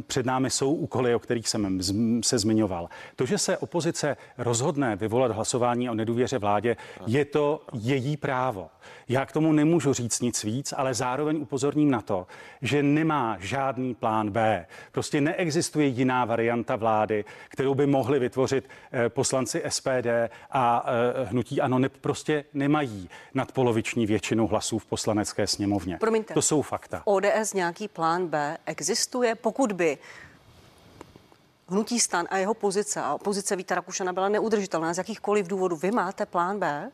Před 0.06 0.26
námi 0.26 0.50
jsou 0.50 0.74
úkoly, 0.74 1.14
o 1.14 1.18
kterých 1.18 1.48
jsem 1.48 1.80
se 2.22 2.38
zmiňoval. 2.38 2.88
To, 3.16 3.26
že 3.26 3.38
se 3.38 3.58
opozice 3.58 4.16
rozhodne 4.38 4.96
vyvolat 4.96 5.30
hlasování 5.30 5.90
o 5.90 5.94
nedůvěře 5.94 6.38
vládě, 6.38 6.76
je 7.06 7.24
to 7.24 7.62
její 7.72 8.16
právo. 8.16 8.70
Já 9.08 9.26
k 9.26 9.32
tomu 9.32 9.52
nemůžu 9.52 9.92
říct 9.92 10.20
nic 10.20 10.44
víc, 10.44 10.74
ale 10.76 10.94
zároveň 10.94 11.36
upozorním 11.36 11.90
na 11.90 12.00
to, 12.00 12.26
že 12.62 12.82
nemá 12.82 13.36
žádný 13.40 13.94
plán 13.94 14.30
B. 14.30 14.66
Prostě 14.92 15.20
neexistuje 15.20 15.86
jiná 15.86 16.24
varianta 16.24 16.76
vlády, 16.76 17.24
kterou 17.48 17.74
by 17.74 17.86
mohli 17.86 18.18
vytvořit 18.18 18.68
eh, 18.92 19.08
poslanci 19.08 19.62
SPD 19.68 20.06
a 20.50 20.86
eh, 20.86 21.24
hnutí 21.24 21.60
ANO 21.60 21.78
ne, 21.78 21.88
prostě 21.88 22.44
nemají 22.54 23.08
nadpoloviční 23.34 24.06
většinu 24.06 24.46
hlasů 24.46 24.78
v 24.78 24.86
poslanecké 24.86 25.46
sněmovně. 25.46 25.96
Promiňte, 26.00 26.34
to 26.34 26.42
jsou 26.42 26.62
fakta. 26.62 27.02
ODS 27.04 27.52
nějaký 27.54 27.88
plán 27.88 28.26
B 28.26 28.56
existuje, 28.66 29.34
pokud 29.34 29.53
by 29.72 29.98
hnutí 31.68 32.00
stan 32.00 32.26
a 32.30 32.36
jeho 32.36 32.54
pozice 32.54 33.00
a 33.00 33.18
pozice 33.18 33.56
Víta 33.56 33.74
Rakušana 33.74 34.12
byla 34.12 34.28
neudržitelná 34.28 34.94
z 34.94 34.98
jakýchkoliv 34.98 35.46
důvodů. 35.46 35.76
Vy 35.76 35.90
máte 35.90 36.26
plán 36.26 36.58
B? 36.58 36.90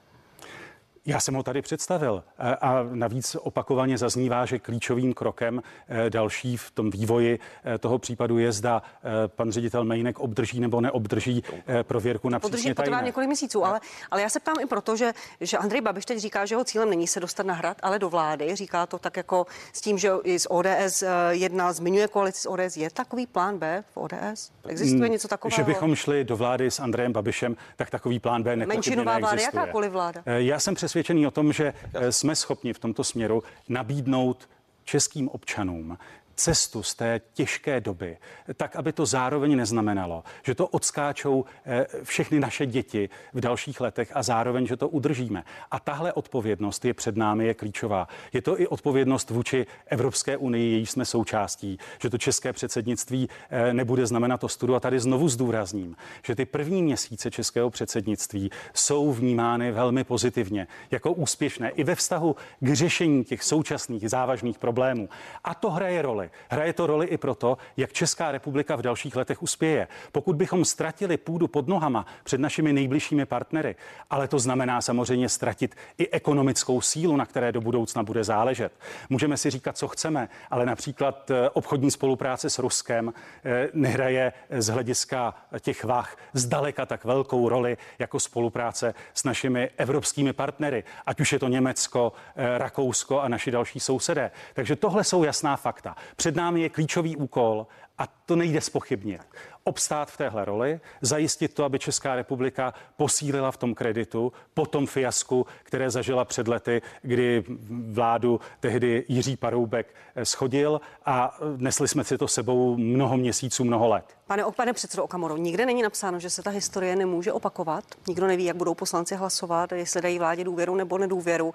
Já 1.06 1.20
jsem 1.20 1.34
ho 1.34 1.42
tady 1.42 1.62
představil 1.62 2.24
a 2.38 2.82
navíc 2.92 3.36
opakovaně 3.40 3.98
zaznívá, 3.98 4.46
že 4.46 4.58
klíčovým 4.58 5.14
krokem 5.14 5.62
eh, 5.88 6.10
další 6.10 6.56
v 6.56 6.70
tom 6.70 6.90
vývoji 6.90 7.38
eh, 7.64 7.78
toho 7.78 7.98
případu 7.98 8.38
je, 8.38 8.52
zda 8.52 8.82
eh, 8.82 9.28
pan 9.28 9.50
ředitel 9.50 9.84
Mejnek 9.84 10.20
obdrží 10.20 10.60
nebo 10.60 10.80
neobdrží 10.80 11.42
prověrku 11.82 12.28
na 12.28 12.38
přísně 12.38 12.74
tajné. 12.74 13.02
několik 13.04 13.26
měsíců, 13.26 13.64
ale, 13.64 13.80
ale 14.10 14.22
já 14.22 14.28
se 14.28 14.40
ptám 14.40 14.56
i 14.60 14.66
proto, 14.66 14.96
že, 14.96 15.12
že 15.40 15.58
Andrej 15.58 15.80
Babiš 15.80 16.04
teď 16.04 16.18
říká, 16.18 16.46
že 16.46 16.54
jeho 16.54 16.64
cílem 16.64 16.90
není 16.90 17.06
se 17.06 17.20
dostat 17.20 17.46
na 17.46 17.54
hrad, 17.54 17.76
ale 17.82 17.98
do 17.98 18.10
vlády. 18.10 18.56
Říká 18.56 18.86
to 18.86 18.98
tak 18.98 19.16
jako 19.16 19.46
s 19.72 19.80
tím, 19.80 19.98
že 19.98 20.10
i 20.24 20.38
z 20.38 20.46
ODS 20.50 21.04
jedna 21.30 21.72
zmiňuje 21.72 22.08
koalici 22.08 22.40
z 22.40 22.46
ODS. 22.46 22.76
Je 22.76 22.90
takový 22.90 23.26
plán 23.26 23.58
B 23.58 23.84
v 23.92 23.96
ODS? 23.96 24.52
Existuje 24.66 25.00
hmm, 25.00 25.12
něco 25.12 25.28
takového? 25.28 25.56
Že 25.56 25.62
bychom 25.62 25.94
šli 25.94 26.24
do 26.24 26.36
vlády 26.36 26.70
s 26.70 26.80
Andrejem 26.80 27.12
Babišem, 27.12 27.56
tak 27.76 27.90
takový 27.90 28.18
plán 28.18 28.42
B 28.42 28.56
nepochybně 28.56 28.76
Menšinová 28.76 29.18
vláda, 29.18 29.42
jakákoliv 29.42 29.92
vláda? 29.92 30.22
Já 30.26 30.60
jsem 30.60 30.74
přesvědčený 30.90 31.26
o 31.26 31.30
tom, 31.30 31.52
že 31.52 31.74
eh, 31.94 32.12
jsme 32.12 32.36
schopni 32.36 32.72
v 32.72 32.78
tomto 32.78 33.04
směru 33.04 33.42
nabídnout 33.68 34.48
českým 34.84 35.28
občanům 35.28 35.98
cestu 36.40 36.82
z 36.82 36.94
té 36.94 37.20
těžké 37.32 37.80
doby, 37.80 38.18
tak 38.56 38.76
aby 38.76 38.92
to 38.92 39.06
zároveň 39.06 39.56
neznamenalo, 39.56 40.24
že 40.42 40.54
to 40.54 40.66
odskáčou 40.66 41.44
eh, 41.64 41.86
všechny 42.02 42.40
naše 42.40 42.66
děti 42.66 43.08
v 43.32 43.40
dalších 43.40 43.80
letech 43.80 44.12
a 44.14 44.22
zároveň, 44.22 44.66
že 44.66 44.76
to 44.76 44.88
udržíme. 44.88 45.44
A 45.70 45.80
tahle 45.80 46.12
odpovědnost 46.12 46.84
je 46.84 46.94
před 46.94 47.16
námi, 47.16 47.46
je 47.46 47.54
klíčová. 47.54 48.08
Je 48.32 48.42
to 48.42 48.60
i 48.60 48.66
odpovědnost 48.66 49.30
vůči 49.30 49.66
Evropské 49.86 50.36
unii, 50.36 50.72
její 50.72 50.86
jsme 50.86 51.04
součástí, 51.04 51.78
že 52.02 52.10
to 52.10 52.18
české 52.18 52.52
předsednictví 52.52 53.28
eh, 53.50 53.72
nebude 53.72 54.06
znamenat 54.06 54.44
ostudu. 54.44 54.74
A 54.74 54.80
tady 54.80 55.00
znovu 55.00 55.28
zdůrazním, 55.28 55.96
že 56.26 56.34
ty 56.34 56.44
první 56.46 56.82
měsíce 56.82 57.30
českého 57.30 57.70
předsednictví 57.70 58.50
jsou 58.74 59.12
vnímány 59.12 59.72
velmi 59.72 60.04
pozitivně, 60.04 60.66
jako 60.90 61.12
úspěšné 61.12 61.70
i 61.70 61.84
ve 61.84 61.94
vztahu 61.94 62.36
k 62.60 62.72
řešení 62.72 63.24
těch 63.24 63.42
současných 63.42 64.10
závažných 64.10 64.58
problémů. 64.58 65.08
A 65.44 65.54
to 65.54 65.70
hraje 65.70 66.02
roli. 66.02 66.29
Hraje 66.48 66.72
to 66.72 66.86
roli 66.86 67.06
i 67.06 67.16
proto, 67.16 67.58
jak 67.76 67.92
Česká 67.92 68.32
republika 68.32 68.76
v 68.76 68.82
dalších 68.82 69.16
letech 69.16 69.42
uspěje. 69.42 69.88
Pokud 70.12 70.36
bychom 70.36 70.64
ztratili 70.64 71.16
půdu 71.16 71.48
pod 71.48 71.68
nohama 71.68 72.06
před 72.24 72.40
našimi 72.40 72.72
nejbližšími 72.72 73.26
partnery, 73.26 73.76
ale 74.10 74.28
to 74.28 74.38
znamená 74.38 74.80
samozřejmě 74.80 75.28
ztratit 75.28 75.74
i 75.98 76.10
ekonomickou 76.10 76.80
sílu, 76.80 77.16
na 77.16 77.26
které 77.26 77.52
do 77.52 77.60
budoucna 77.60 78.02
bude 78.02 78.24
záležet. 78.24 78.72
Můžeme 79.10 79.36
si 79.36 79.50
říkat, 79.50 79.76
co 79.76 79.88
chceme, 79.88 80.28
ale 80.50 80.66
například 80.66 81.30
eh, 81.30 81.50
obchodní 81.50 81.90
spolupráce 81.90 82.50
s 82.50 82.58
Ruskem 82.58 83.12
eh, 83.44 83.68
nehraje 83.72 84.32
z 84.50 84.66
hlediska 84.68 85.34
těch 85.60 85.84
vah 85.84 86.16
zdaleka 86.32 86.86
tak 86.86 87.04
velkou 87.04 87.48
roli 87.48 87.76
jako 87.98 88.20
spolupráce 88.20 88.94
s 89.14 89.24
našimi 89.24 89.70
evropskými 89.76 90.32
partnery, 90.32 90.84
ať 91.06 91.20
už 91.20 91.32
je 91.32 91.38
to 91.38 91.48
Německo, 91.48 92.12
eh, 92.36 92.58
Rakousko 92.58 93.20
a 93.20 93.28
naši 93.28 93.50
další 93.50 93.80
sousedé. 93.80 94.30
Takže 94.54 94.76
tohle 94.76 95.04
jsou 95.04 95.24
jasná 95.24 95.56
fakta. 95.56 95.96
Před 96.20 96.36
námi 96.36 96.60
je 96.60 96.68
klíčový 96.68 97.16
úkol 97.16 97.66
a 97.98 98.06
to 98.06 98.36
nejde 98.36 98.60
spochybnit. 98.60 99.20
Obstát 99.64 100.10
v 100.10 100.16
téhle 100.16 100.44
roli, 100.44 100.80
zajistit 101.00 101.54
to, 101.54 101.64
aby 101.64 101.78
Česká 101.78 102.14
republika 102.14 102.74
posílila 102.96 103.50
v 103.50 103.56
tom 103.56 103.74
kreditu 103.74 104.32
po 104.54 104.66
tom 104.66 104.86
fiasku, 104.86 105.46
které 105.62 105.90
zažila 105.90 106.24
před 106.24 106.48
lety, 106.48 106.82
kdy 107.02 107.44
vládu 107.92 108.40
tehdy 108.60 109.04
Jiří 109.08 109.36
Paroubek 109.36 109.94
eh, 110.14 110.24
schodil 110.24 110.80
a 111.04 111.38
eh, 111.38 111.44
nesli 111.56 111.88
jsme 111.88 112.04
si 112.04 112.18
to 112.18 112.28
sebou 112.28 112.76
mnoho 112.76 113.16
měsíců, 113.16 113.64
mnoho 113.64 113.88
let. 113.88 114.04
Pane, 114.26 114.44
pane 114.56 114.72
předsedo 114.72 115.04
Okamoro, 115.04 115.36
nikde 115.36 115.66
není 115.66 115.82
napsáno, 115.82 116.20
že 116.20 116.30
se 116.30 116.42
ta 116.42 116.50
historie 116.50 116.96
nemůže 116.96 117.32
opakovat. 117.32 117.84
Nikdo 118.08 118.26
neví, 118.26 118.44
jak 118.44 118.56
budou 118.56 118.74
poslanci 118.74 119.16
hlasovat, 119.16 119.72
jestli 119.72 120.00
dají 120.00 120.18
vládě 120.18 120.44
důvěru 120.44 120.74
nebo 120.74 120.98
nedůvěru. 120.98 121.54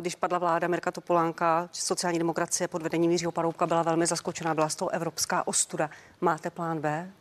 Když 0.00 0.14
padla 0.14 0.38
vláda 0.38 0.68
Mirka 0.68 0.90
Topolánka, 0.90 1.68
sociální 1.72 2.18
demokracie 2.18 2.68
pod 2.68 2.82
vedením 2.82 3.10
Jiřího 3.10 3.32
Paroubka 3.32 3.66
byla 3.66 3.82
velmi 3.82 4.06
zaskočená, 4.06 4.54
byla 4.54 4.68
z 4.68 4.76
toho 4.76 4.88
evropská 4.88 5.46
ostuda. 5.46 5.90
Máte 6.20 6.50
plán 6.50 6.80
B? 6.80 7.12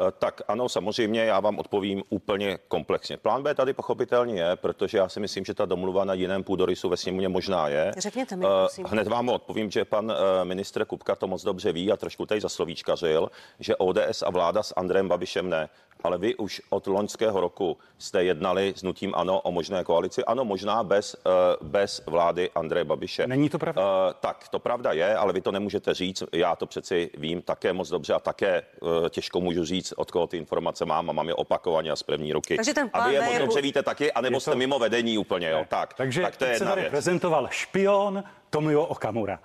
Eh, 0.00 0.12
tak 0.18 0.42
ano, 0.48 0.68
samozřejmě 0.68 1.24
já 1.24 1.40
vám 1.40 1.58
odpovím 1.58 2.02
úplně 2.08 2.58
komplexně. 2.68 3.16
Plán 3.16 3.42
B 3.42 3.54
tady 3.54 3.72
pochopitelně 3.72 4.40
je, 4.42 4.56
protože 4.56 4.98
já 4.98 5.08
si 5.08 5.20
myslím, 5.20 5.44
že 5.44 5.54
ta 5.54 5.64
domluva 5.64 6.04
na 6.04 6.14
jiném 6.14 6.44
půdorysu 6.44 6.88
ve 6.88 6.96
sněmovně 6.96 7.28
možná 7.28 7.68
je. 7.68 7.92
Řekněte 7.98 8.36
mi, 8.36 8.44
eh, 8.44 8.48
prosím. 8.48 8.86
Hned 8.86 9.08
vám 9.08 9.28
odpovím, 9.28 9.70
že 9.70 9.84
pan 9.84 10.12
eh, 10.12 10.44
ministr 10.44 10.84
Kupka 10.84 11.16
to 11.16 11.26
moc 11.26 11.42
dobře 11.42 11.72
ví 11.72 11.92
a 11.92 11.96
trošku 11.96 12.26
tady 12.26 12.40
za 12.40 12.48
slovíčkařil, 12.48 13.30
že 13.60 13.76
ODS 13.76 14.22
a 14.26 14.30
vláda 14.30 14.62
s 14.62 14.74
Andrem 14.76 15.08
Babišem 15.08 15.50
ne 15.50 15.68
ale 16.04 16.18
vy 16.18 16.34
už 16.34 16.62
od 16.70 16.86
loňského 16.86 17.40
roku 17.40 17.76
jste 17.98 18.24
jednali 18.24 18.74
s 18.76 18.82
nutím 18.82 19.12
ANO 19.14 19.40
o 19.40 19.50
možné 19.52 19.84
koalici. 19.84 20.24
Ano, 20.24 20.44
možná 20.44 20.82
bez, 20.82 21.16
bez 21.62 22.02
vlády 22.06 22.50
Andreje 22.54 22.84
Babiše. 22.84 23.26
Není 23.26 23.48
to 23.48 23.58
pravda? 23.58 24.12
Tak, 24.20 24.48
to 24.48 24.58
pravda 24.58 24.92
je, 24.92 25.16
ale 25.16 25.32
vy 25.32 25.40
to 25.40 25.52
nemůžete 25.52 25.94
říct. 25.94 26.22
Já 26.32 26.56
to 26.56 26.66
přeci 26.66 27.10
vím 27.18 27.42
také 27.42 27.72
moc 27.72 27.88
dobře 27.88 28.14
a 28.14 28.20
také 28.20 28.45
uh, 28.80 29.08
těžko 29.08 29.40
můžu 29.40 29.64
říct, 29.64 29.94
od 29.96 30.10
koho 30.10 30.26
ty 30.26 30.36
informace 30.36 30.84
mám 30.84 31.10
a 31.10 31.12
mám 31.12 31.28
je 31.28 31.34
opakovaně 31.34 31.90
a 31.90 31.96
z 31.96 32.02
první 32.02 32.32
ruky. 32.32 32.56
Takže 32.56 32.74
ten 32.74 32.90
a 32.92 33.08
vy 33.08 33.14
je 33.14 33.22
moc 33.22 33.38
dobře 33.38 33.60
víte 33.60 33.82
taky, 33.82 34.12
anebo 34.12 34.40
jste 34.40 34.50
to... 34.50 34.56
mimo 34.56 34.78
vedení 34.78 35.18
úplně, 35.18 35.50
jo. 35.50 35.64
Tak, 35.68 35.94
Takže 35.94 36.22
tak 36.22 36.36
to 36.36 36.44
je 36.44 36.52
jedna 36.52 36.74
se 36.74 36.80
věc. 36.80 36.90
prezentoval 36.90 37.48
špion 37.50 38.24
Tomio 38.50 38.82
Okamura. 38.82 39.38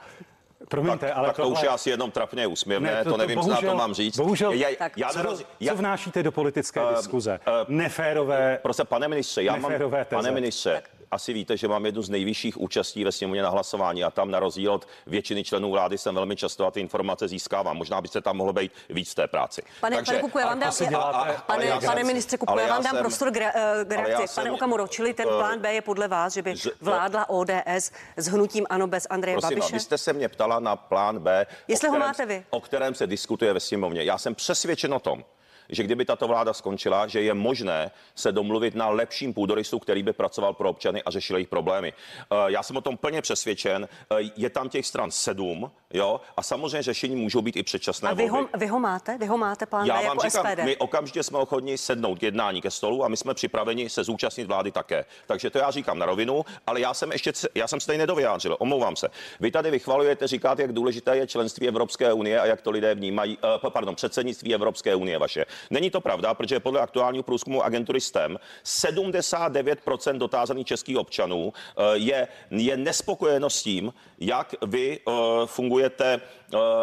Promiňte, 0.70 1.08
tak, 1.08 1.18
ale 1.18 1.28
tak 1.28 1.36
tohle... 1.36 1.52
to 1.52 1.60
už 1.60 1.64
je 1.64 1.70
asi 1.70 1.90
jenom 1.90 2.12
trapně 2.12 2.48
úsměvné, 2.48 2.92
ne, 2.92 2.98
to, 2.98 3.04
to, 3.04 3.10
to 3.10 3.18
nevím, 3.18 3.36
bohužel, 3.36 3.58
co 3.60 3.66
na 3.66 3.72
to 3.72 3.78
mám 3.78 3.94
říct. 3.94 4.18
Bohužel, 4.18 4.52
já, 4.52 4.70
tak, 4.78 4.98
já, 4.98 5.10
co, 5.10 5.38
já, 5.60 5.74
co 5.74 5.78
vnášíte 5.78 6.24
do 6.24 6.32
politické 6.32 6.84
uh, 6.84 6.96
diskuze? 6.96 7.40
Uh, 7.48 7.54
Neférové 7.76 8.60
Prostě, 8.62 8.84
pane 8.84 9.08
ministře, 9.08 9.44
já 9.44 9.56
mám, 9.56 9.72
pane 10.10 10.32
ministře, 10.32 10.74
tak 10.74 11.01
asi 11.12 11.34
víte, 11.34 11.58
že 11.58 11.68
mám 11.68 11.86
jednu 11.86 12.02
z 12.02 12.10
nejvyšších 12.10 12.62
účastí 12.62 13.04
ve 13.04 13.12
sněmovně 13.12 13.42
na 13.42 13.50
hlasování 13.50 14.04
a 14.04 14.12
tam 14.12 14.32
na 14.32 14.40
rozdíl 14.40 14.74
od 14.74 14.88
většiny 15.08 15.44
členů 15.44 15.72
vlády 15.72 15.98
jsem 15.98 16.16
velmi 16.16 16.36
často 16.36 16.66
a 16.66 16.72
ty 16.72 16.80
informace 16.80 17.28
získávám. 17.28 17.78
Možná 17.78 18.02
byste 18.02 18.22
tam 18.22 18.38
mohlo 18.38 18.54
být 18.54 18.72
víc 18.90 19.14
té 19.16 19.28
práci. 19.28 19.62
Pane, 19.82 19.96
Takže, 19.96 20.12
pane 20.12 20.22
Kukuje, 20.22 20.46
vám 20.46 20.60
dám, 20.60 20.74
a, 20.96 20.98
a, 20.98 21.32
a, 21.32 21.42
pane, 21.42 21.66
já 21.66 21.80
pane 21.82 22.04
ministře 22.04 22.38
Kukuje, 22.38 22.68
vám 22.68 22.84
dám 22.84 22.94
jsem, 22.94 23.02
prostor 23.02 23.32
k, 23.32 23.36
uh, 23.36 23.42
k 23.88 23.92
reakci. 23.92 24.36
Pane 24.36 24.52
Okamuro, 24.52 24.88
čili 24.88 25.14
ten 25.14 25.28
plán 25.28 25.60
B 25.60 25.74
je 25.74 25.82
podle 25.82 26.08
vás, 26.08 26.34
že 26.34 26.42
by 26.42 26.56
vládla 26.82 27.30
ODS 27.30 27.92
s 28.18 28.28
hnutím 28.28 28.66
ANO 28.70 28.88
bez 28.88 29.08
Andreje 29.10 29.38
prosím, 29.38 29.60
Babiše? 29.60 29.74
Vy 29.74 29.80
jste 29.80 29.98
se 29.98 30.14
mě 30.14 30.30
ptala 30.30 30.60
na 30.60 30.76
plán 30.76 31.20
B, 31.20 31.46
Jestli 31.68 31.88
o 31.88 31.92
kterém, 31.92 32.02
ho 32.02 32.08
máte 32.08 32.26
vy. 32.26 32.46
o 32.50 32.62
kterém 32.62 32.96
se 32.96 33.08
diskutuje 33.08 33.54
ve 33.54 33.60
sněmovně. 33.60 34.04
Já 34.04 34.18
jsem 34.18 34.36
přesvědčen 34.36 34.94
o 34.94 35.00
tom, 35.00 35.24
že 35.70 35.84
kdyby 35.84 36.06
tato 36.06 36.28
vláda 36.28 36.54
skončila, 36.54 37.08
že 37.08 37.22
je 37.22 37.34
možné 37.34 37.92
se 38.16 38.32
domluvit 38.32 38.76
na 38.76 38.90
lepším 38.90 39.34
půdorysu, 39.34 39.80
který 39.80 40.04
by 40.04 40.14
pracoval 40.14 40.54
pro 40.54 40.70
občany 40.70 41.04
a 41.04 41.12
řešil 41.12 41.36
jejich 41.36 41.48
problémy. 41.48 41.94
Eh, 41.94 42.36
já 42.48 42.64
jsem 42.64 42.78
o 42.78 42.82
tom 42.82 42.98
plně 42.98 43.22
přesvědčen. 43.22 43.88
Eh, 44.12 44.32
je 44.36 44.50
tam 44.50 44.70
těch 44.70 44.86
stran 44.86 45.12
sedm, 45.12 45.72
jo, 45.94 46.22
a 46.38 46.44
samozřejmě 46.44 46.84
řešení 46.84 47.16
můžou 47.16 47.42
být 47.42 47.56
i 47.56 47.64
předčasné 47.64 48.10
A 48.10 48.14
vy 48.14 48.28
ho, 48.28 48.48
vy 48.58 48.68
ho 48.68 48.80
máte? 48.80 49.18
Vy 49.18 49.26
ho 49.26 49.38
máte, 49.38 49.66
pán 49.66 49.86
Já 49.86 49.96
vám 49.96 50.04
jako 50.04 50.30
říkám, 50.30 50.46
SPD? 50.46 50.64
my 50.64 50.78
okamžitě 50.78 51.24
jsme 51.24 51.38
ochotni 51.38 51.78
sednout 51.78 52.20
k 52.20 52.24
jednání 52.24 52.62
ke 52.62 52.72
stolu 52.72 53.06
a 53.06 53.08
my 53.08 53.18
jsme 53.18 53.34
připraveni 53.34 53.90
se 53.90 54.04
zúčastnit 54.04 54.48
vlády 54.48 54.72
také. 54.72 55.06
Takže 55.28 55.50
to 55.50 55.58
já 55.58 55.72
říkám 55.72 56.00
na 56.00 56.06
rovinu, 56.06 56.46
ale 56.68 56.82
já 56.82 56.94
jsem 56.94 57.12
ještě, 57.12 57.32
já 57.56 57.68
jsem 57.68 57.80
stejně 57.80 57.98
nedovyjádřil, 57.98 58.56
omlouvám 58.60 58.96
se. 58.96 59.08
Vy 59.40 59.52
tady 59.52 59.72
vychvalujete, 59.72 60.28
říkáte, 60.28 60.62
jak 60.62 60.74
důležité 60.74 61.18
je 61.18 61.28
členství 61.28 61.68
Evropské 61.68 62.14
unie 62.14 62.40
a 62.40 62.46
jak 62.46 62.62
to 62.62 62.72
lidé 62.72 62.96
vnímají, 62.96 63.38
uh, 63.64 63.70
pardon, 63.70 63.96
předsednictví 63.96 64.54
Evropské 64.54 64.96
unie 64.96 65.18
vaše. 65.18 65.46
Není 65.70 65.90
to 65.92 66.02
pravda, 66.02 66.34
protože 66.34 66.60
podle 66.60 66.82
aktuálního 66.82 67.24
průzkumu 67.24 67.64
agentury 67.64 68.02
STEM 68.02 68.40
79% 68.66 70.18
dotázaných 70.18 70.68
českých 70.68 70.98
občanů 70.98 71.46
uh, 71.46 71.52
je, 71.94 72.28
je 72.52 72.78
nespokojeno 72.78 73.50
s 73.50 73.64
tím, 73.64 73.94
jak 74.20 74.56
vy 74.62 75.00
uh, 75.00 75.14
fungujete 75.46 76.22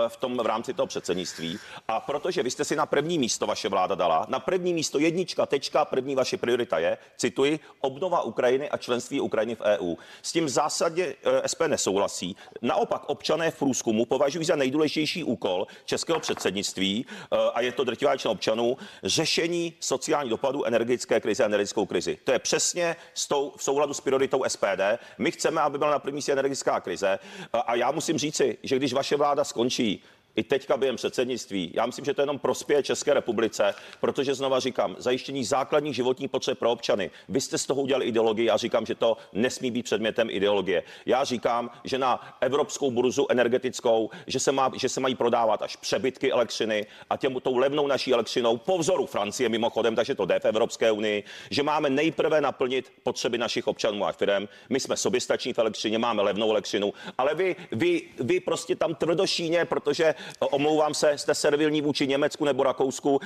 v 0.08 0.16
tom 0.16 0.36
v 0.36 0.46
rámci 0.46 0.74
toho 0.74 0.86
předsednictví. 0.86 1.58
A 1.88 2.00
protože 2.00 2.42
vy 2.42 2.50
jste 2.50 2.64
si 2.64 2.76
na 2.76 2.86
první 2.86 3.18
místo 3.18 3.46
vaše 3.46 3.68
vláda 3.68 3.94
dala, 3.94 4.26
na 4.28 4.40
první 4.40 4.74
místo 4.74 4.98
jednička, 4.98 5.46
tečka, 5.46 5.84
první 5.84 6.14
vaše 6.14 6.36
priorita 6.36 6.78
je, 6.78 6.98
cituji, 7.16 7.60
obnova 7.80 8.22
Ukrajiny 8.22 8.70
a 8.70 8.76
členství 8.76 9.20
Ukrajiny 9.20 9.54
v 9.54 9.60
EU. 9.60 9.96
S 10.22 10.32
tím 10.32 10.44
v 10.44 10.48
zásadě 10.48 11.14
uh, 11.26 11.32
SP 11.52 11.60
nesouhlasí. 11.66 12.36
Naopak 12.62 13.02
občané 13.08 13.50
v 13.50 13.58
průzkumu 13.58 14.04
považují 14.04 14.44
za 14.44 14.56
nejdůležitější 14.56 15.24
úkol 15.24 15.66
českého 15.84 16.20
předsednictví 16.20 17.06
uh, 17.06 17.38
a 17.54 17.60
je 17.60 17.72
to 17.72 17.84
drtivá 17.84 18.10
většina 18.10 18.32
občanů 18.32 18.76
řešení 19.02 19.74
sociálních 19.80 20.30
dopadů 20.30 20.64
energetické 20.64 21.20
krize 21.20 21.42
a 21.42 21.46
energetickou 21.46 21.86
krizi. 21.86 22.18
To 22.24 22.32
je 22.32 22.38
přesně 22.38 22.96
s 23.14 23.28
tou, 23.28 23.52
v 23.56 23.62
souladu 23.62 23.94
s 23.94 24.00
prioritou 24.00 24.44
SPD. 24.48 24.82
My 25.18 25.30
chceme, 25.30 25.60
aby 25.60 25.78
byla 25.78 25.90
na 25.90 25.98
první 25.98 26.16
místě 26.16 26.32
energetická 26.32 26.80
krize 26.80 27.18
a 27.52 27.74
já 27.74 27.90
musím 27.90 28.18
říci, 28.18 28.58
že 28.62 28.76
když 28.76 28.92
vaše 28.92 29.16
vláda 29.16 29.44
skončí, 29.58 29.98
i 30.38 30.42
teďka 30.42 30.76
během 30.76 30.96
předsednictví. 30.96 31.70
Já 31.74 31.86
myslím, 31.86 32.04
že 32.04 32.14
to 32.14 32.22
jenom 32.22 32.38
prospěje 32.38 32.82
České 32.82 33.14
republice, 33.14 33.74
protože 34.00 34.34
znova 34.34 34.60
říkám, 34.60 34.96
zajištění 34.98 35.44
základních 35.44 35.94
životních 35.94 36.30
potřeb 36.30 36.58
pro 36.58 36.70
občany. 36.70 37.10
Vy 37.28 37.40
jste 37.40 37.58
z 37.58 37.66
toho 37.66 37.82
udělali 37.82 38.04
ideologii 38.06 38.50
a 38.50 38.56
říkám, 38.56 38.86
že 38.86 38.94
to 38.94 39.16
nesmí 39.32 39.70
být 39.70 39.82
předmětem 39.82 40.30
ideologie. 40.30 40.82
Já 41.06 41.24
říkám, 41.24 41.70
že 41.84 41.98
na 41.98 42.36
evropskou 42.40 42.90
burzu 42.90 43.26
energetickou, 43.30 44.10
že 44.26 44.40
se, 44.40 44.52
má, 44.52 44.70
že 44.74 44.88
se 44.88 45.00
mají 45.00 45.14
prodávat 45.14 45.62
až 45.62 45.76
přebytky 45.76 46.32
elektřiny 46.32 46.86
a 47.10 47.16
těm 47.16 47.40
tou 47.40 47.56
levnou 47.56 47.86
naší 47.86 48.12
elektřinou 48.12 48.56
po 48.56 48.78
vzoru 48.78 49.06
Francie 49.06 49.48
mimochodem, 49.48 49.96
takže 49.96 50.14
to 50.14 50.26
jde 50.26 50.40
v 50.40 50.44
Evropské 50.44 50.92
unii, 50.92 51.24
že 51.50 51.62
máme 51.62 51.90
nejprve 51.90 52.40
naplnit 52.40 52.92
potřeby 53.02 53.38
našich 53.38 53.66
občanů 53.66 54.06
a 54.06 54.12
firm. 54.12 54.48
My 54.68 54.80
jsme 54.80 54.96
soběstační 54.96 55.52
v 55.52 55.58
elektřině, 55.58 55.98
máme 55.98 56.22
levnou 56.22 56.50
elektřinu, 56.50 56.92
ale 57.18 57.34
vy, 57.34 57.56
vy, 57.72 58.02
vy 58.20 58.40
prostě 58.40 58.76
tam 58.76 58.94
tvrdošíně, 58.94 59.64
protože 59.64 60.14
omlouvám 60.40 60.94
se, 60.94 61.18
jste 61.18 61.34
servilní 61.34 61.80
vůči 61.82 62.06
Německu 62.06 62.44
nebo 62.44 62.62
Rakousku, 62.62 63.20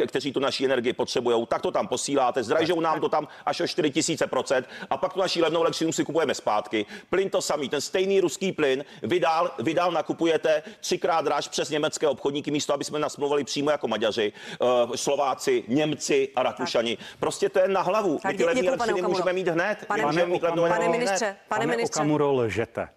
eh, 0.00 0.06
kteří 0.06 0.32
tu 0.32 0.40
naší 0.40 0.64
energii 0.64 0.92
potřebují, 0.92 1.46
tak 1.46 1.62
to 1.62 1.70
tam 1.70 1.88
posíláte, 1.88 2.42
zdražou 2.42 2.80
nám 2.80 3.00
to 3.00 3.08
tam 3.08 3.28
až 3.46 3.60
o 3.60 3.66
4000 3.66 4.26
procent 4.26 4.66
a 4.90 4.96
pak 4.96 5.12
tu 5.12 5.20
naší 5.20 5.42
levnou 5.42 5.60
elektřinu 5.62 5.92
si 5.92 6.04
kupujeme 6.04 6.34
zpátky. 6.34 6.86
Plyn 7.10 7.30
to 7.30 7.42
samý, 7.42 7.68
ten 7.68 7.80
stejný 7.80 8.20
ruský 8.20 8.52
plyn 8.52 8.84
vy 9.02 9.20
dál, 9.20 9.50
vy 9.58 9.74
dál 9.74 9.92
nakupujete 9.92 10.62
třikrát 10.80 11.24
dráž 11.24 11.48
přes 11.48 11.70
německé 11.70 12.08
obchodníky 12.08 12.50
místo, 12.50 12.74
aby 12.74 12.84
jsme 12.84 12.98
nasmluvali 12.98 13.44
přímo 13.44 13.70
jako 13.70 13.88
Maďaři, 13.88 14.32
eh, 14.52 14.96
Slováci, 14.96 15.64
Němci 15.68 16.28
a 16.36 16.42
Rakušani. 16.42 16.98
Prostě 17.20 17.48
to 17.48 17.58
je 17.58 17.68
na 17.68 17.82
hlavu. 17.82 18.18
Tak 18.22 18.32
My 18.32 18.38
ty 18.38 18.44
levné 18.44 18.62
pane 18.62 18.74
elektřiny 18.76 19.02
můžeme 19.08 19.32
mít 19.32 19.48
hned. 19.48 19.78
Pane- 19.86 20.02
My 20.02 20.06
můžeme 20.06 20.26
mít 20.26 20.42
levnou 20.42 20.62
Pane 20.62 20.74
energii 20.74 20.88
hned. 20.88 20.98
ministře, 20.98 21.36
pane 21.48 21.58
Pane 21.58 21.66
ministře. 21.76 22.00
Okamuro, 22.00 22.32
lžete. 22.32 22.88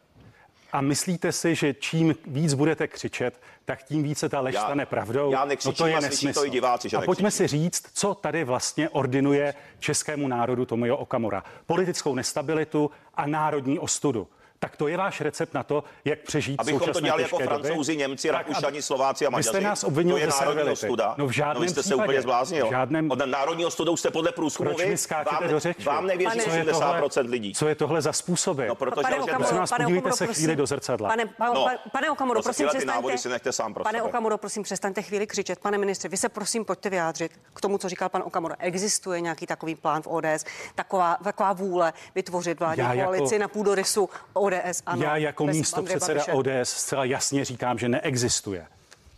A 0.73 0.81
myslíte 0.81 1.31
si, 1.31 1.55
že 1.55 1.73
čím 1.73 2.15
víc 2.27 2.53
budete 2.53 2.87
křičet, 2.87 3.41
tak 3.65 3.83
tím 3.83 4.03
více 4.03 4.29
ta 4.29 4.39
lež 4.39 4.55
Já- 4.55 4.61
stane 4.61 4.85
pravdou? 4.85 5.31
já 5.31 5.45
nekřičím 5.45 5.71
no 5.71 5.75
to 5.77 5.87
je 5.87 6.01
slyší 6.01 6.21
to 6.21 6.27
nesmysl. 6.27 6.45
i 6.45 6.49
diváci, 6.49 6.89
že 6.89 6.97
A 6.97 7.01
pojďme 7.01 7.23
nekřičím. 7.27 7.47
si 7.47 7.57
říct, 7.57 7.83
co 7.93 8.13
tady 8.15 8.43
vlastně 8.43 8.89
ordinuje 8.89 9.53
českému 9.79 10.27
národu 10.27 10.65
Tomio 10.65 10.97
Okamura. 10.97 11.43
Politickou 11.65 12.15
nestabilitu 12.15 12.91
a 13.15 13.27
národní 13.27 13.79
ostudu. 13.79 14.27
Tak 14.59 14.77
to 14.77 14.87
je 14.87 14.97
váš 14.97 15.21
recept 15.21 15.53
na 15.53 15.63
to, 15.63 15.83
jak 16.05 16.19
přežít 16.19 16.59
Abychom 16.61 16.79
to 16.79 16.85
současné 16.85 17.01
dělali 17.07 17.23
jako 17.23 17.37
doby? 17.37 17.47
Francouzi, 17.47 17.97
Němci, 17.97 18.27
Tak, 18.27 18.37
Rakušani, 18.37 18.81
Slováci 18.81 19.25
a 19.25 19.29
Vy 19.29 19.31
Maďaři. 19.33 19.49
jste 19.49 19.61
nás 19.61 19.83
obvinil 19.83 20.15
to 20.15 20.19
je 20.21 20.27
národní 20.27 20.69
ostuda. 20.71 21.15
No 21.17 21.27
v 21.27 21.31
žádném 21.31 21.55
no, 21.55 21.61
vy 21.61 21.69
jste 21.69 21.83
se 21.83 21.89
případě. 21.89 22.03
úplně 22.03 22.21
zbláznil. 22.21 22.67
V 22.67 22.69
žádném- 22.69 23.11
Od 23.11 23.19
národní 23.25 23.65
ostudou 23.65 23.97
jste 23.97 24.11
podle 24.11 24.31
průzkumu 24.31 24.69
Proč 24.69 24.87
vy. 24.87 24.95
vám, 25.31 25.47
do 25.49 25.59
řeči? 25.59 25.83
Vám 25.83 26.07
nevěří 26.07 26.25
Pane- 26.39 26.43
Co 26.43 26.49
je 26.49 26.63
80% 26.63 27.29
lidí. 27.29 27.53
Co 27.53 27.67
je 27.67 27.75
tohle 27.75 28.01
za 28.01 28.13
způsoby? 28.13 28.67
No, 28.67 28.75
protože 28.75 29.01
Pane. 29.01 29.15
Okamuro, 29.15 29.37
Prosím 29.37 29.57
vás, 29.57 29.69
pane 29.69 29.83
podívejte 29.85 30.11
se 30.11 30.27
chvíli 30.27 30.55
do 30.55 30.65
zrcadla. 30.65 31.09
Pane, 31.09 31.25
pa, 31.25 31.45
No, 31.45 31.63
pa, 31.65 31.71
pane 31.91 32.09
Okamuro, 32.11 32.39
to 32.39 32.43
se 32.43 32.47
prosím, 32.49 32.67
přestaňte. 32.67 32.95
návody 32.95 33.17
si 33.17 33.29
nechte 33.29 33.51
sám 33.51 33.73
pro 33.73 33.83
pane. 33.83 34.03
Okamuro, 34.03 34.37
prosím, 34.37 34.63
přestaňte 34.63 35.01
chvíli 35.01 35.27
křičet. 35.27 35.59
Pane 35.59 35.77
ministře, 35.77 36.07
vy 36.07 36.17
se 36.17 36.29
prosím 36.29 36.65
pojďte 36.65 36.89
vyjádřit 36.89 37.31
k 37.53 37.61
tomu, 37.61 37.77
co 37.77 37.89
říkal 37.89 38.09
pan 38.09 38.23
Okamuro. 38.25 38.55
Existuje 38.59 39.21
nějaký 39.21 39.45
takový 39.47 39.75
plán 39.75 40.01
v 40.01 40.07
ODS, 40.07 40.45
taková, 40.75 41.17
taková 41.23 41.53
vůle 41.53 41.93
vytvořit 42.15 42.59
vládní 42.59 42.83
jako- 42.83 43.01
koalici 43.03 43.39
na 43.39 43.47
půdorysu 43.47 44.09
ODS? 44.45 44.81
Ano, 44.85 45.03
Já 45.03 45.17
jako 45.17 45.45
místo 45.47 45.83
předseda. 45.83 46.23
ODS 46.33 46.47
zcela 46.63 47.05
jasně 47.05 47.45
říkám, 47.45 47.77
že 47.77 47.89
neexistuje. 47.89 48.65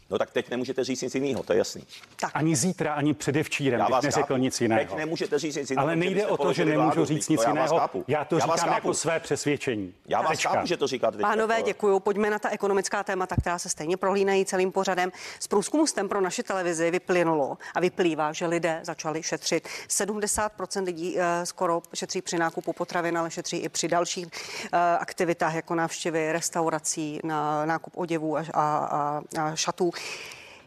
No 0.09 0.17
tak 0.17 0.31
teď 0.31 0.49
nemůžete 0.49 0.83
říct 0.83 1.01
nic 1.01 1.15
jiného, 1.15 1.43
to 1.43 1.53
je 1.53 1.57
jasný. 1.57 1.83
Tak. 2.19 2.31
Ani 2.33 2.55
zítra, 2.55 2.93
ani 2.93 3.13
předevčírem 3.13 3.79
Já 3.79 3.85
bych 3.85 3.91
vás 3.91 4.03
neřekl 4.03 4.27
chápu. 4.27 4.37
nic 4.37 4.61
jiného. 4.61 4.79
Teď 4.85 4.95
nemůžete 4.97 5.39
říct 5.39 5.55
nic 5.55 5.69
jiného. 5.69 5.87
Ale 5.87 5.95
nejde 5.95 6.27
o 6.27 6.37
to, 6.37 6.53
že 6.53 6.65
nemůžu 6.65 6.85
vládu. 6.85 7.05
říct 7.05 7.27
To 7.27 7.33
nic 7.33 7.41
já 7.41 7.47
vás 7.47 7.53
jiného. 7.55 7.79
chápu. 7.79 8.03
Já 8.07 8.25
to 8.25 8.37
Já 8.37 8.45
vás 8.45 8.59
říkám 8.59 8.73
jako 8.73 8.93
své 8.93 9.19
přesvědčení. 9.19 9.93
Já 10.07 10.21
vás 10.21 10.31
Tečka. 10.31 10.49
chápu, 10.49 10.67
že 10.67 10.77
to 10.77 10.87
říkáte. 10.87 11.17
Pánové, 11.17 11.61
děkuji. 11.63 11.99
Pojďme 11.99 12.29
na 12.29 12.39
ta 12.39 12.49
ekonomická 12.49 13.03
témata, 13.03 13.35
která 13.35 13.59
se 13.59 13.69
stejně 13.69 13.97
prohlínají 13.97 14.45
celým 14.45 14.71
pořadem. 14.71 15.11
Z 15.39 15.47
průzkumu 15.47 15.87
STEM 15.87 16.09
pro 16.09 16.21
naši 16.21 16.43
televizi 16.43 16.91
vyplynulo 16.91 17.57
a 17.75 17.79
vyplývá, 17.79 18.33
že 18.33 18.47
lidé 18.47 18.79
začali 18.83 19.23
šetřit. 19.23 19.67
70% 19.89 20.83
lidí 20.83 21.15
eh, 21.19 21.45
skoro 21.45 21.81
šetří 21.93 22.21
při 22.21 22.37
nákupu 22.37 22.73
potravin, 22.73 23.17
ale 23.17 23.31
šetří 23.31 23.57
i 23.57 23.69
při 23.69 23.87
dalších 23.87 24.27
eh, 24.73 24.77
aktivitách, 24.99 25.53
jako 25.55 25.75
návštěvy 25.75 26.31
restaurací, 26.31 27.19
na 27.23 27.65
nákup 27.65 27.93
oděvů 27.97 28.37
a, 28.37 28.45
a, 28.53 28.61
a, 28.63 29.21
a 29.41 29.55
šatů. 29.55 29.91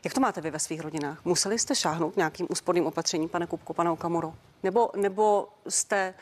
Jak 0.04 0.14
to 0.14 0.20
máte 0.20 0.40
vy 0.40 0.50
ve 0.50 0.58
svých 0.58 0.80
rodinách? 0.80 1.24
Museli 1.24 1.58
jste 1.58 1.74
šáhnout 1.74 2.16
nějakým 2.16 2.46
úsporným 2.50 2.86
opatřením, 2.86 3.28
pane 3.28 3.46
Kupko, 3.46 3.74
pane 3.74 3.90
Okamuro? 3.90 4.34
Nebo, 4.62 4.90
nebo 4.96 5.48
jste 5.68 6.14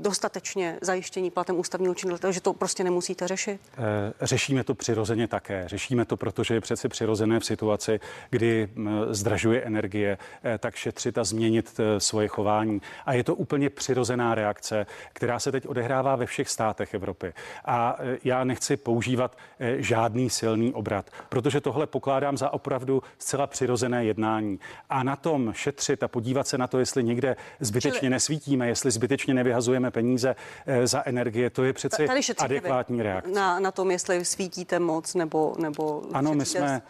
dostatečně 0.00 0.78
zajištění 0.82 1.30
platem 1.30 1.58
ústavního 1.58 1.94
činitele, 1.94 2.32
že 2.32 2.40
to 2.40 2.52
prostě 2.52 2.84
nemusíte 2.84 3.28
řešit? 3.28 3.60
Eh, 3.78 4.26
Řešíme 4.26 4.64
to 4.64 4.74
přirozeně 4.74 5.28
také. 5.28 5.64
Řešíme 5.66 6.04
to, 6.04 6.16
protože 6.16 6.54
je 6.54 6.60
přeci 6.60 6.88
přirozené 6.88 7.40
v 7.40 7.44
situaci, 7.44 8.00
kdy 8.30 8.68
m, 8.76 9.06
zdražuje 9.10 9.62
energie, 9.62 10.18
eh, 10.44 10.58
tak 10.58 10.74
šetřit 10.74 11.18
a 11.18 11.24
změnit 11.24 11.80
eh, 11.80 12.00
svoje 12.00 12.28
chování. 12.28 12.82
A 13.06 13.12
je 13.12 13.24
to 13.24 13.34
úplně 13.34 13.70
přirozená 13.70 14.34
reakce, 14.34 14.86
která 15.12 15.38
se 15.38 15.52
teď 15.52 15.66
odehrává 15.66 16.16
ve 16.16 16.26
všech 16.26 16.48
státech 16.48 16.94
Evropy. 16.94 17.32
A 17.64 17.96
eh, 17.98 18.18
já 18.24 18.44
nechci 18.44 18.76
používat 18.76 19.36
eh, 19.60 19.76
žádný 19.82 20.30
silný 20.30 20.72
obrat, 20.72 21.10
protože 21.28 21.60
tohle 21.60 21.86
pokládám 21.86 22.36
za 22.36 22.50
opravdu 22.52 23.02
zcela 23.18 23.46
přirozené 23.46 24.04
jednání. 24.04 24.58
A 24.90 25.02
na 25.02 25.16
tom 25.16 25.52
šetřit 25.52 26.02
a 26.02 26.08
podívat 26.08 26.46
se 26.46 26.58
na 26.58 26.66
to, 26.66 26.78
jestli 26.78 27.04
někde 27.04 27.36
zbytečně 27.60 27.98
Čili- 28.00 28.10
nesvítíme, 28.10 28.68
jestli 28.68 28.90
zbytečně 28.90 29.34
nevyhazujeme 29.34 29.89
peníze 29.90 30.36
eh, 30.66 30.86
za 30.86 31.02
energie, 31.06 31.50
to 31.50 31.64
je 31.64 31.72
přeci 31.72 32.06
Tady 32.06 32.20
adekvátní 32.38 33.02
reakce. 33.02 33.30
Na, 33.30 33.60
na 33.60 33.70
tom, 33.70 33.90
jestli 33.90 34.24
svítíte 34.24 34.78
moc 34.78 35.14
nebo, 35.14 35.54
nebo 35.58 36.02
Ano, 36.12 36.34
my 36.34 36.44
jsme 36.44 36.82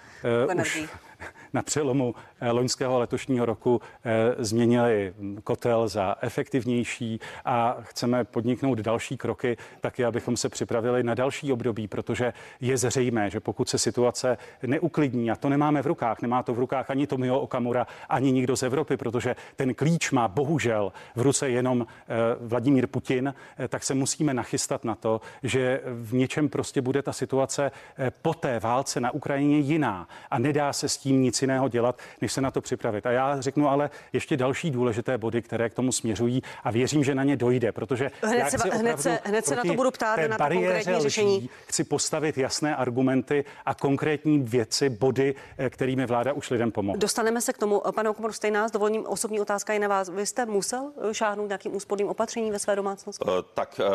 uh, 0.55 0.61
už 0.61 0.89
na 1.53 1.63
přelomu 1.63 2.15
eh, 2.41 2.51
loňského 2.51 2.99
letošního 2.99 3.47
roku 3.47 3.81
eh, 4.05 4.45
změnili 4.45 5.15
kotel 5.45 5.89
za 5.89 6.17
efektivnější 6.21 7.21
a 7.45 7.77
chceme 7.81 8.25
podniknout 8.25 8.79
další 8.79 9.17
kroky, 9.17 9.57
taky 9.81 10.05
abychom 10.05 10.37
se 10.37 10.49
připravili 10.49 11.03
na 11.03 11.15
další 11.15 11.53
období, 11.53 11.89
protože 11.89 12.33
je 12.61 12.77
zřejmé, 12.77 13.31
že 13.31 13.41
pokud 13.41 13.69
se 13.69 13.79
situace 13.79 14.39
neuklidní, 14.67 15.31
a 15.31 15.37
to 15.37 15.49
nemáme 15.49 15.83
v 15.83 15.87
rukách, 15.87 16.23
nemá 16.23 16.43
to 16.43 16.55
v 16.55 16.59
rukách 16.59 16.91
ani 16.91 17.07
Tomio 17.07 17.41
Okamura, 17.41 17.87
ani 18.09 18.33
nikdo 18.33 18.57
z 18.57 18.63
Evropy, 18.63 18.97
protože 18.97 19.37
ten 19.57 19.75
klíč 19.75 20.11
má 20.11 20.29
bohužel 20.29 20.93
v 21.17 21.21
ruce 21.21 21.51
jenom 21.51 21.87
eh, 21.87 22.15
Vladimír 22.41 22.87
Putin, 22.87 23.35
tak 23.69 23.85
se 23.85 23.95
musíme 23.95 24.35
nachystat 24.35 24.85
na 24.85 24.95
to, 24.95 25.21
že 25.43 25.81
v 25.85 26.15
něčem 26.15 26.49
prostě 26.49 26.83
bude 26.83 27.03
ta 27.03 27.13
situace 27.13 27.71
po 28.23 28.35
té 28.35 28.61
válce 28.61 29.01
na 29.01 29.11
Ukrajině 29.11 29.59
jiná 29.59 30.09
a 30.31 30.39
nedá 30.39 30.73
se 30.73 30.89
s 30.89 30.97
tím 30.97 31.23
nic 31.23 31.40
nic 31.41 31.43
jiného 31.43 31.69
dělat, 31.69 31.99
než 32.21 32.33
se 32.33 32.41
na 32.41 32.51
to 32.51 32.61
připravit. 32.61 33.07
A 33.07 33.11
já 33.11 33.41
řeknu 33.41 33.69
ale 33.69 33.91
ještě 34.13 34.37
další 34.37 34.71
důležité 34.71 35.19
body, 35.19 35.43
které 35.43 35.71
k 35.71 35.75
tomu 35.75 35.93
směřují 35.93 36.43
a 36.65 36.71
věřím, 36.71 37.05
že 37.05 37.15
na 37.15 37.25
ně 37.25 37.37
dojde, 37.37 37.73
protože 37.73 38.11
hned 38.23 38.51
se, 38.51 38.57
hned 38.71 39.01
se, 39.01 39.21
hned 39.25 39.47
se 39.47 39.57
na 39.57 39.63
to 39.63 39.75
budu 39.75 39.91
ptát, 39.91 40.19
na 40.29 40.39
to 40.39 40.45
konkrétní 40.45 41.01
řešení. 41.01 41.51
Chci 41.67 41.85
postavit 41.85 42.39
jasné 42.39 42.77
argumenty 42.77 43.45
a 43.67 43.75
konkrétní 43.75 44.39
věci, 44.39 44.89
body, 44.91 45.35
eh, 45.59 45.71
kterými 45.71 46.07
vláda 46.07 46.33
už 46.33 46.51
lidem 46.51 46.73
pomohla. 46.73 46.99
Dostaneme 46.99 47.41
se 47.41 47.53
k 47.53 47.59
tomu. 47.59 47.83
Pane 47.95 48.11
Okomoru, 48.11 48.33
stejná 48.33 48.69
s 48.69 48.73
dovolením 48.73 49.07
osobní 49.07 49.41
otázka 49.41 49.73
i 49.73 49.79
na 49.79 49.89
vás. 49.89 50.09
Vy 50.09 50.27
jste 50.27 50.47
musel 50.47 50.93
eh, 51.11 51.15
šáhnout 51.15 51.49
nějakým 51.49 51.77
úsporným 51.77 52.09
opatřením 52.09 52.53
ve 52.53 52.59
své 52.59 52.77
domácnosti? 52.77 53.25
Uh, 53.25 53.31
tak 53.55 53.81
uh, 53.81 53.87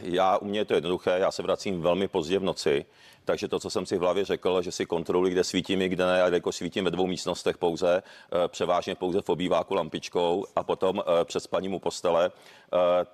já 0.00 0.36
u 0.36 0.44
mě 0.44 0.60
je 0.60 0.64
to 0.64 0.74
jednoduché, 0.74 1.10
já 1.18 1.30
se 1.30 1.42
vracím 1.42 1.82
velmi 1.82 2.08
pozdě 2.08 2.38
v 2.38 2.42
noci. 2.42 2.84
Takže 3.24 3.48
to, 3.48 3.58
co 3.58 3.70
jsem 3.70 3.86
si 3.86 3.96
v 3.96 4.00
hlavě 4.00 4.24
řekl, 4.24 4.62
že 4.62 4.72
si 4.72 4.86
kontroluji, 4.86 5.32
kde 5.32 5.44
svítím 5.44 5.82
i 5.82 5.88
kde 5.88 6.06
ne, 6.06 6.22
a 6.22 6.28
jako 6.28 6.52
svítím 6.52 6.84
ve 6.84 6.90
dvou 6.92 7.06
místnostech 7.06 7.58
pouze, 7.58 8.02
eh, 8.02 8.48
převážně 8.48 8.94
pouze 8.94 9.22
v 9.22 9.28
obýváku 9.28 9.74
lampičkou 9.74 10.46
a 10.56 10.62
potom 10.62 11.00
eh, 11.00 11.24
přes 11.24 11.44
spaním 11.44 11.74
u 11.74 11.78
postele, 11.78 12.30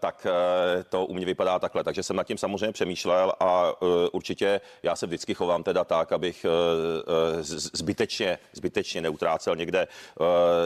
tak 0.00 0.26
to 0.88 1.04
u 1.06 1.14
mě 1.14 1.26
vypadá 1.26 1.58
takhle. 1.58 1.84
Takže 1.84 2.02
jsem 2.02 2.16
nad 2.16 2.24
tím 2.24 2.38
samozřejmě 2.38 2.72
přemýšlel 2.72 3.32
a 3.40 3.72
určitě 4.12 4.60
já 4.82 4.96
se 4.96 5.06
vždycky 5.06 5.34
chovám 5.34 5.62
teda 5.62 5.84
tak, 5.84 6.12
abych 6.12 6.46
zbytečně, 7.72 8.38
zbytečně 8.52 9.00
neutrácel 9.00 9.56
někde 9.56 9.88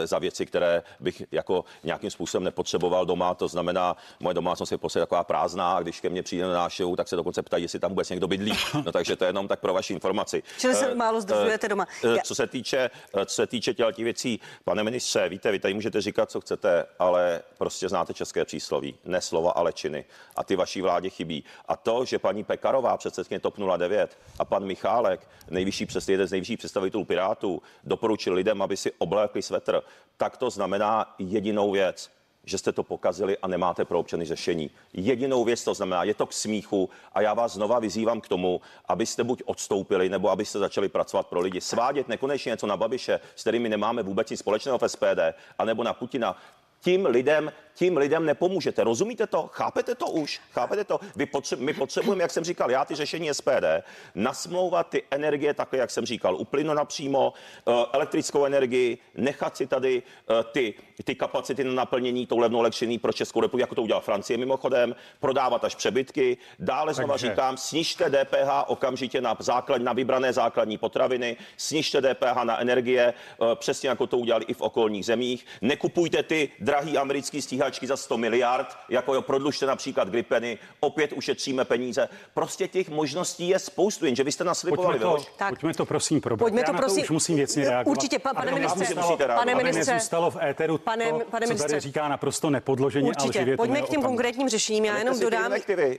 za 0.03 0.19
věci, 0.19 0.45
které 0.45 0.83
bych 0.99 1.23
jako 1.31 1.65
nějakým 1.83 2.09
způsobem 2.09 2.43
nepotřeboval 2.43 3.05
doma. 3.05 3.33
To 3.33 3.47
znamená, 3.47 3.95
moje 4.19 4.33
domácnost 4.33 4.71
je 4.71 4.77
prostě 4.77 4.99
taková 4.99 5.23
prázdná 5.23 5.73
a 5.73 5.81
když 5.81 6.01
ke 6.01 6.09
mně 6.09 6.23
přijde 6.23 6.43
na 6.43 6.53
návštěvu, 6.53 6.95
tak 6.95 7.07
se 7.07 7.15
dokonce 7.15 7.41
ptají, 7.41 7.63
jestli 7.63 7.79
tam 7.79 7.91
vůbec 7.91 8.09
někdo 8.09 8.27
bydlí. 8.27 8.53
No 8.85 8.91
takže 8.91 9.15
to 9.15 9.23
je 9.23 9.29
jenom 9.29 9.47
tak 9.47 9.59
pro 9.59 9.73
vaši 9.73 9.93
informaci. 9.93 10.43
Čili 10.59 10.75
se 10.75 10.95
málo 10.95 11.21
zdržujete 11.21 11.67
doma. 11.67 11.87
Co 12.23 12.35
se 12.35 12.47
týče, 12.47 12.89
co 13.25 13.35
se 13.35 13.47
týče 13.47 13.73
těch 13.73 13.97
věcí, 13.97 14.39
pane 14.63 14.83
ministře, 14.83 15.29
víte, 15.29 15.51
vy 15.51 15.59
tady 15.59 15.73
můžete 15.73 16.01
říkat, 16.01 16.31
co 16.31 16.41
chcete, 16.41 16.85
ale 16.99 17.41
prostě 17.57 17.89
znáte 17.89 18.13
české 18.13 18.45
přísloví. 18.45 18.82
Ne 19.05 19.21
slova, 19.21 19.51
ale 19.51 19.73
činy. 19.73 20.05
A 20.35 20.43
ty 20.43 20.55
vaší 20.55 20.81
vládě 20.81 21.09
chybí. 21.09 21.43
A 21.67 21.75
to, 21.75 22.05
že 22.05 22.19
paní 22.19 22.43
Pekarová, 22.43 22.97
předsedkyně 22.97 23.39
TOP 23.39 23.57
09 23.77 24.17
a 24.39 24.45
pan 24.45 24.65
Michálek, 24.65 25.27
nejvyšší 25.49 25.87
jeden 26.07 26.27
z 26.27 26.31
nejvyšších 26.31 26.59
představitelů 26.59 27.05
Pirátů, 27.05 27.61
doporučil 27.83 28.33
lidem, 28.33 28.61
aby 28.61 28.77
si 28.77 28.91
oblékli 28.97 29.41
svetr, 29.41 29.81
tak 30.17 30.37
to 30.37 30.49
znamená 30.49 31.15
jedinou 31.19 31.71
věc 31.71 32.11
že 32.45 32.57
jste 32.57 32.71
to 32.71 32.83
pokazili 32.83 33.37
a 33.37 33.47
nemáte 33.47 33.85
pro 33.85 33.99
občany 33.99 34.25
řešení. 34.25 34.71
Jedinou 34.93 35.43
věc 35.43 35.63
to 35.63 35.73
znamená, 35.73 36.03
je 36.03 36.13
to 36.13 36.25
k 36.25 36.33
smíchu 36.33 36.89
a 37.13 37.21
já 37.21 37.33
vás 37.33 37.53
znova 37.53 37.79
vyzývám 37.79 38.21
k 38.21 38.27
tomu, 38.27 38.61
abyste 38.87 39.23
buď 39.23 39.43
odstoupili, 39.45 40.09
nebo 40.09 40.29
abyste 40.29 40.59
začali 40.59 40.89
pracovat 40.89 41.27
pro 41.27 41.39
lidi. 41.39 41.61
Svádět 41.61 42.07
nekonečně 42.07 42.49
něco 42.49 42.67
na 42.67 42.77
Babiše, 42.77 43.19
s 43.35 43.41
kterými 43.41 43.69
nemáme 43.69 44.03
vůbec 44.03 44.29
nic 44.29 44.39
společného 44.39 44.77
v 44.77 44.89
SPD, 44.89 45.19
anebo 45.57 45.83
na 45.83 45.93
Putina, 45.93 46.37
tím 46.83 47.05
lidem, 47.05 47.51
tím 47.73 47.97
lidem 47.97 48.25
nepomůžete. 48.25 48.83
Rozumíte 48.83 49.27
to? 49.27 49.49
Chápete 49.51 49.95
to 49.95 50.07
už? 50.07 50.41
Chápete 50.51 50.83
to? 50.83 50.99
Vy 51.15 51.25
potře- 51.25 51.57
my 51.59 51.73
potřebujeme, 51.73 52.23
jak 52.23 52.31
jsem 52.31 52.43
říkal, 52.43 52.71
já 52.71 52.85
ty 52.85 52.95
řešení 52.95 53.33
SPD, 53.33 53.83
nasmlouvat 54.15 54.89
ty 54.89 55.03
energie 55.11 55.53
takhle, 55.53 55.79
jak 55.79 55.91
jsem 55.91 56.05
říkal, 56.05 56.35
u 56.35 56.45
plynu 56.45 56.73
napřímo, 56.73 57.33
uh, 57.65 57.73
elektrickou 57.93 58.45
energii, 58.45 58.97
nechat 59.15 59.57
si 59.57 59.67
tady 59.67 60.03
uh, 60.29 60.35
ty, 60.51 60.73
ty 61.03 61.15
kapacity 61.15 61.63
na 61.63 61.73
naplnění 61.73 62.25
tou 62.27 62.39
levnou 62.39 62.59
elektřiní 62.59 62.99
pro 62.99 63.13
Českou 63.13 63.41
republiku, 63.41 63.63
jako 63.63 63.75
to 63.75 63.81
udělala 63.81 64.01
Francie 64.01 64.37
mimochodem, 64.37 64.95
prodávat 65.19 65.63
až 65.63 65.75
přebytky. 65.75 66.37
Dále 66.59 66.93
znova 66.93 67.13
Takže... 67.13 67.29
říkám, 67.29 67.57
snižte 67.57 68.09
DPH 68.09 68.49
okamžitě 68.67 69.21
na, 69.21 69.37
základ, 69.39 69.81
na 69.81 69.93
vybrané 69.93 70.33
základní 70.33 70.77
potraviny, 70.77 71.37
snižte 71.57 72.01
DPH 72.01 72.43
na 72.43 72.59
energie, 72.59 73.13
uh, 73.37 73.55
přesně 73.55 73.89
jako 73.89 74.07
to 74.07 74.17
udělali 74.17 74.45
i 74.45 74.53
v 74.53 74.61
okolních 74.61 75.05
zemích. 75.05 75.45
Nekupujte 75.61 76.23
ty 76.23 76.49
drahý 76.73 76.97
americký 76.97 77.41
stíhačky 77.41 77.87
za 77.87 77.97
100 77.97 78.17
miliard, 78.17 78.67
jako 78.89 79.13
jo, 79.13 79.21
prodlužte 79.21 79.65
například 79.65 80.09
Gripeny, 80.09 80.57
opět 80.79 81.13
ušetříme 81.13 81.65
peníze. 81.65 82.09
Prostě 82.33 82.67
těch 82.67 82.89
možností 82.89 83.49
je 83.49 83.59
spoustu, 83.59 84.05
jenže 84.05 84.23
vy 84.23 84.31
jste 84.31 84.43
naslibovali. 84.43 84.99
Pojďme 84.99 85.17
to, 85.17 85.31
tak. 85.37 85.49
pojďme 85.49 85.73
to 85.73 85.85
prosím 85.85 86.21
probrat. 86.21 86.39
Pojďme 86.39 86.63
to 86.63 86.73
prosím. 86.73 86.95
to 86.95 87.03
už 87.03 87.09
musím 87.09 87.35
věcně 87.35 87.69
reagovat. 87.69 87.97
Určitě, 87.97 88.19
pa, 88.19 88.33
pane 88.33 88.51
ministře. 88.51 88.95
Pane 89.35 89.55
ministře. 89.55 89.93
Zůstalo 89.93 90.31
v 90.31 90.37
éteru 90.43 90.77
pane, 90.77 91.09
to, 91.09 91.19
pane 91.19 91.45
ministře. 91.45 91.67
co 91.67 91.71
tady 91.71 91.79
říká 91.79 92.07
naprosto 92.07 92.49
nepodloženě, 92.49 93.09
Určitě. 93.09 93.39
ale 93.39 93.57
Pojďme 93.57 93.81
k 93.81 93.89
těm 93.89 94.01
konkrétním 94.01 94.49
řešením. 94.49 94.85
Já 94.85 94.97
jenom 94.97 95.19
dodám. 95.19 95.53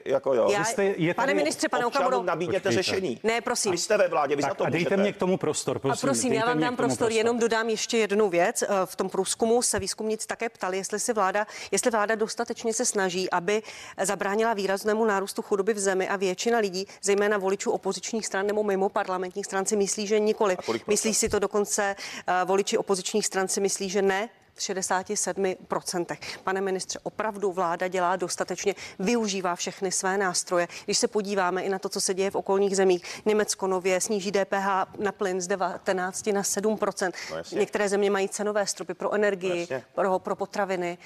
jako 0.04 0.34
jo. 0.34 0.50
Já, 0.98 1.14
pane 1.14 1.34
ministře, 1.34 1.68
pane 1.68 1.86
Okamuro. 1.86 2.22
Nabídněte 2.22 2.72
řešení. 2.72 3.20
Ne, 3.22 3.40
prosím. 3.40 3.72
Vy 3.72 3.78
jste 3.78 3.96
ve 3.96 4.08
vládě, 4.08 4.36
vy 4.36 4.42
za 4.42 4.54
to 4.54 4.64
A 4.64 4.70
dejte 4.70 4.96
mě 4.96 5.12
k 5.12 5.16
tomu 5.16 5.36
prostor, 5.36 5.78
prosím. 5.78 6.08
A 6.08 6.10
prosím, 6.10 6.32
já 6.32 6.46
vám 6.46 6.60
dám 6.60 6.76
prostor, 6.76 7.12
jenom 7.12 7.38
dodám 7.38 7.68
ještě 7.68 7.98
jednu 7.98 8.28
věc. 8.28 8.62
Eh, 8.62 8.66
v 8.84 8.96
tom 8.96 9.08
průzkumu 9.08 9.62
se 9.62 9.78
výzkumníci 9.78 10.26
také 10.26 10.48
ptali, 10.48 10.63
jestli 10.72 11.00
si 11.00 11.12
vláda 11.12 11.46
jestli 11.70 11.90
vláda 11.90 12.14
dostatečně 12.14 12.74
se 12.74 12.84
snaží, 12.84 13.30
aby 13.30 13.62
zabránila 14.02 14.54
výraznému 14.54 15.04
nárůstu 15.04 15.42
chudoby 15.42 15.74
v 15.74 15.78
zemi 15.78 16.08
a 16.08 16.16
většina 16.16 16.58
lidí, 16.58 16.86
zejména 17.02 17.38
voličů 17.38 17.70
opozičních 17.70 18.26
stran 18.26 18.46
nebo 18.46 18.62
mimo 18.62 18.88
parlamentních 18.88 19.46
stran, 19.46 19.66
si 19.66 19.76
myslí, 19.76 20.06
že 20.06 20.18
nikoli. 20.18 20.56
Myslí 20.86 21.14
si 21.14 21.28
to 21.28 21.38
dokonce 21.38 21.96
uh, 22.28 22.48
voliči 22.48 22.78
opozičních 22.78 23.26
stran 23.26 23.48
si 23.48 23.60
myslí, 23.60 23.88
že 23.88 24.02
ne, 24.02 24.28
v 24.54 24.60
67%. 24.60 26.16
Pane 26.44 26.60
ministře, 26.60 26.98
opravdu 27.02 27.52
vláda 27.52 27.88
dělá 27.88 28.16
dostatečně, 28.16 28.74
využívá 28.98 29.56
všechny 29.56 29.92
své 29.92 30.18
nástroje. 30.18 30.68
Když 30.84 30.98
se 30.98 31.08
podíváme 31.08 31.62
i 31.62 31.68
na 31.68 31.78
to, 31.78 31.88
co 31.88 32.00
se 32.00 32.14
děje 32.14 32.30
v 32.30 32.34
okolních 32.34 32.76
zemích, 32.76 33.22
Německo 33.26 33.66
nově 33.66 34.00
sníží 34.00 34.32
DPH 34.32 34.98
na 34.98 35.12
plyn 35.12 35.40
z 35.40 35.46
19 35.46 36.26
na 36.26 36.42
7%. 36.42 37.12
No 37.30 37.58
Některé 37.58 37.88
země 37.88 38.10
mají 38.10 38.28
cenové 38.28 38.66
stropy 38.66 38.94
pro 38.94 39.12
energii, 39.14 39.66
no 39.70 39.80
pro, 39.94 40.18
pro 40.18 40.36
potraviny, 40.36 40.98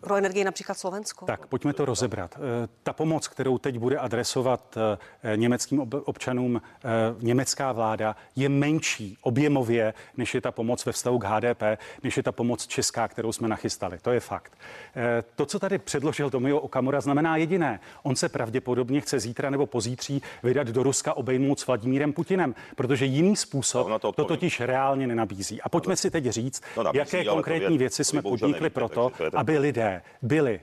pro 0.00 0.16
energii 0.16 0.44
například 0.44 0.78
Slovensko. 0.78 1.26
Tak 1.26 1.46
pojďme 1.46 1.72
to 1.72 1.84
rozebrat. 1.84 2.36
Eh, 2.36 2.68
ta 2.82 2.92
pomoc, 2.92 3.28
kterou 3.28 3.58
teď 3.58 3.78
bude 3.78 3.98
adresovat 3.98 4.76
eh, 5.22 5.36
německým 5.36 5.80
občanům 6.04 6.62
eh, 6.62 6.88
německá 7.20 7.72
vláda, 7.72 8.16
je 8.36 8.48
menší 8.48 9.18
objemově, 9.20 9.94
než 10.16 10.34
je 10.34 10.40
ta 10.40 10.52
pomoc 10.52 10.86
ve 10.86 10.92
vztahu 10.92 11.18
k 11.18 11.24
HDP, 11.24 11.62
než 12.02 12.16
je 12.16 12.22
ta 12.22 12.32
pomoc 12.32 12.66
česká 12.66 12.95
Česká, 12.96 13.08
kterou 13.08 13.32
jsme 13.32 13.48
nachystali. 13.48 13.98
To 14.02 14.10
je 14.10 14.20
fakt. 14.20 14.52
Eh, 14.96 15.24
to, 15.36 15.46
co 15.46 15.58
tady 15.58 15.78
předložil 15.78 16.30
Tomio 16.30 16.58
Okamura, 16.58 17.00
znamená 17.00 17.36
jediné. 17.36 17.80
On 18.02 18.16
se 18.16 18.28
pravděpodobně 18.28 19.00
chce 19.00 19.20
zítra 19.20 19.50
nebo 19.50 19.66
pozítří 19.66 20.22
vydat 20.42 20.68
do 20.68 20.82
Ruska 20.82 21.14
obejmout 21.16 21.60
s 21.60 21.66
Vladimírem 21.66 22.12
Putinem, 22.12 22.54
protože 22.76 23.04
jiný 23.04 23.36
způsob 23.36 23.88
no, 23.88 23.98
to, 23.98 24.12
to 24.12 24.24
totiž 24.24 24.60
reálně 24.60 25.06
nenabízí. 25.06 25.62
A 25.62 25.68
pojďme 25.68 25.96
si 25.96 26.10
teď 26.10 26.24
říct, 26.24 26.62
no, 26.76 26.82
nabízí, 26.82 26.98
jaké 26.98 27.24
konkrétní 27.24 27.78
věci 27.78 28.04
jsme 28.04 28.22
podnikli 28.22 28.70
proto, 28.70 29.12
aby 29.34 29.58
lidé 29.58 30.02
byli 30.22 30.60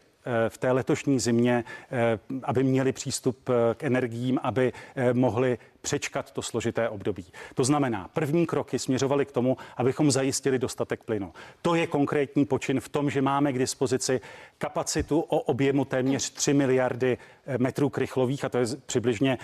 v 0.49 0.57
té 0.57 0.71
letošní 0.71 1.19
zimě, 1.19 1.63
eh, 1.91 2.19
aby 2.43 2.63
měli 2.63 2.91
přístup 2.91 3.49
eh, 3.49 3.75
k 3.75 3.83
energiím, 3.83 4.39
aby 4.43 4.73
mohli 5.13 5.57
přečkat 5.81 6.31
to 6.31 6.41
složité 6.41 6.89
období. 6.89 7.25
To 7.55 7.63
znamená, 7.63 8.09
první 8.13 8.45
kroky 8.45 8.79
směřovaly 8.79 9.25
k 9.25 9.31
tomu, 9.31 9.57
abychom 9.77 10.11
zajistili 10.11 10.59
dostatek 10.59 11.03
plynu. 11.03 11.33
To 11.61 11.75
je 11.75 11.87
konkrétní 11.87 12.45
počin 12.45 12.79
v 12.79 12.89
tom, 12.89 13.09
že 13.09 13.21
máme 13.21 13.53
k 13.53 13.59
dispozici 13.59 14.21
kapacitu 14.57 15.19
o 15.19 15.39
objemu 15.39 15.85
téměř 15.85 16.29
3 16.29 16.53
miliardy 16.53 17.17
metrů 17.57 17.89
krychlových, 17.89 18.45
a 18.45 18.49
to 18.49 18.57
je 18.57 18.65
přibližně 18.85 19.37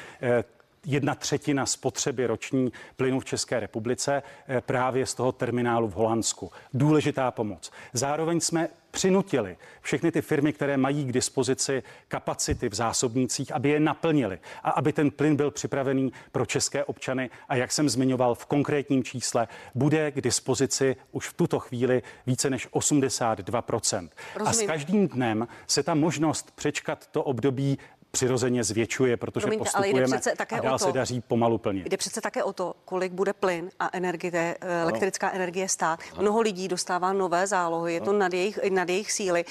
jedna 0.85 1.15
třetina 1.15 1.65
spotřeby 1.65 2.27
roční 2.27 2.71
plynu 2.95 3.19
v 3.19 3.25
České 3.25 3.59
republice 3.59 4.23
právě 4.59 5.05
z 5.05 5.13
toho 5.13 5.31
terminálu 5.31 5.87
v 5.87 5.93
Holandsku. 5.93 6.51
Důležitá 6.73 7.31
pomoc. 7.31 7.71
Zároveň 7.93 8.39
jsme 8.39 8.69
přinutili 8.91 9.57
všechny 9.81 10.11
ty 10.11 10.21
firmy, 10.21 10.53
které 10.53 10.77
mají 10.77 11.05
k 11.05 11.11
dispozici 11.11 11.83
kapacity 12.07 12.69
v 12.69 12.73
zásobnících, 12.73 13.51
aby 13.51 13.69
je 13.69 13.79
naplnili 13.79 14.39
a 14.63 14.69
aby 14.69 14.93
ten 14.93 15.11
plyn 15.11 15.35
byl 15.35 15.51
připravený 15.51 16.11
pro 16.31 16.45
české 16.45 16.83
občany. 16.83 17.29
A 17.49 17.55
jak 17.55 17.71
jsem 17.71 17.89
zmiňoval 17.89 18.35
v 18.35 18.45
konkrétním 18.45 19.03
čísle, 19.03 19.47
bude 19.75 20.11
k 20.11 20.21
dispozici 20.21 20.95
už 21.11 21.27
v 21.27 21.33
tuto 21.33 21.59
chvíli 21.59 22.01
více 22.27 22.49
než 22.49 22.67
82%. 22.69 24.09
Rozumím. 24.35 24.49
A 24.49 24.53
s 24.53 24.61
každým 24.61 25.07
dnem 25.07 25.47
se 25.67 25.83
ta 25.83 25.95
možnost 25.95 26.51
přečkat 26.55 27.07
to 27.07 27.23
období 27.23 27.77
přirozeně 28.11 28.63
zvětšuje, 28.63 29.17
protože 29.17 29.43
Promiňte, 29.43 29.63
postupujeme 29.63 30.17
ale 30.25 30.35
také 30.35 30.59
a 30.59 30.61
dál 30.61 30.79
to, 30.79 30.85
se 30.85 30.91
daří 30.91 31.21
pomalu 31.21 31.57
plně. 31.57 31.83
Jde 31.89 31.97
přece 31.97 32.21
také 32.21 32.43
o 32.43 32.53
to, 32.53 32.75
kolik 32.85 33.13
bude 33.13 33.33
plyn 33.33 33.69
a 33.79 33.89
energie, 33.93 34.31
eh, 34.61 34.81
elektrická 34.81 35.27
ano. 35.27 35.35
energie 35.35 35.69
stát. 35.69 35.99
Ano. 36.11 36.21
Mnoho 36.21 36.41
lidí 36.41 36.67
dostává 36.67 37.13
nové 37.13 37.47
zálohy, 37.47 37.93
je 37.93 38.01
to 38.01 38.13
nad 38.13 38.33
jejich, 38.33 38.59
nad 38.69 38.89
jejich 38.89 39.11
síly. 39.11 39.45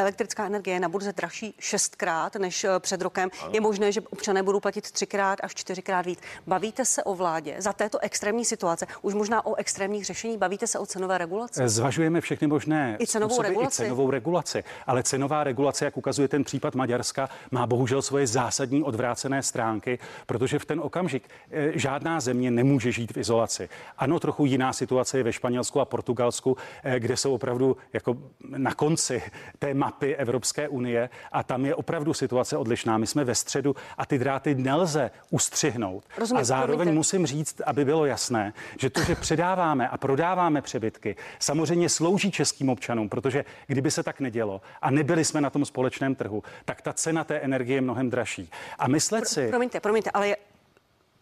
Eh, 0.00 0.02
elektrická 0.02 0.46
energie 0.46 0.76
je 0.76 0.80
na 0.80 0.88
burze 0.88 1.12
dražší 1.12 1.54
šestkrát 1.58 2.34
než 2.36 2.64
eh, 2.64 2.68
před 2.78 3.02
rokem. 3.02 3.30
Ano. 3.42 3.50
Je 3.54 3.60
možné, 3.60 3.92
že 3.92 4.00
občané 4.00 4.42
budou 4.42 4.60
platit 4.60 4.90
třikrát 4.90 5.38
až 5.42 5.54
čtyřikrát 5.54 6.06
víc. 6.06 6.18
Bavíte 6.46 6.84
se 6.84 7.04
o 7.04 7.14
vládě 7.14 7.56
za 7.58 7.72
této 7.72 7.98
extrémní 7.98 8.44
situace, 8.44 8.86
už 9.02 9.14
možná 9.14 9.46
o 9.46 9.54
extrémních 9.54 10.04
řešení, 10.04 10.38
bavíte 10.38 10.66
se 10.66 10.78
o 10.78 10.86
cenové 10.86 11.18
regulaci? 11.18 11.62
Zvažujeme 11.64 12.20
všechny 12.20 12.46
možné 12.46 12.96
I 13.00 13.06
cenovou 13.06 13.34
způsoby, 13.34 13.48
regulaci. 13.48 13.82
I 13.82 13.84
cenovou 13.84 14.10
regulaci. 14.10 14.64
Ale 14.86 15.02
cenová 15.02 15.44
regulace, 15.44 15.84
jak 15.84 15.96
ukazuje 15.96 16.28
ten 16.28 16.44
případ 16.44 16.74
Maďarska, 16.74 17.28
má 17.50 17.66
bohužel 17.66 18.02
svoje 18.02 18.26
zásadní 18.26 18.82
odvrácené 18.82 19.42
stránky, 19.42 19.98
protože 20.26 20.58
v 20.58 20.64
ten 20.64 20.80
okamžik 20.80 21.28
eh, 21.50 21.78
žádná 21.78 22.20
země 22.20 22.50
nemůže 22.50 22.92
žít 22.92 23.12
v 23.12 23.16
izolaci. 23.16 23.68
Ano, 23.98 24.20
trochu 24.20 24.46
jiná 24.46 24.72
situace 24.72 25.18
je 25.18 25.22
ve 25.22 25.32
Španělsku 25.32 25.80
a 25.80 25.84
Portugalsku, 25.84 26.56
eh, 26.84 27.00
kde 27.00 27.16
jsou 27.16 27.34
opravdu 27.34 27.76
jako 27.92 28.16
na 28.56 28.74
konci 28.74 29.22
té 29.58 29.74
mapy 29.74 29.89
Evropské 30.16 30.68
unie 30.68 31.10
a 31.32 31.42
tam 31.42 31.64
je 31.64 31.74
opravdu 31.74 32.14
situace 32.14 32.56
odlišná. 32.56 32.98
My 32.98 33.06
jsme 33.06 33.24
ve 33.24 33.34
středu 33.34 33.76
a 33.98 34.06
ty 34.06 34.18
dráty 34.18 34.54
nelze 34.54 35.10
ustřihnout. 35.30 36.04
Rozumím, 36.18 36.40
a 36.40 36.44
zároveň 36.44 36.76
promiňte. 36.76 36.96
musím 36.96 37.26
říct, 37.26 37.60
aby 37.66 37.84
bylo 37.84 38.06
jasné, 38.06 38.52
že 38.78 38.90
to, 38.90 39.02
že 39.02 39.14
předáváme 39.14 39.88
a 39.88 39.96
prodáváme 39.96 40.62
přebytky, 40.62 41.16
samozřejmě 41.38 41.88
slouží 41.88 42.30
českým 42.30 42.68
občanům, 42.68 43.08
protože 43.08 43.44
kdyby 43.66 43.90
se 43.90 44.02
tak 44.02 44.20
nedělo 44.20 44.60
a 44.82 44.90
nebyli 44.90 45.24
jsme 45.24 45.40
na 45.40 45.50
tom 45.50 45.64
společném 45.64 46.14
trhu, 46.14 46.42
tak 46.64 46.82
ta 46.82 46.92
cena 46.92 47.24
té 47.24 47.38
energie 47.38 47.76
je 47.76 47.80
mnohem 47.80 48.10
dražší. 48.10 48.50
A 48.78 48.88
myslet 48.88 49.28
si, 49.28 49.48
Promiňte, 49.48 49.80
promiňte, 49.80 50.10
ale 50.10 50.28
je 50.28 50.36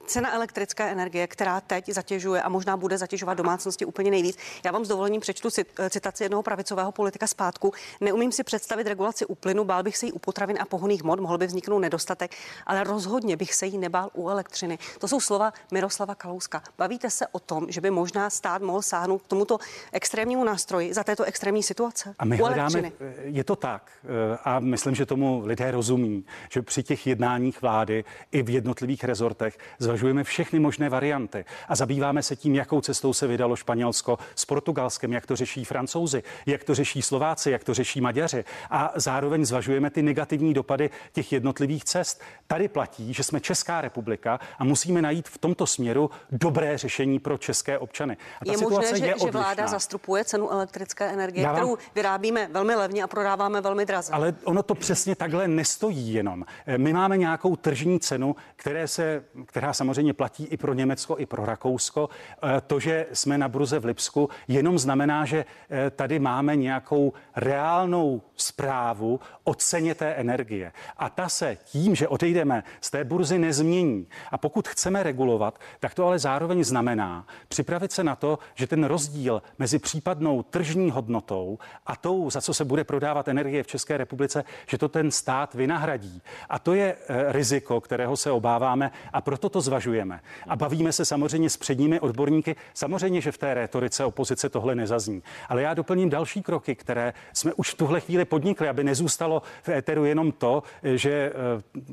cena 0.09 0.35
elektrické 0.35 0.91
energie, 0.91 1.27
která 1.27 1.61
teď 1.61 1.89
zatěžuje 1.89 2.43
a 2.43 2.49
možná 2.49 2.77
bude 2.77 2.99
zatěžovat 2.99 3.35
domácnosti 3.35 3.85
úplně 3.85 4.11
nejvíc. 4.11 4.39
Já 4.65 4.73
vám 4.73 4.85
s 4.85 4.89
dovolením 4.89 5.21
přečtu 5.21 5.49
cit- 5.49 5.91
citaci 5.91 6.25
jednoho 6.25 6.43
pravicového 6.43 6.93
politika 6.93 7.27
zpátku. 7.27 7.73
Neumím 8.01 8.33
si 8.33 8.45
představit 8.45 8.87
regulaci 8.87 9.27
u 9.27 9.35
plynu, 9.35 9.65
bál 9.65 9.83
bych 9.83 9.97
se 9.97 10.07
jí 10.07 10.13
u 10.13 10.19
potravin 10.19 10.59
a 10.61 10.65
pohoných 10.65 11.03
hmot, 11.03 11.21
mohl 11.21 11.39
by 11.39 11.47
vzniknout 11.47 11.79
nedostatek, 11.79 12.35
ale 12.67 12.85
rozhodně 12.85 13.37
bych 13.37 13.55
se 13.55 13.67
jí 13.67 13.79
nebál 13.79 14.11
u 14.15 14.29
elektřiny. 14.29 14.79
To 14.99 15.09
jsou 15.09 15.21
slova 15.21 15.53
Miroslava 15.73 16.15
Kalouska. 16.15 16.63
Bavíte 16.79 17.11
se 17.11 17.27
o 17.27 17.39
tom, 17.39 17.67
že 17.69 17.81
by 17.81 17.91
možná 17.91 18.31
stát 18.31 18.63
mohl 18.63 18.83
sáhnout 18.83 19.23
k 19.23 19.27
tomuto 19.27 19.59
extrémnímu 19.93 20.45
nástroji 20.45 20.95
za 20.95 21.05
této 21.05 21.25
extrémní 21.25 21.63
situace? 21.63 22.15
A 22.19 22.25
my 22.25 22.43
u 22.43 22.45
hledáme, 22.45 22.93
je 23.23 23.45
to 23.45 23.57
tak 23.57 23.91
eh, 24.05 24.39
a 24.45 24.61
myslím, 24.61 24.95
že 24.95 25.07
tomu 25.07 25.43
lidé 25.45 25.71
rozumí, 25.71 26.25
že 26.51 26.63
při 26.63 26.83
těch 26.83 27.07
jednáních 27.07 27.63
vlády 27.63 28.05
i 28.33 28.43
v 28.43 28.51
jednotlivých 28.51 29.05
rezortech 29.05 29.59
zvažujeme 29.79 29.98
všechny 30.23 30.59
možné 30.59 30.89
varianty 30.89 31.45
a 31.69 31.75
zabýváme 31.77 32.23
se 32.23 32.37
tím, 32.37 32.55
jakou 32.55 32.81
cestou 32.81 33.13
se 33.13 33.27
vydalo 33.27 33.57
Španělsko 33.57 34.19
s 34.35 34.45
Portugalskem, 34.45 35.13
jak 35.13 35.27
to 35.27 35.37
řeší 35.37 35.65
Francouzi, 35.65 36.23
jak 36.47 36.65
to 36.65 36.75
řeší 36.75 37.03
Slováci, 37.03 37.51
jak 37.51 37.65
to 37.65 37.75
řeší 37.75 38.01
Maďaři 38.01 38.45
a 38.71 38.93
zároveň 38.97 39.45
zvažujeme 39.45 39.91
ty 39.91 40.03
negativní 40.03 40.55
dopady 40.55 40.91
těch 41.13 41.33
jednotlivých 41.33 41.85
cest. 41.85 42.23
Tady 42.47 42.69
platí, 42.69 43.15
že 43.15 43.23
jsme 43.25 43.41
Česká 43.41 43.81
republika 43.81 44.41
a 44.59 44.65
musíme 44.65 45.03
najít 45.03 45.29
v 45.29 45.39
tomto 45.39 45.67
směru 45.67 46.11
dobré 46.31 46.79
řešení 46.79 47.19
pro 47.19 47.39
české 47.39 47.79
občany. 47.79 48.17
A 48.41 48.45
ta 48.45 48.53
Je 48.53 48.59
situace 48.59 48.81
možné, 48.91 48.99
že, 48.99 49.07
je 49.07 49.15
že 49.25 49.31
vláda 49.31 49.51
odlišná. 49.51 49.67
zastropuje 49.67 50.25
cenu 50.25 50.51
elektrické 50.53 51.05
energie, 51.13 51.43
Já 51.43 51.53
vám- 51.53 51.57
kterou 51.57 51.79
vyrábíme 51.95 52.49
velmi 52.53 52.75
levně 52.75 53.03
a 53.03 53.07
prodáváme 53.07 53.61
velmi 53.61 53.87
draze. 53.87 54.13
Ale 54.13 54.35
ono 54.45 54.63
to 54.63 54.75
přesně 54.75 55.17
takhle 55.17 55.49
nestojí 55.49 56.13
jenom. 56.15 56.45
Eh, 56.67 56.79
My 56.79 56.93
máme 56.93 57.17
nějakou 57.17 57.57
tržní 57.57 58.01
cenu, 58.01 58.37
které 58.57 58.89
se, 58.89 59.25
která 59.47 59.73
samozřejmě 59.73 59.88
platí 60.13 60.45
i 60.45 60.57
pro 60.57 60.75
Německo, 60.75 61.19
i 61.19 61.27
pro 61.27 61.45
Rakousko. 61.45 62.09
Eh, 62.43 62.61
To, 62.67 62.81
že 62.81 63.07
jsme 63.13 63.39
na 63.39 63.49
bruze 63.49 63.79
v 63.79 63.85
Lipsku, 63.85 64.29
jenom 64.49 64.79
znamená, 64.79 65.25
že 65.25 65.45
eh, 65.71 65.91
tady 65.91 66.19
máme 66.19 66.57
nějakou 66.57 67.13
reálnou 67.37 68.23
zprávu 68.37 69.21
o 69.45 69.55
ceně 69.55 69.95
té 69.95 70.15
energie. 70.15 70.73
A 70.97 71.11
ta 71.11 71.29
se 71.29 71.57
tím, 71.65 71.95
že 71.95 72.09
odejdeme 72.09 72.65
z 72.81 72.91
té 72.91 73.05
burzy, 73.05 73.39
nezmění. 73.39 74.07
A 74.31 74.39
pokud 74.39 74.69
chceme 74.69 75.03
regulovat, 75.03 75.59
tak 75.81 75.95
to 75.95 76.07
ale 76.07 76.19
zároveň 76.19 76.65
znamená 76.65 77.27
připravit 77.49 77.93
se 77.93 78.05
na 78.05 78.17
to, 78.17 78.39
že 78.55 78.67
ten 78.67 78.85
rozdíl 78.85 79.43
mezi 79.59 79.79
případnou 79.79 80.43
tržní 80.43 80.91
hodnotou 80.91 81.59
a 81.87 81.97
tou, 81.97 82.31
za 82.31 82.41
co 82.41 82.55
se 82.55 82.65
bude 82.65 82.85
prodávat 82.85 83.29
energie 83.29 83.63
v 83.63 83.67
České 83.67 83.97
republice, 83.97 84.45
že 84.67 84.79
to 84.79 84.89
ten 84.89 85.11
stát 85.11 85.55
vynahradí. 85.55 86.23
A 86.49 86.59
to 86.59 86.75
je 86.75 86.97
eh, 86.97 87.33
riziko, 87.33 87.81
kterého 87.81 88.17
se 88.17 88.31
obáváme 88.31 88.91
a 89.13 89.21
proto 89.21 89.49
to 89.49 89.61
zvažujeme. 89.69 90.21
A 90.49 90.57
bavíme 90.57 90.93
se 90.93 91.05
samozřejmě 91.05 91.51
s 91.51 91.57
předními 91.57 92.01
odborníky. 92.01 92.57
Samozřejmě, 92.75 93.21
že 93.21 93.33
v 93.33 93.39
té 93.39 93.55
rétorice 93.55 94.05
opozice 94.05 94.49
tohle 94.49 94.75
nezazní. 94.75 95.23
Ale 95.49 95.63
já 95.63 95.75
doplním 95.75 96.11
další 96.11 96.43
kroky, 96.43 96.75
které 96.75 97.13
jsme 97.33 97.53
už 97.53 97.71
v 97.71 97.75
tuhle 97.75 98.01
chvíli 98.01 98.25
podnikli, 98.25 98.69
aby 98.69 98.85
nezůstalo 98.85 99.43
v 99.63 99.69
éteru 99.69 100.05
jenom 100.05 100.33
to, 100.33 100.63
že 100.83 101.11
eh, 101.11 101.33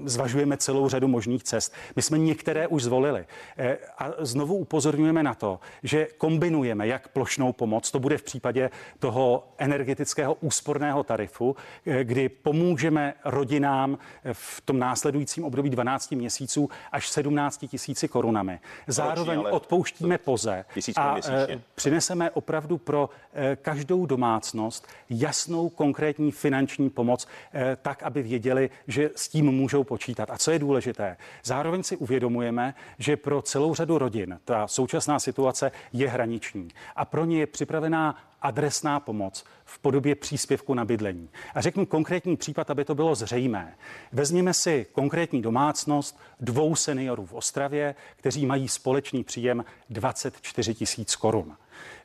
zvažujeme 0.06 0.58
celou 0.58 0.90
řadu 0.90 1.08
možných 1.08 1.44
cest. 1.44 1.74
My 1.96 2.02
jsme 2.02 2.18
některé 2.18 2.68
už 2.68 2.84
zvolili. 2.84 3.26
Eh, 3.58 3.78
A 3.98 4.12
znovu 4.20 4.56
upozorňujeme 4.56 5.24
na 5.24 5.34
to, 5.34 5.60
že 5.84 6.08
kombinujeme 6.18 6.88
jak 6.88 7.08
plošnou 7.08 7.54
pomoc, 7.54 7.92
to 7.92 8.00
bude 8.00 8.18
v 8.18 8.24
případě 8.24 8.70
toho 9.00 9.48
energetického 9.58 10.34
úsporného 10.34 11.04
tarifu, 11.04 11.56
eh, 11.86 12.04
kdy 12.04 12.30
pomůžeme 12.30 13.14
rodinám 13.26 13.98
v 14.34 14.62
tom 14.62 14.80
následujícím 14.80 15.44
období 15.44 15.70
12 15.70 16.16
měsíců 16.16 16.70
až 16.92 17.10
17 17.10 17.65
tisíci 17.68 18.08
korunami. 18.08 18.60
Zároveň 18.88 19.40
ale- 19.40 19.52
odpouštíme 19.52 20.18
poze 20.18 20.66
a 20.70 20.74
měsíčně. 20.76 21.04
eh, 21.50 21.62
přineseme 21.76 22.32
opravdu 22.32 22.78
pro 22.78 23.10
eh, 23.34 23.56
každou 23.62 24.06
domácnost 24.06 24.88
jasnou 25.10 25.70
konkrétní 25.70 26.32
finanční 26.32 26.90
pomoc, 26.90 27.28
eh, 27.54 27.78
tak, 27.82 28.04
aby 28.04 28.24
věděli, 28.24 28.70
že 28.88 29.10
s 29.16 29.28
tím 29.28 29.46
můžou 29.52 29.84
počítat. 29.84 30.30
A 30.32 30.38
co 30.38 30.52
je 30.52 30.60
důležité, 30.60 31.18
zároveň 31.44 31.84
si 31.84 31.98
uvědomujeme, 31.98 32.74
že 33.00 33.18
pro 33.18 33.42
celou 33.42 33.76
řadu 33.76 33.98
rodin 33.98 34.40
ta 34.46 34.68
současná 34.68 35.20
situace 35.20 35.72
je 35.94 36.10
hraniční 36.10 36.68
a 36.96 37.06
pro 37.06 37.26
ně 37.26 37.40
je 37.40 37.48
připravená 37.48 38.16
adresná 38.46 39.00
pomoc 39.00 39.44
v 39.66 39.80
podobě 39.80 40.16
příspěvku 40.16 40.74
na 40.74 40.86
bydlení. 40.86 41.30
A 41.56 41.62
řeknu 41.62 41.86
konkrétní 41.86 42.38
případ, 42.38 42.70
aby 42.70 42.86
to 42.86 42.96
bylo 42.96 43.16
zřejmé. 43.16 43.76
Vezměme 44.12 44.54
si 44.54 44.86
konkrétní 44.92 45.42
domácnost 45.42 46.20
dvou 46.40 46.76
seniorů 46.76 47.26
v 47.26 47.34
Ostravě, 47.34 47.96
kteří 48.16 48.46
mají 48.46 48.68
společný 48.68 49.24
příjem 49.24 49.66
24 49.90 50.74
tisíc 50.74 51.16
korun. 51.16 51.58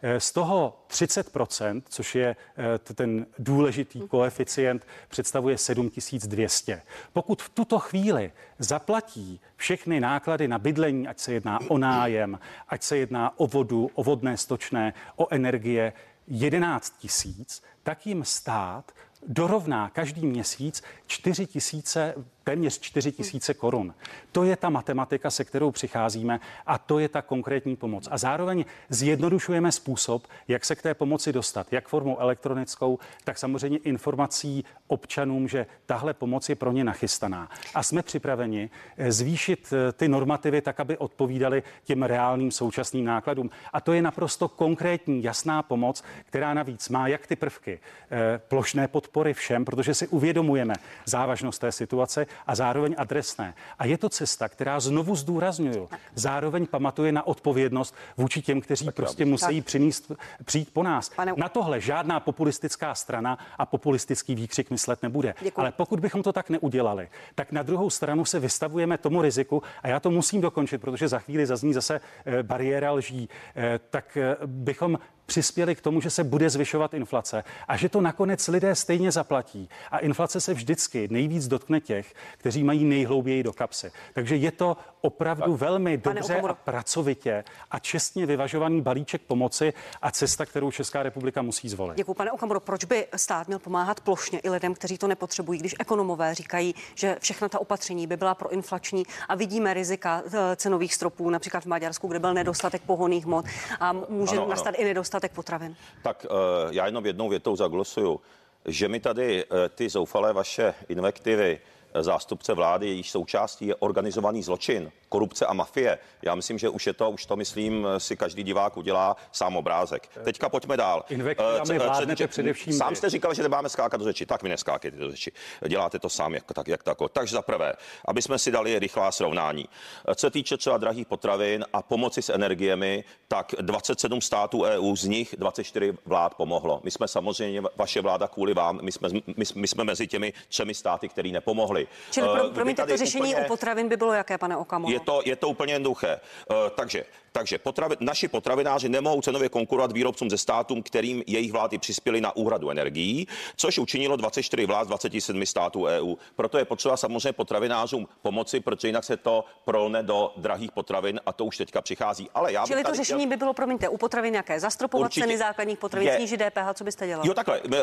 Eh, 0.02 0.20
Z 0.20 0.32
toho 0.32 0.84
30%, 0.88 1.82
což 1.88 2.14
je 2.14 2.36
eh, 2.56 2.94
ten 2.94 3.26
důležitý 3.38 4.00
koeficient, 4.00 4.86
představuje 5.08 5.58
7200. 5.58 6.82
Pokud 7.12 7.42
v 7.42 7.48
tuto 7.48 7.78
chvíli 7.78 8.32
zaplatí 8.58 9.40
všechny 9.56 10.00
náklady 10.00 10.48
na 10.48 10.58
bydlení, 10.58 11.08
ať 11.08 11.18
se 11.18 11.32
jedná 11.32 11.58
o 11.68 11.78
nájem, 11.78 12.38
ať 12.68 12.82
se 12.82 12.96
jedná 12.96 13.38
o 13.38 13.46
vodu, 13.46 13.90
o 13.94 14.04
vodné 14.04 14.36
stočné, 14.36 14.94
o 15.16 15.26
energie, 15.30 15.92
11 16.30 16.94
tisíc, 16.98 17.62
tak 17.82 18.06
jim 18.06 18.24
stát 18.24 18.92
dorovná 19.26 19.90
každý 19.90 20.26
měsíc 20.26 20.82
4 21.06 21.46
tisíce, 21.46 22.14
téměř 22.44 22.80
4 22.80 23.12
tisíce 23.12 23.54
korun. 23.54 23.94
To 24.32 24.44
je 24.44 24.56
ta 24.56 24.70
matematika, 24.70 25.30
se 25.30 25.44
kterou 25.44 25.70
přicházíme 25.70 26.40
a 26.66 26.78
to 26.78 26.98
je 26.98 27.08
ta 27.08 27.22
konkrétní 27.22 27.76
pomoc. 27.76 28.08
A 28.10 28.18
zároveň 28.18 28.64
zjednodušujeme 28.88 29.72
způsob, 29.72 30.26
jak 30.48 30.64
se 30.64 30.74
k 30.74 30.82
té 30.82 30.94
pomoci 30.94 31.32
dostat, 31.32 31.72
jak 31.72 31.88
formou 31.88 32.18
elektronickou, 32.18 32.98
tak 33.24 33.38
samozřejmě 33.38 33.78
informací 33.78 34.64
občanům, 34.86 35.48
že 35.48 35.66
tahle 35.86 36.14
pomoc 36.14 36.48
je 36.48 36.54
pro 36.54 36.72
ně 36.72 36.84
nachystaná. 36.84 37.48
A 37.74 37.82
jsme 37.82 38.02
připraveni 38.02 38.70
eh, 38.96 39.12
zvýšit 39.12 39.72
eh, 39.72 39.92
ty 39.92 40.08
normativy 40.08 40.60
tak, 40.60 40.80
aby 40.80 40.98
odpovídaly 40.98 41.62
těm 41.84 42.02
reálným 42.02 42.50
současným 42.50 43.04
nákladům. 43.04 43.50
A 43.72 43.80
to 43.80 43.92
je 43.92 44.02
naprosto 44.02 44.48
konkrétní, 44.48 45.22
jasná 45.22 45.62
pomoc, 45.62 46.04
která 46.24 46.54
navíc 46.54 46.88
má 46.88 47.08
jak 47.08 47.26
ty 47.26 47.36
prvky 47.36 47.80
eh, 48.10 48.40
plošné 48.48 48.88
podpory 48.88 49.34
všem, 49.34 49.64
protože 49.64 49.94
si 49.94 50.08
uvědomujeme 50.08 50.74
závažnost 51.04 51.60
té 51.60 51.72
situace 51.72 52.26
a 52.46 52.54
zároveň 52.54 52.94
adresné. 52.98 53.54
A 53.78 53.86
je 53.86 53.98
to 53.98 54.08
cesta, 54.08 54.48
která 54.48 54.80
znovu 54.80 55.16
zdůraznuju, 55.16 55.88
zároveň 56.14 56.66
pamatuje 56.66 57.12
na 57.12 57.26
odpovědnost 57.26 57.94
vůči 58.16 58.42
těm, 58.42 58.60
kteří 58.60 58.84
tak 58.84 58.94
prostě 58.94 59.24
musí 59.24 59.60
přinést, 59.62 60.12
přijít 60.44 60.70
po 60.72 60.82
nás. 60.82 61.08
Pane- 61.08 61.32
Na 61.36 61.48
tohle 61.48 61.80
žádná 61.80 62.20
populistická 62.20 62.94
strana 62.94 63.38
a 63.58 63.66
populistický 63.66 64.34
výkřik 64.34 64.70
myslet 64.70 65.02
nebude. 65.02 65.34
Děkuji. 65.42 65.60
Ale 65.60 65.72
pokud 65.72 66.00
bychom 66.00 66.22
to 66.22 66.32
tak 66.32 66.50
neudělali, 66.50 67.08
tak 67.34 67.52
na 67.52 67.62
druhou 67.62 67.90
stranu 67.90 68.24
se 68.24 68.38
vystavujeme 68.40 68.98
tomu 68.98 69.22
riziku, 69.22 69.62
a 69.82 69.88
já 69.88 70.00
to 70.00 70.10
musím 70.10 70.40
dokončit, 70.40 70.78
protože 70.80 71.08
za 71.08 71.18
chvíli 71.18 71.46
zazní 71.46 71.72
zase 71.74 72.00
eh, 72.26 72.42
bariéra 72.42 72.92
lží, 72.92 73.28
eh, 73.56 73.80
tak 73.90 74.16
eh, 74.16 74.36
bychom 74.46 74.98
přispěli 75.30 75.74
k 75.74 75.80
tomu, 75.80 76.00
že 76.00 76.10
se 76.10 76.24
bude 76.24 76.50
zvyšovat 76.50 76.94
inflace 76.94 77.44
a 77.68 77.76
že 77.76 77.88
to 77.88 78.00
nakonec 78.00 78.48
lidé 78.48 78.74
stejně 78.74 79.12
zaplatí. 79.12 79.68
A 79.90 79.98
inflace 79.98 80.40
se 80.40 80.54
vždycky 80.54 81.08
nejvíc 81.10 81.48
dotkne 81.48 81.80
těch, 81.80 82.14
kteří 82.38 82.64
mají 82.64 82.84
nejhlouběji 82.84 83.42
do 83.42 83.52
kapsy. 83.52 83.92
Takže 84.14 84.36
je 84.36 84.52
to 84.52 84.76
opravdu 85.00 85.56
velmi 85.56 85.96
dobře 85.96 86.40
a 86.40 86.54
pracovitě 86.54 87.44
a 87.70 87.78
čestně 87.78 88.26
vyvažovaný 88.26 88.80
balíček 88.80 89.22
pomoci 89.22 89.72
a 90.02 90.10
cesta, 90.10 90.46
kterou 90.46 90.70
Česká 90.70 91.02
republika 91.02 91.42
musí 91.42 91.68
zvolit. 91.68 91.96
Děkuji, 91.96 92.14
pane 92.14 92.32
Okamuro. 92.32 92.60
Proč 92.60 92.84
by 92.84 93.06
stát 93.16 93.46
měl 93.46 93.58
pomáhat 93.58 94.00
plošně 94.00 94.38
i 94.38 94.50
lidem, 94.50 94.74
kteří 94.74 94.98
to 94.98 95.08
nepotřebují, 95.08 95.60
když 95.60 95.74
ekonomové 95.78 96.34
říkají, 96.34 96.74
že 96.94 97.16
všechna 97.20 97.48
ta 97.48 97.58
opatření 97.60 98.06
by 98.06 98.16
byla 98.16 98.34
proinflační 98.34 99.04
a 99.28 99.34
vidíme 99.34 99.74
rizika 99.74 100.22
eh, 100.26 100.56
cenových 100.56 100.94
stropů, 100.94 101.30
například 101.30 101.62
v 101.62 101.66
Maďarsku, 101.66 102.08
kde 102.08 102.18
byl 102.18 102.34
nedostatek 102.34 102.82
pohoných 102.82 103.26
hmot 103.26 103.44
a 103.80 103.92
může 103.92 104.36
ano, 104.36 104.48
nastat 104.48 104.74
ano. 104.74 104.80
i 104.80 104.84
nedostatek 104.84 105.19
potravin? 105.28 105.76
Tak 106.02 106.26
uh, 106.30 106.36
já 106.70 106.86
jenom 106.86 107.06
jednou 107.06 107.28
větou 107.28 107.56
zaglosuju, 107.56 108.20
že 108.64 108.88
mi 108.88 109.00
tady 109.00 109.44
uh, 109.44 109.58
ty 109.74 109.88
zoufalé 109.88 110.32
vaše 110.32 110.74
invektivy 110.88 111.60
zástupce 112.00 112.54
vlády, 112.54 112.86
jejíž 112.86 113.10
součástí 113.10 113.66
je 113.66 113.74
organizovaný 113.74 114.42
zločin, 114.42 114.92
korupce 115.08 115.46
a 115.46 115.52
mafie. 115.52 115.98
Já 116.22 116.34
myslím, 116.34 116.58
že 116.58 116.68
už 116.68 116.86
je 116.86 116.92
to, 116.92 117.10
už 117.10 117.26
to 117.26 117.36
myslím, 117.36 117.86
si 117.98 118.16
každý 118.16 118.42
divák 118.42 118.76
udělá 118.76 119.16
sám 119.32 119.56
obrázek. 119.56 120.08
Teďka 120.24 120.48
pojďme 120.48 120.76
dál. 120.76 121.04
Eh, 121.10 121.78
vládnete 121.78 122.26
především. 122.26 122.72
Sám 122.72 122.94
jste 122.94 123.10
říkal, 123.10 123.34
že 123.34 123.42
nemáme 123.42 123.68
skákat 123.68 124.00
do 124.00 124.04
řeči, 124.04 124.26
tak 124.26 124.42
mi 124.42 124.48
neskákejte 124.48 124.96
do 124.96 125.10
řeči. 125.10 125.32
Děláte 125.68 125.98
to 125.98 126.08
sám, 126.08 126.34
jak 126.34 126.52
tak, 126.52 126.68
jak 126.68 126.82
tako. 126.82 127.08
Takže 127.08 127.32
za 127.32 127.42
prvé, 127.42 127.72
aby 128.04 128.22
jsme 128.22 128.38
si 128.38 128.50
dali 128.50 128.78
rychlá 128.78 129.12
srovnání. 129.12 129.68
Eh, 130.08 130.14
co 130.14 130.26
se 130.26 130.30
týče 130.30 130.56
třeba 130.56 130.78
drahých 130.78 131.06
potravin 131.06 131.64
a 131.72 131.82
pomoci 131.82 132.22
s 132.22 132.28
energiemi, 132.28 133.04
tak 133.28 133.54
27 133.60 134.20
států 134.20 134.62
EU, 134.62 134.96
z 134.96 135.04
nich 135.04 135.34
24 135.38 135.92
vlád 136.06 136.34
pomohlo. 136.34 136.80
My 136.84 136.90
jsme 136.90 137.08
samozřejmě, 137.08 137.62
vaše 137.76 138.00
vláda 138.00 138.28
kvůli 138.28 138.54
vám, 138.54 138.78
my 138.82 138.92
jsme, 138.92 139.08
my, 139.36 139.44
my 139.54 139.68
jsme 139.68 139.84
mezi 139.84 140.06
těmi 140.06 140.32
třemi 140.48 140.74
státy, 140.74 141.08
který 141.08 141.32
nepomohli. 141.80 142.10
Čili 142.10 142.28
pro, 142.28 142.50
promiňte, 142.50 142.86
to 142.86 142.96
řešení 142.96 143.30
úplně, 143.34 143.44
u 143.44 143.48
potravin 143.48 143.88
by 143.88 143.96
bylo 143.96 144.12
jaké, 144.12 144.38
pane 144.38 144.56
Okamo? 144.56 144.90
Je 144.90 145.00
to, 145.00 145.22
je 145.24 145.36
to 145.36 145.48
úplně 145.48 145.72
jednoduché. 145.72 146.20
Uh, 146.50 146.56
takže 146.74 147.04
takže 147.32 147.58
potravi, 147.58 147.96
naši 148.00 148.28
potravináři 148.28 148.88
nemohou 148.88 149.22
cenově 149.22 149.48
konkurovat 149.48 149.92
výrobcům 149.92 150.30
ze 150.30 150.38
státům, 150.38 150.82
kterým 150.82 151.22
jejich 151.26 151.52
vlády 151.52 151.78
přispěly 151.78 152.20
na 152.20 152.36
úhradu 152.36 152.70
energií, 152.70 153.26
což 153.56 153.78
učinilo 153.78 154.16
24 154.16 154.66
vlád 154.66 154.84
z 154.84 154.88
27 154.88 155.46
států 155.46 155.84
EU. 155.84 156.14
Proto 156.36 156.58
je 156.58 156.64
potřeba 156.64 156.96
samozřejmě 156.96 157.32
potravinářům 157.32 158.08
pomoci, 158.22 158.60
protože 158.60 158.88
jinak 158.88 159.04
se 159.04 159.16
to 159.16 159.44
prolne 159.64 160.02
do 160.02 160.32
drahých 160.36 160.72
potravin 160.72 161.20
a 161.26 161.32
to 161.32 161.44
už 161.44 161.56
teďka 161.56 161.80
přichází. 161.80 162.28
Ale 162.34 162.52
já 162.52 162.66
Čili 162.66 162.84
to 162.84 162.94
řešení 162.94 163.20
chtěl... 163.20 163.30
by 163.30 163.36
bylo, 163.36 163.54
promiňte, 163.54 163.88
u 163.88 163.96
potravin 163.96 164.32
nějaké 164.32 164.60
zastropovat 164.60 165.04
Určitě. 165.04 165.26
ceny 165.26 165.38
základních 165.38 165.78
potravin, 165.78 166.08
je... 166.08 166.16
snížit 166.16 166.40
DPH, 166.40 166.74
co 166.74 166.84
byste 166.84 167.06
dělali? 167.06 167.28
Jo, 167.28 167.34
takhle. 167.34 167.60
Vy, 167.64 167.76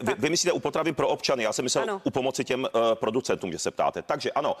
vy, 0.00 0.14
vy 0.18 0.30
myslíte 0.30 0.52
u 0.52 0.60
potravin 0.60 0.94
pro 0.94 1.08
občany, 1.08 1.42
já 1.42 1.52
jsem 1.52 1.62
myslel 1.62 1.84
ano. 1.84 2.00
u 2.04 2.10
pomoci 2.10 2.44
těm 2.44 2.60
uh, 2.62 2.80
producentům, 2.94 3.52
že 3.52 3.58
se 3.58 3.70
ptáte. 3.70 4.02
Takže 4.02 4.32
ano, 4.32 4.56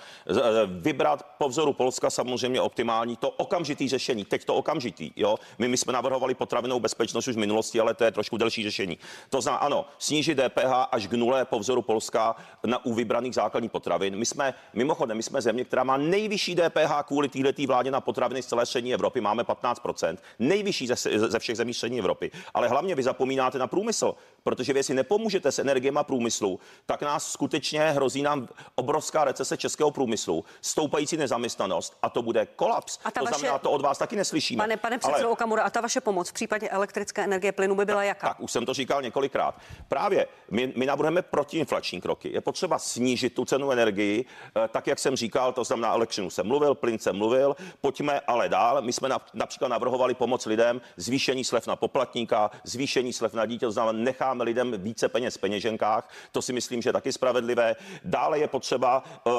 vybrat 0.66 1.26
po 1.38 1.48
vzoru 1.48 1.72
Polska 1.72 2.10
samozřejmě 2.10 2.60
optimální, 2.60 3.16
to 3.16 3.30
okamžitý 3.30 3.88
řešení 3.88 4.24
teď 4.38 4.46
to 4.46 4.54
okamžitý. 4.54 5.10
Jo? 5.16 5.36
My, 5.58 5.68
my 5.68 5.76
jsme 5.76 5.92
navrhovali 5.92 6.34
potravinou 6.34 6.80
bezpečnost 6.80 7.28
už 7.28 7.34
v 7.34 7.38
minulosti, 7.38 7.80
ale 7.80 7.94
to 7.94 8.04
je 8.04 8.10
trošku 8.10 8.36
delší 8.36 8.62
řešení. 8.62 8.98
To 9.30 9.40
znamená, 9.40 9.60
ano, 9.60 9.86
snížit 9.98 10.38
DPH 10.38 10.72
až 10.92 11.06
k 11.06 11.12
nule 11.12 11.44
po 11.44 11.58
vzoru 11.58 11.82
Polska 11.82 12.36
na 12.66 12.84
u 12.84 12.94
vybraných 12.94 13.34
základních 13.34 13.70
potravin. 13.70 14.16
My 14.16 14.26
jsme, 14.26 14.54
mimochodem, 14.72 15.16
my 15.16 15.22
jsme 15.22 15.42
země, 15.42 15.64
která 15.64 15.84
má 15.84 15.96
nejvyšší 15.96 16.54
DPH 16.54 17.02
kvůli 17.06 17.28
této 17.28 17.62
vládě 17.66 17.90
na 17.90 18.00
potraviny 18.00 18.42
z 18.42 18.46
celé 18.46 18.66
střední 18.66 18.94
Evropy. 18.94 19.20
Máme 19.20 19.42
15%, 19.42 20.16
nejvyšší 20.38 20.86
ze, 20.86 20.94
ze 21.28 21.38
všech 21.38 21.56
zemí 21.56 21.74
střední 21.74 21.98
Evropy. 21.98 22.30
Ale 22.54 22.68
hlavně 22.68 22.94
vy 22.94 23.02
zapomínáte 23.02 23.58
na 23.58 23.66
průmysl, 23.66 24.14
protože 24.42 24.72
vy 24.72 24.82
si 24.82 24.94
nepomůžete 24.94 25.52
s 25.52 25.58
energiemi 25.58 25.98
průmyslu, 26.02 26.60
tak 26.86 27.02
nás 27.02 27.32
skutečně 27.32 27.90
hrozí 27.90 28.22
nám 28.22 28.48
obrovská 28.74 29.24
recese 29.24 29.56
českého 29.56 29.90
průmyslu, 29.90 30.44
stoupající 30.60 31.16
nezaměstnanost 31.16 31.96
a 32.02 32.08
to 32.08 32.22
bude 32.22 32.46
kolaps. 32.46 32.98
A 33.04 33.10
to 33.10 33.24
vaše... 33.24 33.38
znamená, 33.38 33.58
to 33.58 33.70
od 33.70 33.80
vás 33.80 33.98
taky 33.98 34.16
neslyšíme. 34.24 34.62
Pane, 34.62 34.76
pane 34.76 34.98
předsedo 34.98 35.26
Ale... 35.26 35.32
Okamura, 35.32 35.62
a 35.62 35.70
ta 35.70 35.80
vaše 35.80 36.00
pomoc 36.00 36.30
v 36.30 36.32
případě 36.32 36.68
elektrické 36.68 37.24
energie 37.24 37.52
plynu 37.52 37.74
by 37.74 37.84
byla 37.84 38.00
tak, 38.00 38.06
jaká? 38.06 38.28
Tak, 38.28 38.40
už 38.40 38.52
jsem 38.52 38.66
to 38.66 38.74
říkal 38.74 39.02
několikrát. 39.02 39.54
Právě 39.88 40.26
my, 40.50 40.72
my 40.76 40.86
navrhujeme 40.86 41.22
protiinflační 41.22 42.00
kroky. 42.00 42.30
Je 42.32 42.40
potřeba 42.40 42.78
snížit 42.78 43.34
tu 43.34 43.44
cenu 43.44 43.70
energii, 43.70 44.24
eh, 44.24 44.68
tak 44.68 44.86
jak 44.86 44.98
jsem 44.98 45.16
říkal, 45.16 45.52
to 45.52 45.64
znamená 45.64 45.92
elektřinu 45.92 46.30
jsem 46.30 46.46
mluvil, 46.46 46.74
plyn 46.74 46.98
jsem 46.98 47.16
mluvil. 47.16 47.56
Pojďme 47.80 48.20
ale 48.20 48.48
dál. 48.48 48.82
My 48.82 48.92
jsme 48.92 49.08
například 49.34 49.68
navrhovali 49.68 50.14
pomoc 50.14 50.46
lidem, 50.46 50.80
zvýšení 50.96 51.44
slev 51.44 51.66
na 51.66 51.76
poplatníka, 51.76 52.50
zvýšení 52.64 53.12
slev 53.12 53.34
na 53.34 53.46
dítě, 53.46 53.66
to 53.66 53.72
znamená 53.72 53.98
necháme 53.98 54.44
lidem 54.44 54.74
více 54.78 55.08
peněz 55.08 55.36
v 55.36 55.40
peněženkách. 55.40 56.08
To 56.32 56.42
si 56.42 56.52
myslím, 56.52 56.82
že 56.82 56.88
je 56.88 56.92
taky 56.92 57.12
spravedlivé. 57.12 57.76
Dále 58.04 58.38
je 58.38 58.48
potřeba 58.48 59.04
uh, 59.04 59.32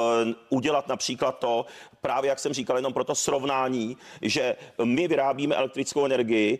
udělat 0.48 0.88
například 0.88 1.38
to, 1.38 1.66
právě 2.00 2.28
jak 2.28 2.38
jsem 2.38 2.52
říkal, 2.52 2.76
jenom 2.76 2.92
pro 2.92 3.04
to 3.04 3.14
srovnání, 3.14 3.96
že 4.22 4.56
my 4.84 5.08
vyrábíme 5.08 5.54
elektrickou 5.54 6.04
energii 6.04 6.58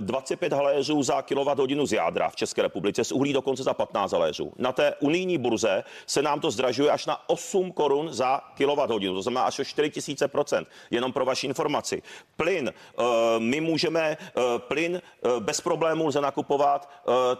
25 0.00 0.52
eh, 0.52 0.56
haléřů 0.56 1.02
za 1.02 1.22
kWh 1.22 1.84
z 1.84 1.92
jádra 1.92 2.28
v 2.28 2.36
České 2.36 2.62
republice, 2.62 3.04
z 3.04 3.12
uhlí 3.12 3.32
dokonce 3.32 3.62
za 3.62 3.74
15 3.74 4.12
haléřů. 4.12 4.52
Na 4.58 4.72
té 4.72 4.94
unijní 5.00 5.38
burze 5.38 5.84
se 6.06 6.22
nám 6.22 6.40
to 6.40 6.50
zdražuje 6.50 6.90
až 6.90 7.06
na 7.06 7.28
8 7.28 7.72
korun 7.72 8.12
za 8.12 8.40
kWh, 8.54 9.14
to 9.14 9.22
znamená 9.22 9.42
až 9.42 9.58
o 9.58 9.62
4000% 9.62 10.66
jenom 10.90 11.12
pro 11.12 11.24
vaši 11.24 11.46
informaci. 11.46 12.02
Plyn, 12.36 12.72
eh, 12.72 13.02
my 13.38 13.60
můžeme 13.60 14.16
eh, 14.20 14.40
plyn 14.58 15.02
bez 15.38 15.60
problémů 15.60 16.06
lze 16.06 16.20
nakupovat, 16.20 16.90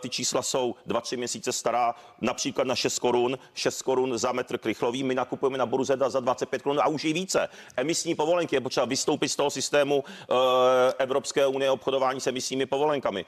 ty 0.00 0.08
čísla 0.08 0.42
jsou 0.42 0.74
2-3 0.86 1.16
měsíce 1.16 1.52
stará, 1.52 1.94
například 2.20 2.66
na 2.66 2.74
6 2.74 2.98
korun, 2.98 3.38
6 3.54 3.82
korun 3.82 4.18
za 4.18 4.32
metr 4.32 4.58
krychlový, 4.58 5.02
my 5.02 5.14
nakupujeme 5.14 5.58
na 5.58 5.66
burze 5.66 5.96
za 6.06 6.20
25 6.20 6.62
korun 6.62 6.80
a 6.80 6.88
už 6.88 7.04
i 7.04 7.12
více. 7.12 7.48
Emisní 7.76 8.14
povolenky 8.14 8.56
je 8.56 8.60
potřeba 8.60 8.86
vystoupit 8.86 9.28
z 9.28 9.36
toho 9.36 9.50
systému 9.50 9.97
Eh, 10.06 10.34
Evropské 10.98 11.46
unie 11.46 11.70
obchodování 11.70 12.20
s 12.20 12.26
emisními 12.26 12.66
povolenkami. 12.66 13.24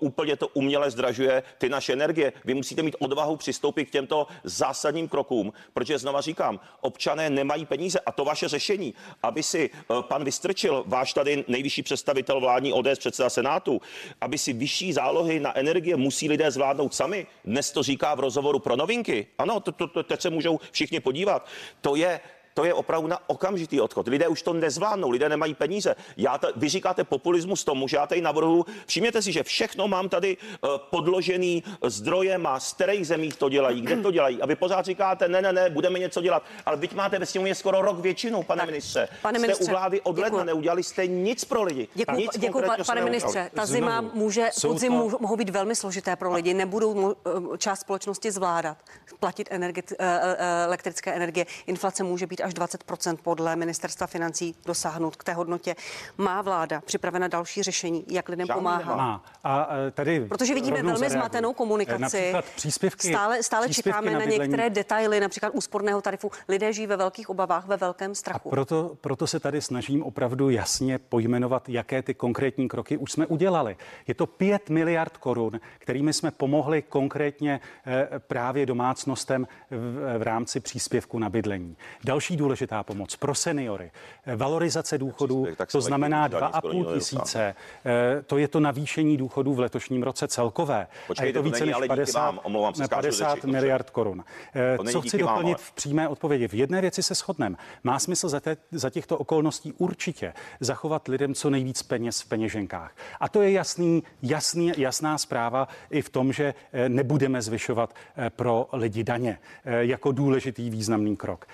Úplně 0.00 0.36
to 0.36 0.48
uměle 0.48 0.90
zdražuje 0.90 1.42
ty 1.58 1.68
naše 1.68 1.92
energie. 1.92 2.32
Vy 2.44 2.54
musíte 2.54 2.82
mít 2.82 2.96
odvahu 2.98 3.36
přistoupit 3.36 3.84
k 3.84 3.90
těmto 3.90 4.26
zásadním 4.44 5.08
krokům, 5.08 5.52
protože 5.72 5.98
znova 5.98 6.20
říkám, 6.20 6.60
občané 6.80 7.30
nemají 7.30 7.66
peníze 7.66 8.00
a 8.00 8.12
to 8.12 8.24
vaše 8.24 8.48
řešení, 8.48 8.94
aby 9.22 9.42
si 9.42 9.70
eh, 9.74 9.94
pan 10.00 10.24
Vystrčil, 10.24 10.84
váš 10.86 11.12
tady 11.12 11.44
nejvyšší 11.48 11.82
představitel 11.82 12.40
vládní 12.40 12.72
ODS, 12.72 12.98
předseda 12.98 13.30
Senátu, 13.30 13.80
aby 14.20 14.38
si 14.38 14.52
vyšší 14.52 14.92
zálohy 14.92 15.40
na 15.40 15.58
energie 15.58 15.96
musí 15.96 16.28
lidé 16.28 16.50
zvládnout 16.50 16.94
sami. 16.94 17.26
Dnes 17.44 17.72
to 17.72 17.82
říká 17.82 18.14
v 18.14 18.20
rozhovoru 18.20 18.58
pro 18.58 18.76
novinky. 18.76 19.26
Ano, 19.38 19.60
to, 19.60 19.72
to, 19.72 19.86
to, 19.88 20.02
teď 20.02 20.20
se 20.20 20.30
můžou 20.30 20.60
všichni 20.72 21.00
podívat. 21.00 21.46
To 21.80 21.96
je 21.96 22.20
to 22.58 22.64
je 22.64 22.74
opravdu 22.74 23.08
na 23.08 23.18
okamžitý 23.26 23.80
odchod. 23.80 24.08
Lidé 24.08 24.28
už 24.28 24.42
to 24.42 24.52
nezvládnou, 24.52 25.10
lidé 25.10 25.28
nemají 25.28 25.54
peníze. 25.54 25.94
Já 26.16 26.38
ta, 26.38 26.48
vy 26.56 26.68
říkáte 26.68 27.04
populismus 27.04 27.64
tomu, 27.64 27.88
že 27.88 27.96
já 27.96 28.06
tady 28.06 28.20
navrhu, 28.20 28.66
všimněte 28.86 29.22
si, 29.22 29.32
že 29.32 29.42
všechno 29.42 29.88
mám 29.88 30.08
tady 30.08 30.36
uh, 30.36 30.70
podložený 30.90 31.62
zdrojem 31.84 32.46
a 32.46 32.60
z 32.60 32.72
kterých 32.72 33.06
zemích 33.06 33.36
to 33.36 33.48
dělají, 33.48 33.80
kde 33.80 33.96
to 33.96 34.10
dělají. 34.10 34.42
A 34.42 34.46
vy 34.46 34.56
pořád 34.56 34.84
říkáte, 34.84 35.28
ne, 35.28 35.42
ne, 35.42 35.52
ne, 35.52 35.70
budeme 35.70 35.98
něco 35.98 36.20
dělat. 36.20 36.42
Ale 36.66 36.76
byť 36.76 36.94
máte 36.94 37.18
ve 37.18 37.26
sněmovně 37.26 37.54
skoro 37.54 37.82
rok 37.82 37.98
většinu, 37.98 38.42
pane 38.42 38.60
tak, 38.60 38.68
ministře. 38.68 39.08
Pane 39.22 39.38
ministře, 39.38 39.64
jste 39.64 39.72
u 39.72 39.74
vlády 39.74 40.00
od 40.00 40.18
ledna, 40.18 40.44
neudělali 40.44 40.82
jste 40.82 41.06
nic 41.06 41.44
pro 41.44 41.62
lidi. 41.62 41.88
Děkuji, 41.94 42.28
děkuji 42.38 42.64
pane 42.86 43.04
ministře. 43.04 43.50
Ta 43.54 43.66
zima 43.66 44.00
může, 44.00 44.50
podzim 44.62 44.92
to... 44.92 45.18
mohou 45.20 45.36
být 45.36 45.50
velmi 45.50 45.76
složité 45.76 46.16
pro 46.16 46.32
lidi, 46.32 46.54
nebudou 46.54 47.14
eh, 47.54 47.58
část 47.58 47.80
společnosti 47.80 48.30
zvládat 48.30 48.76
platit 49.20 49.48
energi, 49.50 49.82
eh, 49.98 50.64
elektrické 50.64 51.14
energie. 51.14 51.46
Inflace 51.66 52.02
může 52.02 52.26
být 52.26 52.40
až 52.40 52.47
20% 52.54 53.16
podle 53.22 53.56
ministerstva 53.56 54.06
financí 54.06 54.54
dosáhnout 54.66 55.16
k 55.16 55.24
té 55.24 55.32
hodnotě. 55.32 55.76
Má 56.18 56.42
vláda 56.42 56.80
připravena 56.80 57.28
další 57.28 57.62
řešení, 57.62 58.04
jak 58.10 58.28
lidem 58.28 58.46
pomáhat? 58.54 58.96
Má. 58.96 59.24
A 59.44 59.68
e, 59.88 59.90
tady 59.90 60.20
Protože 60.20 60.54
vidíme 60.54 60.76
velmi 60.76 60.98
zareaguji. 60.98 61.18
zmatenou 61.18 61.52
komunikaci. 61.52 62.32
příspěvky, 62.56 63.08
stále 63.08 63.42
stále 63.42 63.66
příspěvky 63.68 63.98
čekáme 64.00 64.12
na, 64.12 64.18
na 64.18 64.24
některé 64.24 64.70
detaily, 64.70 65.20
například 65.20 65.50
úsporného 65.54 66.00
tarifu. 66.02 66.30
Lidé 66.48 66.72
žijí 66.72 66.86
ve 66.86 66.96
velkých 66.96 67.30
obavách, 67.30 67.66
ve 67.66 67.76
velkém 67.76 68.14
strachu. 68.14 68.48
A 68.48 68.50
proto, 68.50 68.96
proto 69.00 69.26
se 69.26 69.40
tady 69.40 69.60
snažím 69.60 70.02
opravdu 70.02 70.50
jasně 70.50 70.98
pojmenovat, 70.98 71.68
jaké 71.68 72.02
ty 72.02 72.14
konkrétní 72.14 72.68
kroky 72.68 72.96
už 72.96 73.12
jsme 73.12 73.26
udělali. 73.26 73.76
Je 74.06 74.14
to 74.14 74.26
5 74.26 74.70
miliard 74.70 75.16
korun, 75.16 75.60
kterými 75.78 76.12
jsme 76.12 76.30
pomohli 76.30 76.82
konkrétně 76.82 77.60
e, 77.86 78.18
právě 78.18 78.66
domácnostem 78.66 79.48
v, 79.70 80.18
v 80.18 80.22
rámci 80.22 80.60
příspěvku 80.60 81.18
na 81.18 81.28
bydlení. 81.28 81.76
Další 82.04 82.27
Další 82.28 82.36
důležitá 82.36 82.82
pomoc 82.82 83.16
pro 83.16 83.34
seniory, 83.34 83.90
eh, 84.26 84.36
valorizace 84.36 84.98
důchodů, 84.98 85.46
to 85.72 85.80
znamená 85.80 86.28
daní 86.28 86.52
skoro 86.52 86.72
nikdo 86.72 86.90
2,5 86.90 86.90
nedostává. 86.90 87.22
tisíce. 87.24 87.54
Eh, 87.86 88.22
To 88.22 88.38
je 88.38 88.48
to 88.48 88.60
navýšení 88.60 89.16
důchodů 89.16 89.54
v 89.54 89.58
letošním 89.58 90.02
roce 90.02 90.28
celkové. 90.28 90.86
Počkejte, 91.06 91.22
a 91.22 91.26
je 91.26 91.32
to 91.32 91.38
to 91.38 91.42
více 91.42 91.58
není 91.60 91.66
než 91.66 91.74
ale 91.76 91.84
díky 91.86 91.88
50, 91.88 92.20
vám, 92.20 92.40
omlouvám 92.42 92.74
se, 92.74 92.82
ne, 92.82 92.86
skáču 92.86 93.02
do 93.02 93.08
50 93.08 93.34
řeči, 93.34 93.46
dobře. 93.46 93.60
miliard 93.60 93.90
korun. 93.90 94.24
Eh, 94.54 94.78
Co 94.92 95.00
chci 95.00 95.22
vám, 95.22 95.34
doplnit 95.34 95.58
v 95.58 95.72
přímé 95.72 96.08
odpovědi? 96.08 96.48
V 96.48 96.54
jedné 96.54 96.80
věci 96.80 97.02
se 97.02 97.14
shodneme. 97.14 97.56
Má 97.84 97.98
smysl 97.98 98.28
za, 98.28 98.40
te, 98.40 98.56
za 98.70 98.90
těchto 98.90 99.18
okolností 99.18 99.72
určitě 99.78 100.32
zachovat 100.60 101.08
lidem 101.08 101.34
co 101.34 101.50
nejvíc 101.50 101.82
peněz 101.82 102.20
v 102.20 102.26
peněženkách. 102.28 102.96
A 103.20 103.28
to 103.28 103.42
je 103.42 103.50
jasný, 103.52 104.02
jasný, 104.22 104.72
jasná 104.76 105.18
zpráva 105.18 105.68
i 105.90 106.02
v 106.02 106.08
tom, 106.10 106.32
že 106.32 106.54
nebudeme 106.88 107.42
zvyšovat 107.42 107.94
pro 108.28 108.68
lidi 108.72 109.04
daně 109.04 109.38
jako 109.64 110.12
důležitý 110.12 110.70
významný 110.70 111.16
krok. 111.16 111.46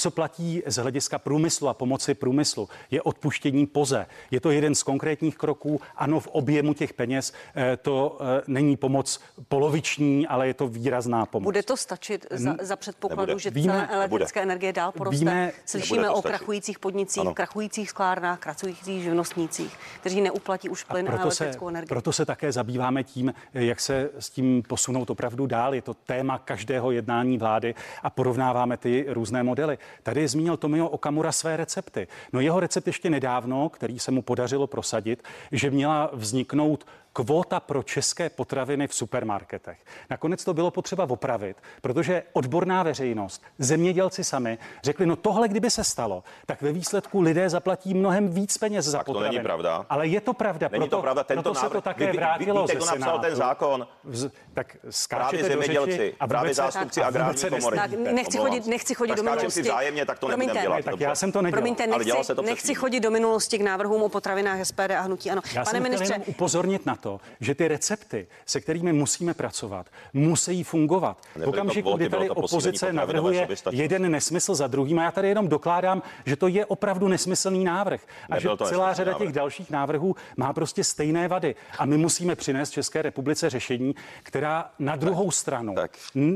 Co 0.00 0.10
platí 0.10 0.62
z 0.66 0.76
hlediska 0.76 1.18
průmyslu 1.18 1.68
a 1.68 1.74
pomoci 1.74 2.14
průmyslu, 2.14 2.68
je 2.90 3.02
odpuštění 3.02 3.66
poze. 3.66 4.06
Je 4.30 4.40
to 4.40 4.50
jeden 4.50 4.74
z 4.74 4.82
konkrétních 4.82 5.36
kroků. 5.36 5.80
Ano, 5.96 6.20
v 6.20 6.26
objemu 6.26 6.74
těch 6.74 6.92
peněz 6.94 7.32
eh, 7.56 7.76
to 7.76 8.18
eh, 8.20 8.42
není 8.46 8.76
pomoc 8.76 9.20
poloviční, 9.48 10.26
ale 10.26 10.46
je 10.46 10.54
to 10.54 10.68
výrazná 10.68 11.26
pomoc. 11.26 11.44
Bude 11.44 11.62
to 11.62 11.76
stačit 11.76 12.26
za, 12.30 12.56
za 12.60 12.76
předpokladu, 12.76 13.26
Nebude. 13.30 13.42
že 13.42 13.50
Víme- 13.50 13.72
cena 13.72 13.92
elektrické 13.92 14.40
nebude. 14.40 14.52
energie 14.52 14.72
dál 14.72 14.92
poroste? 14.92 15.18
Víme- 15.18 15.52
Slyšíme 15.66 16.10
o 16.10 16.12
stačit. 16.20 16.28
krachujících 16.36 16.78
podnicích, 16.78 17.20
Ano. 17.20 17.34
krachujících 17.34 17.90
sklárnách, 17.90 18.38
krachujících 18.38 19.02
živnostnících, 19.02 19.76
kteří 20.00 20.20
neuplatí 20.20 20.68
už 20.68 20.84
plyn 20.84 21.08
a, 21.08 21.10
proto 21.10 21.30
se, 21.30 21.44
elektrickou 21.44 21.68
energii. 21.68 21.88
proto 21.88 22.12
se 22.12 22.26
také 22.26 22.52
zabýváme 22.52 23.04
tím, 23.04 23.34
jak 23.54 23.80
se 23.80 24.10
s 24.18 24.30
tím 24.30 24.62
posunout 24.68 25.10
opravdu 25.10 25.46
dál. 25.46 25.74
Je 25.74 25.82
to 25.82 25.94
téma 25.94 26.38
každého 26.38 26.90
jednání 26.90 27.38
vlády 27.38 27.74
a 28.02 28.10
porovnáváme 28.10 28.76
ty 28.76 29.06
různé 29.08 29.42
modely. 29.42 29.78
Tady 30.02 30.28
zmínil 30.28 30.56
Tomio 30.56 30.86
Okamura 30.86 31.32
své 31.32 31.56
recepty. 31.56 32.08
No 32.32 32.40
jeho 32.40 32.60
recept 32.60 32.86
ještě 32.86 33.10
nedávno, 33.10 33.68
který 33.68 33.98
se 33.98 34.10
mu 34.10 34.22
podařilo 34.22 34.66
prosadit, 34.66 35.22
že 35.52 35.70
měla 35.70 36.10
vzniknout 36.12 36.86
kvóta 37.24 37.60
pro 37.60 37.82
české 37.82 38.30
potraviny 38.30 38.88
v 38.88 38.94
supermarketech. 38.94 39.78
Nakonec 40.10 40.44
to 40.44 40.54
bylo 40.54 40.70
potřeba 40.70 41.06
opravit, 41.10 41.56
protože 41.82 42.22
odborná 42.32 42.82
veřejnost, 42.82 43.42
zemědělci 43.58 44.24
sami 44.24 44.58
řekli, 44.84 45.06
no 45.06 45.16
tohle 45.16 45.48
kdyby 45.48 45.70
se 45.70 45.84
stalo, 45.84 46.24
tak 46.46 46.62
ve 46.62 46.72
výsledku 46.72 47.20
lidé 47.20 47.50
zaplatí 47.50 47.94
mnohem 47.94 48.28
víc 48.28 48.58
peněz 48.58 48.84
za 48.86 48.98
Tak 48.98 49.06
to 49.06 49.12
potraviny. 49.12 49.34
není 49.36 49.44
pravda. 49.44 49.86
Ale 49.90 50.06
je 50.06 50.20
to 50.20 50.32
pravda. 50.32 50.68
Není 50.72 50.80
proto, 50.82 50.96
to 50.96 51.02
pravda, 51.02 51.24
tento 51.24 51.42
proto 51.42 51.54
se 51.54 51.60
to 51.60 51.66
návrh. 51.74 51.84
také 51.84 52.06
Vy- 52.06 52.12
vy- 52.12 52.18
vrátilo 52.18 52.62
víte, 52.62 52.72
ze 52.72 52.76
kdo 52.76 52.86
napsal 52.86 52.98
Senátu. 53.02 53.20
ten 53.20 53.36
zákon? 53.36 53.86
Vz, 54.04 54.26
tak 54.54 54.66
Právě 54.76 54.92
skáčete 54.92 55.42
do 55.42 55.48
zemědělci, 55.48 55.90
řeči 55.90 56.14
a 56.20 56.26
právě 56.26 56.54
zástupci 56.54 57.02
agrární 57.02 57.42
komory. 57.50 57.76
Tak 57.76 57.90
nechci 57.90 58.38
chodit, 58.38 58.66
nechci 58.66 58.94
chodit 58.94 59.14
do 59.16 59.22
minulosti. 59.22 59.50
si 59.50 59.62
vzájemně, 59.62 60.06
tak 60.06 60.18
to 60.18 60.26
Promiňte, 60.26 60.54
nebudeme 60.54 60.82
dělat. 60.82 60.92
Tak 60.92 61.00
já 61.00 61.14
jsem 61.14 61.32
to 61.32 61.42
nedělal. 61.42 61.60
Promiňte, 61.60 61.86
nechci, 61.86 62.24
se 62.24 62.34
to 62.34 62.42
nechci 62.42 62.74
chodit 62.74 63.00
do 63.00 63.10
minulosti 63.10 63.58
k 63.58 63.62
návrhům 63.62 64.02
o 64.02 64.08
potravinách 64.08 64.60
SPD 64.64 64.90
a 64.98 65.00
hnutí. 65.00 65.30
Ano, 65.30 65.42
Já 65.54 65.64
pane 65.64 65.70
jsem 65.76 65.82
ministře, 65.82 66.14
upozornit 66.26 66.86
na 66.86 66.96
to, 66.96 67.07
že 67.40 67.54
ty 67.54 67.68
recepty, 67.68 68.26
se 68.46 68.60
kterými 68.60 68.92
musíme 68.92 69.34
pracovat, 69.34 69.86
musí 70.12 70.64
fungovat. 70.64 71.16
V 71.36 71.42
to 71.42 71.48
okamžiku, 71.48 71.96
kdy 71.96 72.08
tady 72.08 72.28
to 72.28 72.34
opozice 72.34 72.92
navrhuje 72.92 73.48
jeden 73.70 74.10
nesmysl 74.10 74.54
za 74.54 74.66
druhým, 74.66 74.98
a 74.98 75.02
já 75.02 75.10
tady 75.10 75.28
jenom 75.28 75.48
dokládám, 75.48 76.02
že 76.26 76.36
to 76.36 76.48
je 76.48 76.66
opravdu 76.66 77.08
nesmyslný 77.08 77.64
návrh. 77.64 78.00
A 78.30 78.40
že 78.40 78.48
to 78.48 78.64
celá 78.64 78.92
řada 78.92 79.12
těch 79.12 79.32
dalších 79.32 79.70
návrhů 79.70 80.16
má 80.36 80.52
prostě 80.52 80.84
stejné 80.84 81.28
vady. 81.28 81.54
A 81.78 81.84
my 81.84 81.96
musíme 81.96 82.36
přinést 82.36 82.70
České 82.70 83.02
republice 83.02 83.50
řešení, 83.50 83.94
která 84.22 84.70
na 84.78 84.96
druhou 84.96 85.30
stranu, 85.30 85.74
tak. 85.74 85.90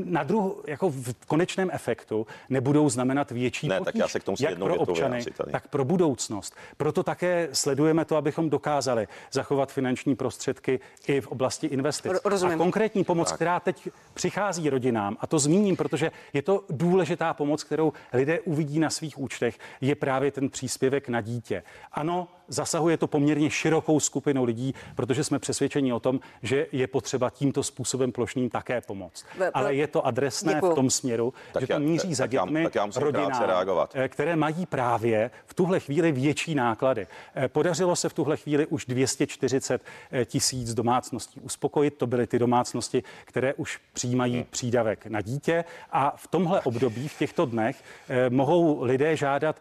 na 0.05 0.23
druhou, 0.23 0.61
jako 0.67 0.89
v 0.89 1.13
konečném 1.27 1.69
efektu, 1.73 2.27
nebudou 2.49 2.89
znamenat 2.89 3.31
větší 3.31 3.67
Ne, 3.67 3.79
tak 3.79 3.85
potíž, 3.85 3.99
já 3.99 4.07
se 4.07 4.19
k 4.19 4.23
tomu 4.23 4.37
jak 4.39 4.57
pro 4.57 4.75
občany, 4.75 5.25
tak 5.51 5.67
pro 5.67 5.85
budoucnost. 5.85 6.55
Proto 6.77 7.03
také 7.03 7.49
sledujeme 7.51 8.05
to, 8.05 8.15
abychom 8.15 8.49
dokázali 8.49 9.07
zachovat 9.31 9.71
finanční 9.71 10.15
prostředky 10.15 10.62
i 11.07 11.21
v 11.21 11.27
oblasti 11.27 11.67
investic. 11.67 12.11
Ro- 12.11 12.19
rozumím. 12.25 12.55
A 12.55 12.63
konkrétní 12.63 13.03
pomoc, 13.03 13.29
tak. 13.29 13.35
která 13.35 13.59
teď 13.59 13.89
přichází 14.13 14.69
rodinám, 14.69 15.17
a 15.19 15.27
to 15.27 15.39
zmíním, 15.39 15.75
protože 15.75 16.11
je 16.33 16.41
to 16.41 16.65
důležitá 16.69 17.33
pomoc, 17.33 17.63
kterou 17.63 17.93
lidé 18.13 18.39
uvidí 18.39 18.79
na 18.79 18.89
svých 18.89 19.19
účtech, 19.19 19.59
je 19.81 19.95
právě 19.95 20.31
ten 20.31 20.49
příspěvek 20.49 21.09
na 21.09 21.21
dítě. 21.21 21.63
Ano, 21.91 22.27
zasahuje 22.47 22.97
to 22.97 23.07
poměrně 23.07 23.49
širokou 23.49 23.99
skupinu 23.99 24.43
lidí, 24.43 24.73
protože 24.95 25.23
jsme 25.23 25.39
přesvědčeni 25.39 25.93
o 25.93 25.99
tom, 25.99 26.19
že 26.41 26.67
je 26.71 26.87
potřeba 26.87 27.29
tímto 27.29 27.63
způsobem 27.63 28.11
plošným 28.11 28.49
také 28.49 28.81
pomoct. 28.81 29.25
Ve- 29.37 29.49
Ale 29.49 29.75
je 29.75 29.87
to 29.87 30.05
adresné 30.05 30.53
Děkuju. 30.53 30.71
v 30.71 30.75
tom 30.75 30.89
směru, 30.89 31.33
Tak 31.53 31.61
že 31.63 31.67
to 31.67 31.79
míří 31.79 32.15
za 32.15 32.23
tak 32.23 32.33
já- 32.33 32.45
dětmi 32.45 32.63
tak 32.63 32.75
já 32.75 32.87
rodinám, 32.95 33.43
reagovat. 33.45 33.91
eh, 33.95 34.07
které 34.07 34.35
mají 34.35 34.65
právě 34.65 35.31
v 35.45 35.53
tuhle 35.53 35.79
chvíli 35.79 36.11
větší 36.11 36.55
náklady. 36.55 37.07
Eh, 37.35 37.47
Podařilo 37.47 37.95
se 37.95 38.09
v 38.09 38.13
tuhle 38.13 38.37
chvíli 38.37 38.67
už 38.67 38.85
240 38.85 39.81
eh, 40.11 40.25
tisíc 40.25 40.73
domácností 40.73 41.39
uspokojit. 41.39 41.97
To 41.97 42.07
byly 42.07 42.27
ty 42.27 42.39
domácnosti, 42.39 43.03
které 43.25 43.53
už 43.53 43.79
přijímají 43.93 44.45
přídavek 44.49 45.05
na 45.07 45.21
dítě. 45.21 45.63
A 45.91 46.13
v 46.17 46.27
tomhle 46.27 46.61
období, 46.61 47.07
v 47.07 47.17
těchto 47.17 47.45
dnech, 47.45 47.83
mohou 48.29 48.83
lidé 48.83 49.15
žádat 49.15 49.55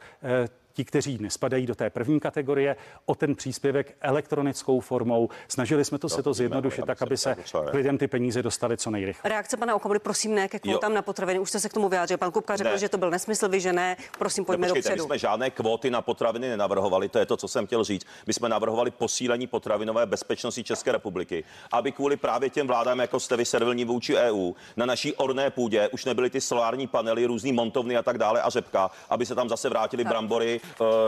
ti, 0.72 0.84
kteří 0.84 1.18
nespadají 1.20 1.66
do 1.66 1.74
té 1.74 1.90
první 1.90 2.20
kategorie, 2.20 2.76
o 3.06 3.14
ten 3.14 3.34
příspěvek 3.34 3.96
elektronickou 4.00 4.80
formou. 4.80 5.28
Snažili 5.48 5.84
jsme 5.84 5.98
to 5.98 6.08
se 6.08 6.22
to 6.22 6.30
víme, 6.30 6.34
zjednodušit 6.34 6.84
tak, 6.86 7.02
aby 7.02 7.16
se 7.16 7.36
k 7.70 7.74
lidem 7.74 7.98
ty 7.98 8.08
peníze 8.08 8.42
dostaly 8.42 8.76
co 8.76 8.90
nejrychleji. 8.90 9.32
reakce 9.32 9.56
pana 9.56 9.74
Okamury, 9.74 9.98
prosím, 9.98 10.34
ne 10.34 10.48
ke 10.48 10.58
kvótám 10.58 10.90
Jo. 10.92 10.94
na 10.96 11.02
potraviny. 11.02 11.38
Už 11.38 11.48
jste 11.48 11.60
se 11.60 11.68
k 11.68 11.72
tomu 11.72 11.88
vyjádřil. 11.88 12.18
Pan 12.18 12.30
Kupka 12.32 12.56
řekl, 12.56 12.70
Ne. 12.70 12.78
že 12.78 12.88
to 12.88 12.98
byl 12.98 13.10
nesmysl, 13.10 13.48
vy, 13.48 13.60
že 13.60 13.72
ne. 13.72 13.96
Prosím, 14.18 14.44
pojďme 14.44 14.68
no, 14.68 14.74
počkejte, 14.74 14.96
my 14.96 15.02
jsme 15.06 15.18
žádné 15.18 15.50
kvóty 15.50 15.90
na 15.90 16.02
potraviny 16.02 16.48
nenavrhovali, 16.48 17.08
to 17.08 17.18
je 17.18 17.26
to, 17.26 17.36
co 17.36 17.48
jsem 17.48 17.66
chtěl 17.66 17.84
říct. 17.84 18.06
My 18.26 18.32
jsme 18.32 18.48
navrhovali 18.48 18.90
posílení 18.90 19.46
potravinové 19.46 20.06
bezpečnosti 20.06 20.64
České 20.64 20.92
republiky, 20.92 21.44
aby 21.72 21.92
kvůli 21.92 22.16
právě 22.16 22.50
těm 22.50 22.66
vládám, 22.66 22.98
jako 23.00 23.20
jste 23.20 23.36
vy 23.36 23.44
servilní 23.44 23.84
vůči 23.84 24.16
EU, 24.16 24.52
na 24.76 24.86
naší 24.86 25.14
orné 25.14 25.50
půdě 25.50 25.88
už 25.88 26.04
nebyly 26.04 26.30
ty 26.30 26.40
solární 26.40 26.86
panely, 26.86 27.26
různý 27.26 27.52
montovny 27.52 27.96
a 27.96 28.02
tak 28.02 28.18
dále 28.18 28.42
a 28.42 28.50
řepka, 28.50 28.90
aby 29.10 29.26
se 29.26 29.34
tam 29.34 29.48
zase 29.48 29.68
vrátili 29.68 30.04
brambory, 30.04 30.60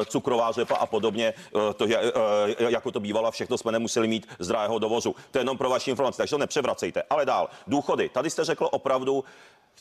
cukrová 0.06 0.52
řepa 0.52 0.76
a 0.76 0.86
podobně, 0.86 1.34
eh, 1.36 1.74
to, 1.74 1.86
je, 1.86 1.98
eh, 1.98 2.70
jako 2.70 2.90
to 2.90 3.00
bývalo, 3.00 3.28
a 3.28 3.30
všechno 3.30 3.58
jsme 3.58 3.72
nemuseli 3.72 4.08
mít 4.08 4.26
z 4.38 4.48
drahého 4.48 4.78
dovozu. 4.78 5.16
To 5.30 5.38
je 5.38 5.40
jenom 5.40 5.58
pro 5.58 5.70
vaši 5.70 5.90
informaci, 5.90 6.18
takže 6.18 6.30
to 6.30 6.38
nepřevracejte. 6.38 7.02
Ale 7.10 7.26
dál, 7.26 7.48
důchody. 7.66 8.08
Tady 8.08 8.30
jste 8.30 8.44
řekl 8.44 8.68
opravdu 8.72 9.24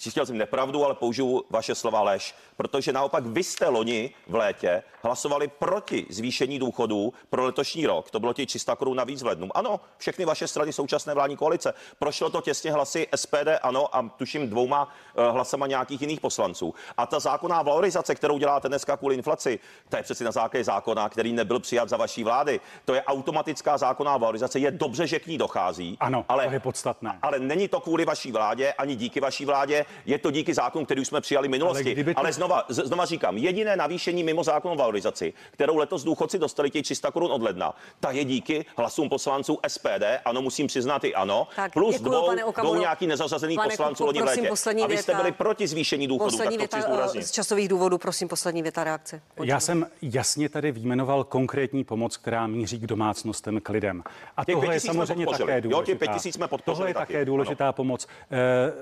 chtěl 0.10 0.26
jsem 0.26 0.38
nepravdu, 0.38 0.86
ale 0.86 0.94
použiju 0.94 1.44
vaše 1.50 1.76
slova 1.76 2.02
lež, 2.02 2.36
protože 2.58 2.92
naopak 2.92 3.26
vy 3.26 3.44
jste 3.44 3.68
loni 3.68 4.14
v 4.28 4.36
létě 4.36 4.84
hlasovali 5.04 5.48
proti 5.48 6.06
zvýšení 6.10 6.60
důchodů 6.60 7.14
pro 7.30 7.44
letošní 7.44 7.86
rok. 7.86 8.12
To 8.12 8.20
bylo 8.20 8.34
těch 8.34 8.48
300 8.48 8.76
korun 8.76 8.98
navíc 8.98 9.22
v 9.22 9.26
lednu. 9.26 9.58
Ano, 9.58 9.80
všechny 9.98 10.26
vaše 10.26 10.48
strany 10.48 10.74
současné 10.74 11.14
vládní 11.14 11.38
koalice. 11.38 11.74
Prošlo 12.00 12.30
to 12.30 12.42
těsně 12.42 12.72
hlasy 12.72 13.08
SPD, 13.16 13.48
ano, 13.62 13.96
a 13.96 14.10
tuším 14.18 14.50
dvouma 14.50 14.90
eh, 15.16 15.32
hlasama 15.32 15.68
nějakých 15.68 16.02
jiných 16.02 16.20
poslanců. 16.20 16.74
A 16.98 17.06
ta 17.06 17.20
zákonná 17.20 17.62
valorizace, 17.62 18.16
kterou 18.16 18.38
děláte 18.38 18.68
dneska 18.68 18.98
kvůli 18.98 19.16
inflaci, 19.16 19.60
to 19.90 19.98
je 19.98 20.04
přeci 20.04 20.24
na 20.24 20.32
základě 20.32 20.64
zákona, 20.64 21.10
který 21.10 21.34
nebyl 21.34 21.60
přijat 21.60 21.90
za 21.90 21.98
vaší 21.98 22.24
vlády. 22.24 22.60
To 22.86 22.94
je 22.94 23.04
automatická 23.04 23.78
zákonná 23.78 24.18
valorizace. 24.18 24.60
Je 24.60 24.72
dobře, 24.72 25.08
že 25.08 25.20
k 25.20 25.28
ní 25.28 25.38
dochází. 25.38 25.98
Ano, 26.00 26.26
ale 26.30 26.48
to 26.48 26.54
je 26.54 26.60
podstatné. 26.60 27.20
ale 27.22 27.40
není 27.40 27.68
to 27.68 27.80
kvůli 27.80 28.06
vaší 28.06 28.32
vládě, 28.32 28.74
ani 28.74 28.96
díky 28.96 29.20
vaší 29.20 29.46
vládě, 29.46 29.83
je 30.06 30.18
to 30.18 30.32
díky 30.32 30.54
zákonu, 30.54 30.86
který 30.86 31.02
už 31.02 31.08
jsme 31.08 31.22
přijali 31.22 31.48
v 31.48 31.52
minulosti. 31.52 31.96
Ale 31.96 32.14
to- 32.14 32.20
Ale 32.20 32.34
znova, 32.34 32.66
z- 32.70 32.86
znova 32.88 33.06
říkám, 33.06 33.38
jediné 33.38 33.76
navýšení 33.76 34.24
mimo 34.24 34.44
zákonnou 34.44 34.76
valorizaci, 34.76 35.34
kterou 35.52 35.78
letos 35.78 36.04
důchodci 36.04 36.40
dostali 36.40 36.70
těch 36.70 36.84
300 36.84 37.12
korun 37.12 37.32
od 37.32 37.42
ledna, 37.42 37.74
ta 38.00 38.12
je 38.12 38.24
díky 38.26 38.66
hlasům 38.78 39.10
poslanců 39.10 39.60
SPD, 39.68 40.20
ano, 40.26 40.42
musím 40.42 40.68
přiznat 40.68 41.04
i 41.04 41.14
ano, 41.16 41.48
Tak, 41.56 41.74
plus 41.74 41.96
děkuju, 41.96 42.10
dvou, 42.10 42.52
dvou 42.62 42.76
nějaký 42.76 43.08
nezařazených 43.08 43.60
poslanců 43.64 44.06
loni 44.06 44.22
v 44.22 44.26
létě. 44.26 44.50
A 44.84 44.88
vy 44.88 44.98
jste 44.98 45.14
byli 45.16 45.32
proti 45.32 45.68
zvýšení 45.68 46.08
důchodů, 46.08 46.30
Poslední 46.32 46.58
tak 46.58 46.70
to 46.70 46.76
věta 46.78 46.88
eh, 46.88 46.92
zdůraznit. 46.92 47.24
z 47.24 47.32
časových 47.32 47.68
důvodů, 47.68 47.98
prosím, 47.98 48.28
poslední 48.28 48.62
věta 48.64 48.84
reakce. 48.84 49.22
Já 49.44 49.60
jsem 49.60 49.88
jasně 50.02 50.50
tady 50.50 50.72
výjmenoval 50.72 51.24
konkrétní 51.24 51.84
pomoc, 51.84 52.18
která 52.18 52.48
míří 52.48 52.80
k 52.80 52.88
domácnostem, 52.88 53.60
k 53.62 53.70
lidem. 53.70 54.04
A 54.38 54.46
Těch 54.46 54.56
tohle 54.56 54.76
je 54.76 54.80
samozřejmě 54.80 55.26
také 55.28 55.44
Jo, 55.44 55.48
těch 55.62 55.64
důležitá. 55.64 55.98
pět 56.00 56.12
tisíc 56.14 56.36
jsme 56.36 56.48
podpořili 56.48 56.76
Tohle 56.76 56.90
je 56.90 56.94
taky, 56.94 57.14
také 57.14 57.26
důležitá 57.26 57.72
pomoc. 57.72 58.08
Eh, 58.32 58.38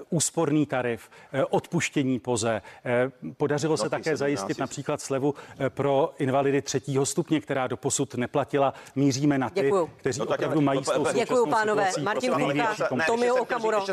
úsporný 0.10 0.66
tarif, 0.66 0.91
eh, 1.34 1.46
odpuštění 1.46 2.20
poze. 2.20 2.62
Eh, 2.86 3.12
podařilo 3.38 3.78
se 3.78 3.90
také 3.90 4.04
17 4.04 4.20
zajistit 4.20 4.60
například 4.60 5.02
slevu 5.02 5.36
eh, 5.60 5.70
pro 5.70 6.14
invalidy 6.20 6.62
třetího 6.62 7.06
stupně, 7.06 7.42
která 7.42 7.68
doposud 7.68 8.16
neplatila. 8.16 8.74
Míříme 8.96 9.38
na 9.38 9.50
ty, 9.50 9.62
Děkuju. 9.62 9.90
kteří 9.98 10.20
No 10.20 10.26
tak 10.26 10.40
opravdu 10.40 10.62
mají 10.62 10.84
s 10.84 10.92
tou 10.92 11.04
Děkuju, 11.04 11.20
Děkuji, 11.20 11.50
pánové. 11.50 11.92
Martin 12.02 12.32
Kupka, 12.34 13.06
Tomio 13.06 13.36
Okamuro. 13.36 13.86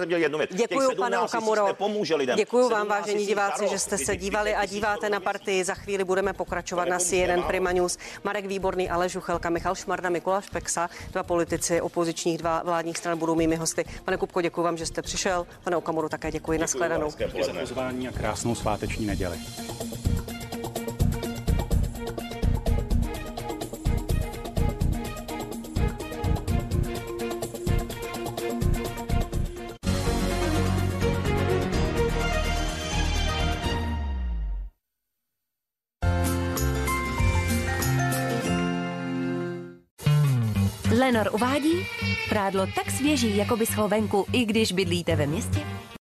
Děkuji, 0.50 0.88
pane 0.96 1.16
17 1.16 1.30
tisíc 1.30 1.34
Okamuro. 1.34 1.66
Děkuji 2.36 2.68
vám, 2.68 2.86
17 2.86 2.88
vážení 2.88 3.26
diváci, 3.26 3.68
že 3.68 3.78
jste 3.78 3.98
se 3.98 4.16
dívali 4.16 4.54
a 4.54 4.66
díváte 4.66 5.10
na 5.10 5.20
partii. 5.20 5.64
Za 5.64 5.74
chvíli 5.74 6.04
budeme 6.04 6.32
pokračovat 6.32 6.88
na 6.88 6.98
CNN. 6.98 7.42
Prima 7.46 7.72
News. 7.72 7.98
Marek 8.24 8.46
Výborný, 8.46 8.90
Aleš 8.90 9.12
Žuchelka, 9.12 9.50
Michal 9.50 9.74
Šmarda, 9.74 10.08
Mikuláš 10.10 10.48
Peksa, 10.50 10.90
dva 11.12 11.22
politici 11.22 11.80
opozičních 11.80 12.38
dva 12.38 12.62
vládních 12.64 12.98
stran 12.98 13.18
budou 13.18 13.34
mými 13.34 13.56
hosty. 13.56 13.84
Pane 14.04 14.16
Kupko, 14.16 14.40
děkuji 14.40 14.62
vám, 14.62 14.76
že 14.76 14.86
jste 14.86 15.02
přišel. 15.02 15.46
Pane 15.64 15.76
Okamuru, 15.76 16.08
také 16.08 16.30
děkuji. 16.30 16.58
Naschledanou. 16.58 16.87
Nashledanou. 16.88 17.10
Díky 17.32 17.44
za 17.44 17.52
pozvání 17.60 18.08
a 18.08 18.12
krásnou 18.12 18.54
sváteční 18.54 19.06
neděli. 19.06 19.38
Lenor 40.98 41.30
uvádí, 41.32 41.86
prádlo 42.28 42.66
tak 42.74 42.90
svěží, 42.90 43.36
jako 43.36 43.56
by 43.56 43.66
venku, 43.88 44.26
i 44.32 44.44
když 44.44 44.72
bydlíte 44.72 45.16
ve 45.16 45.26
městě. 45.26 45.60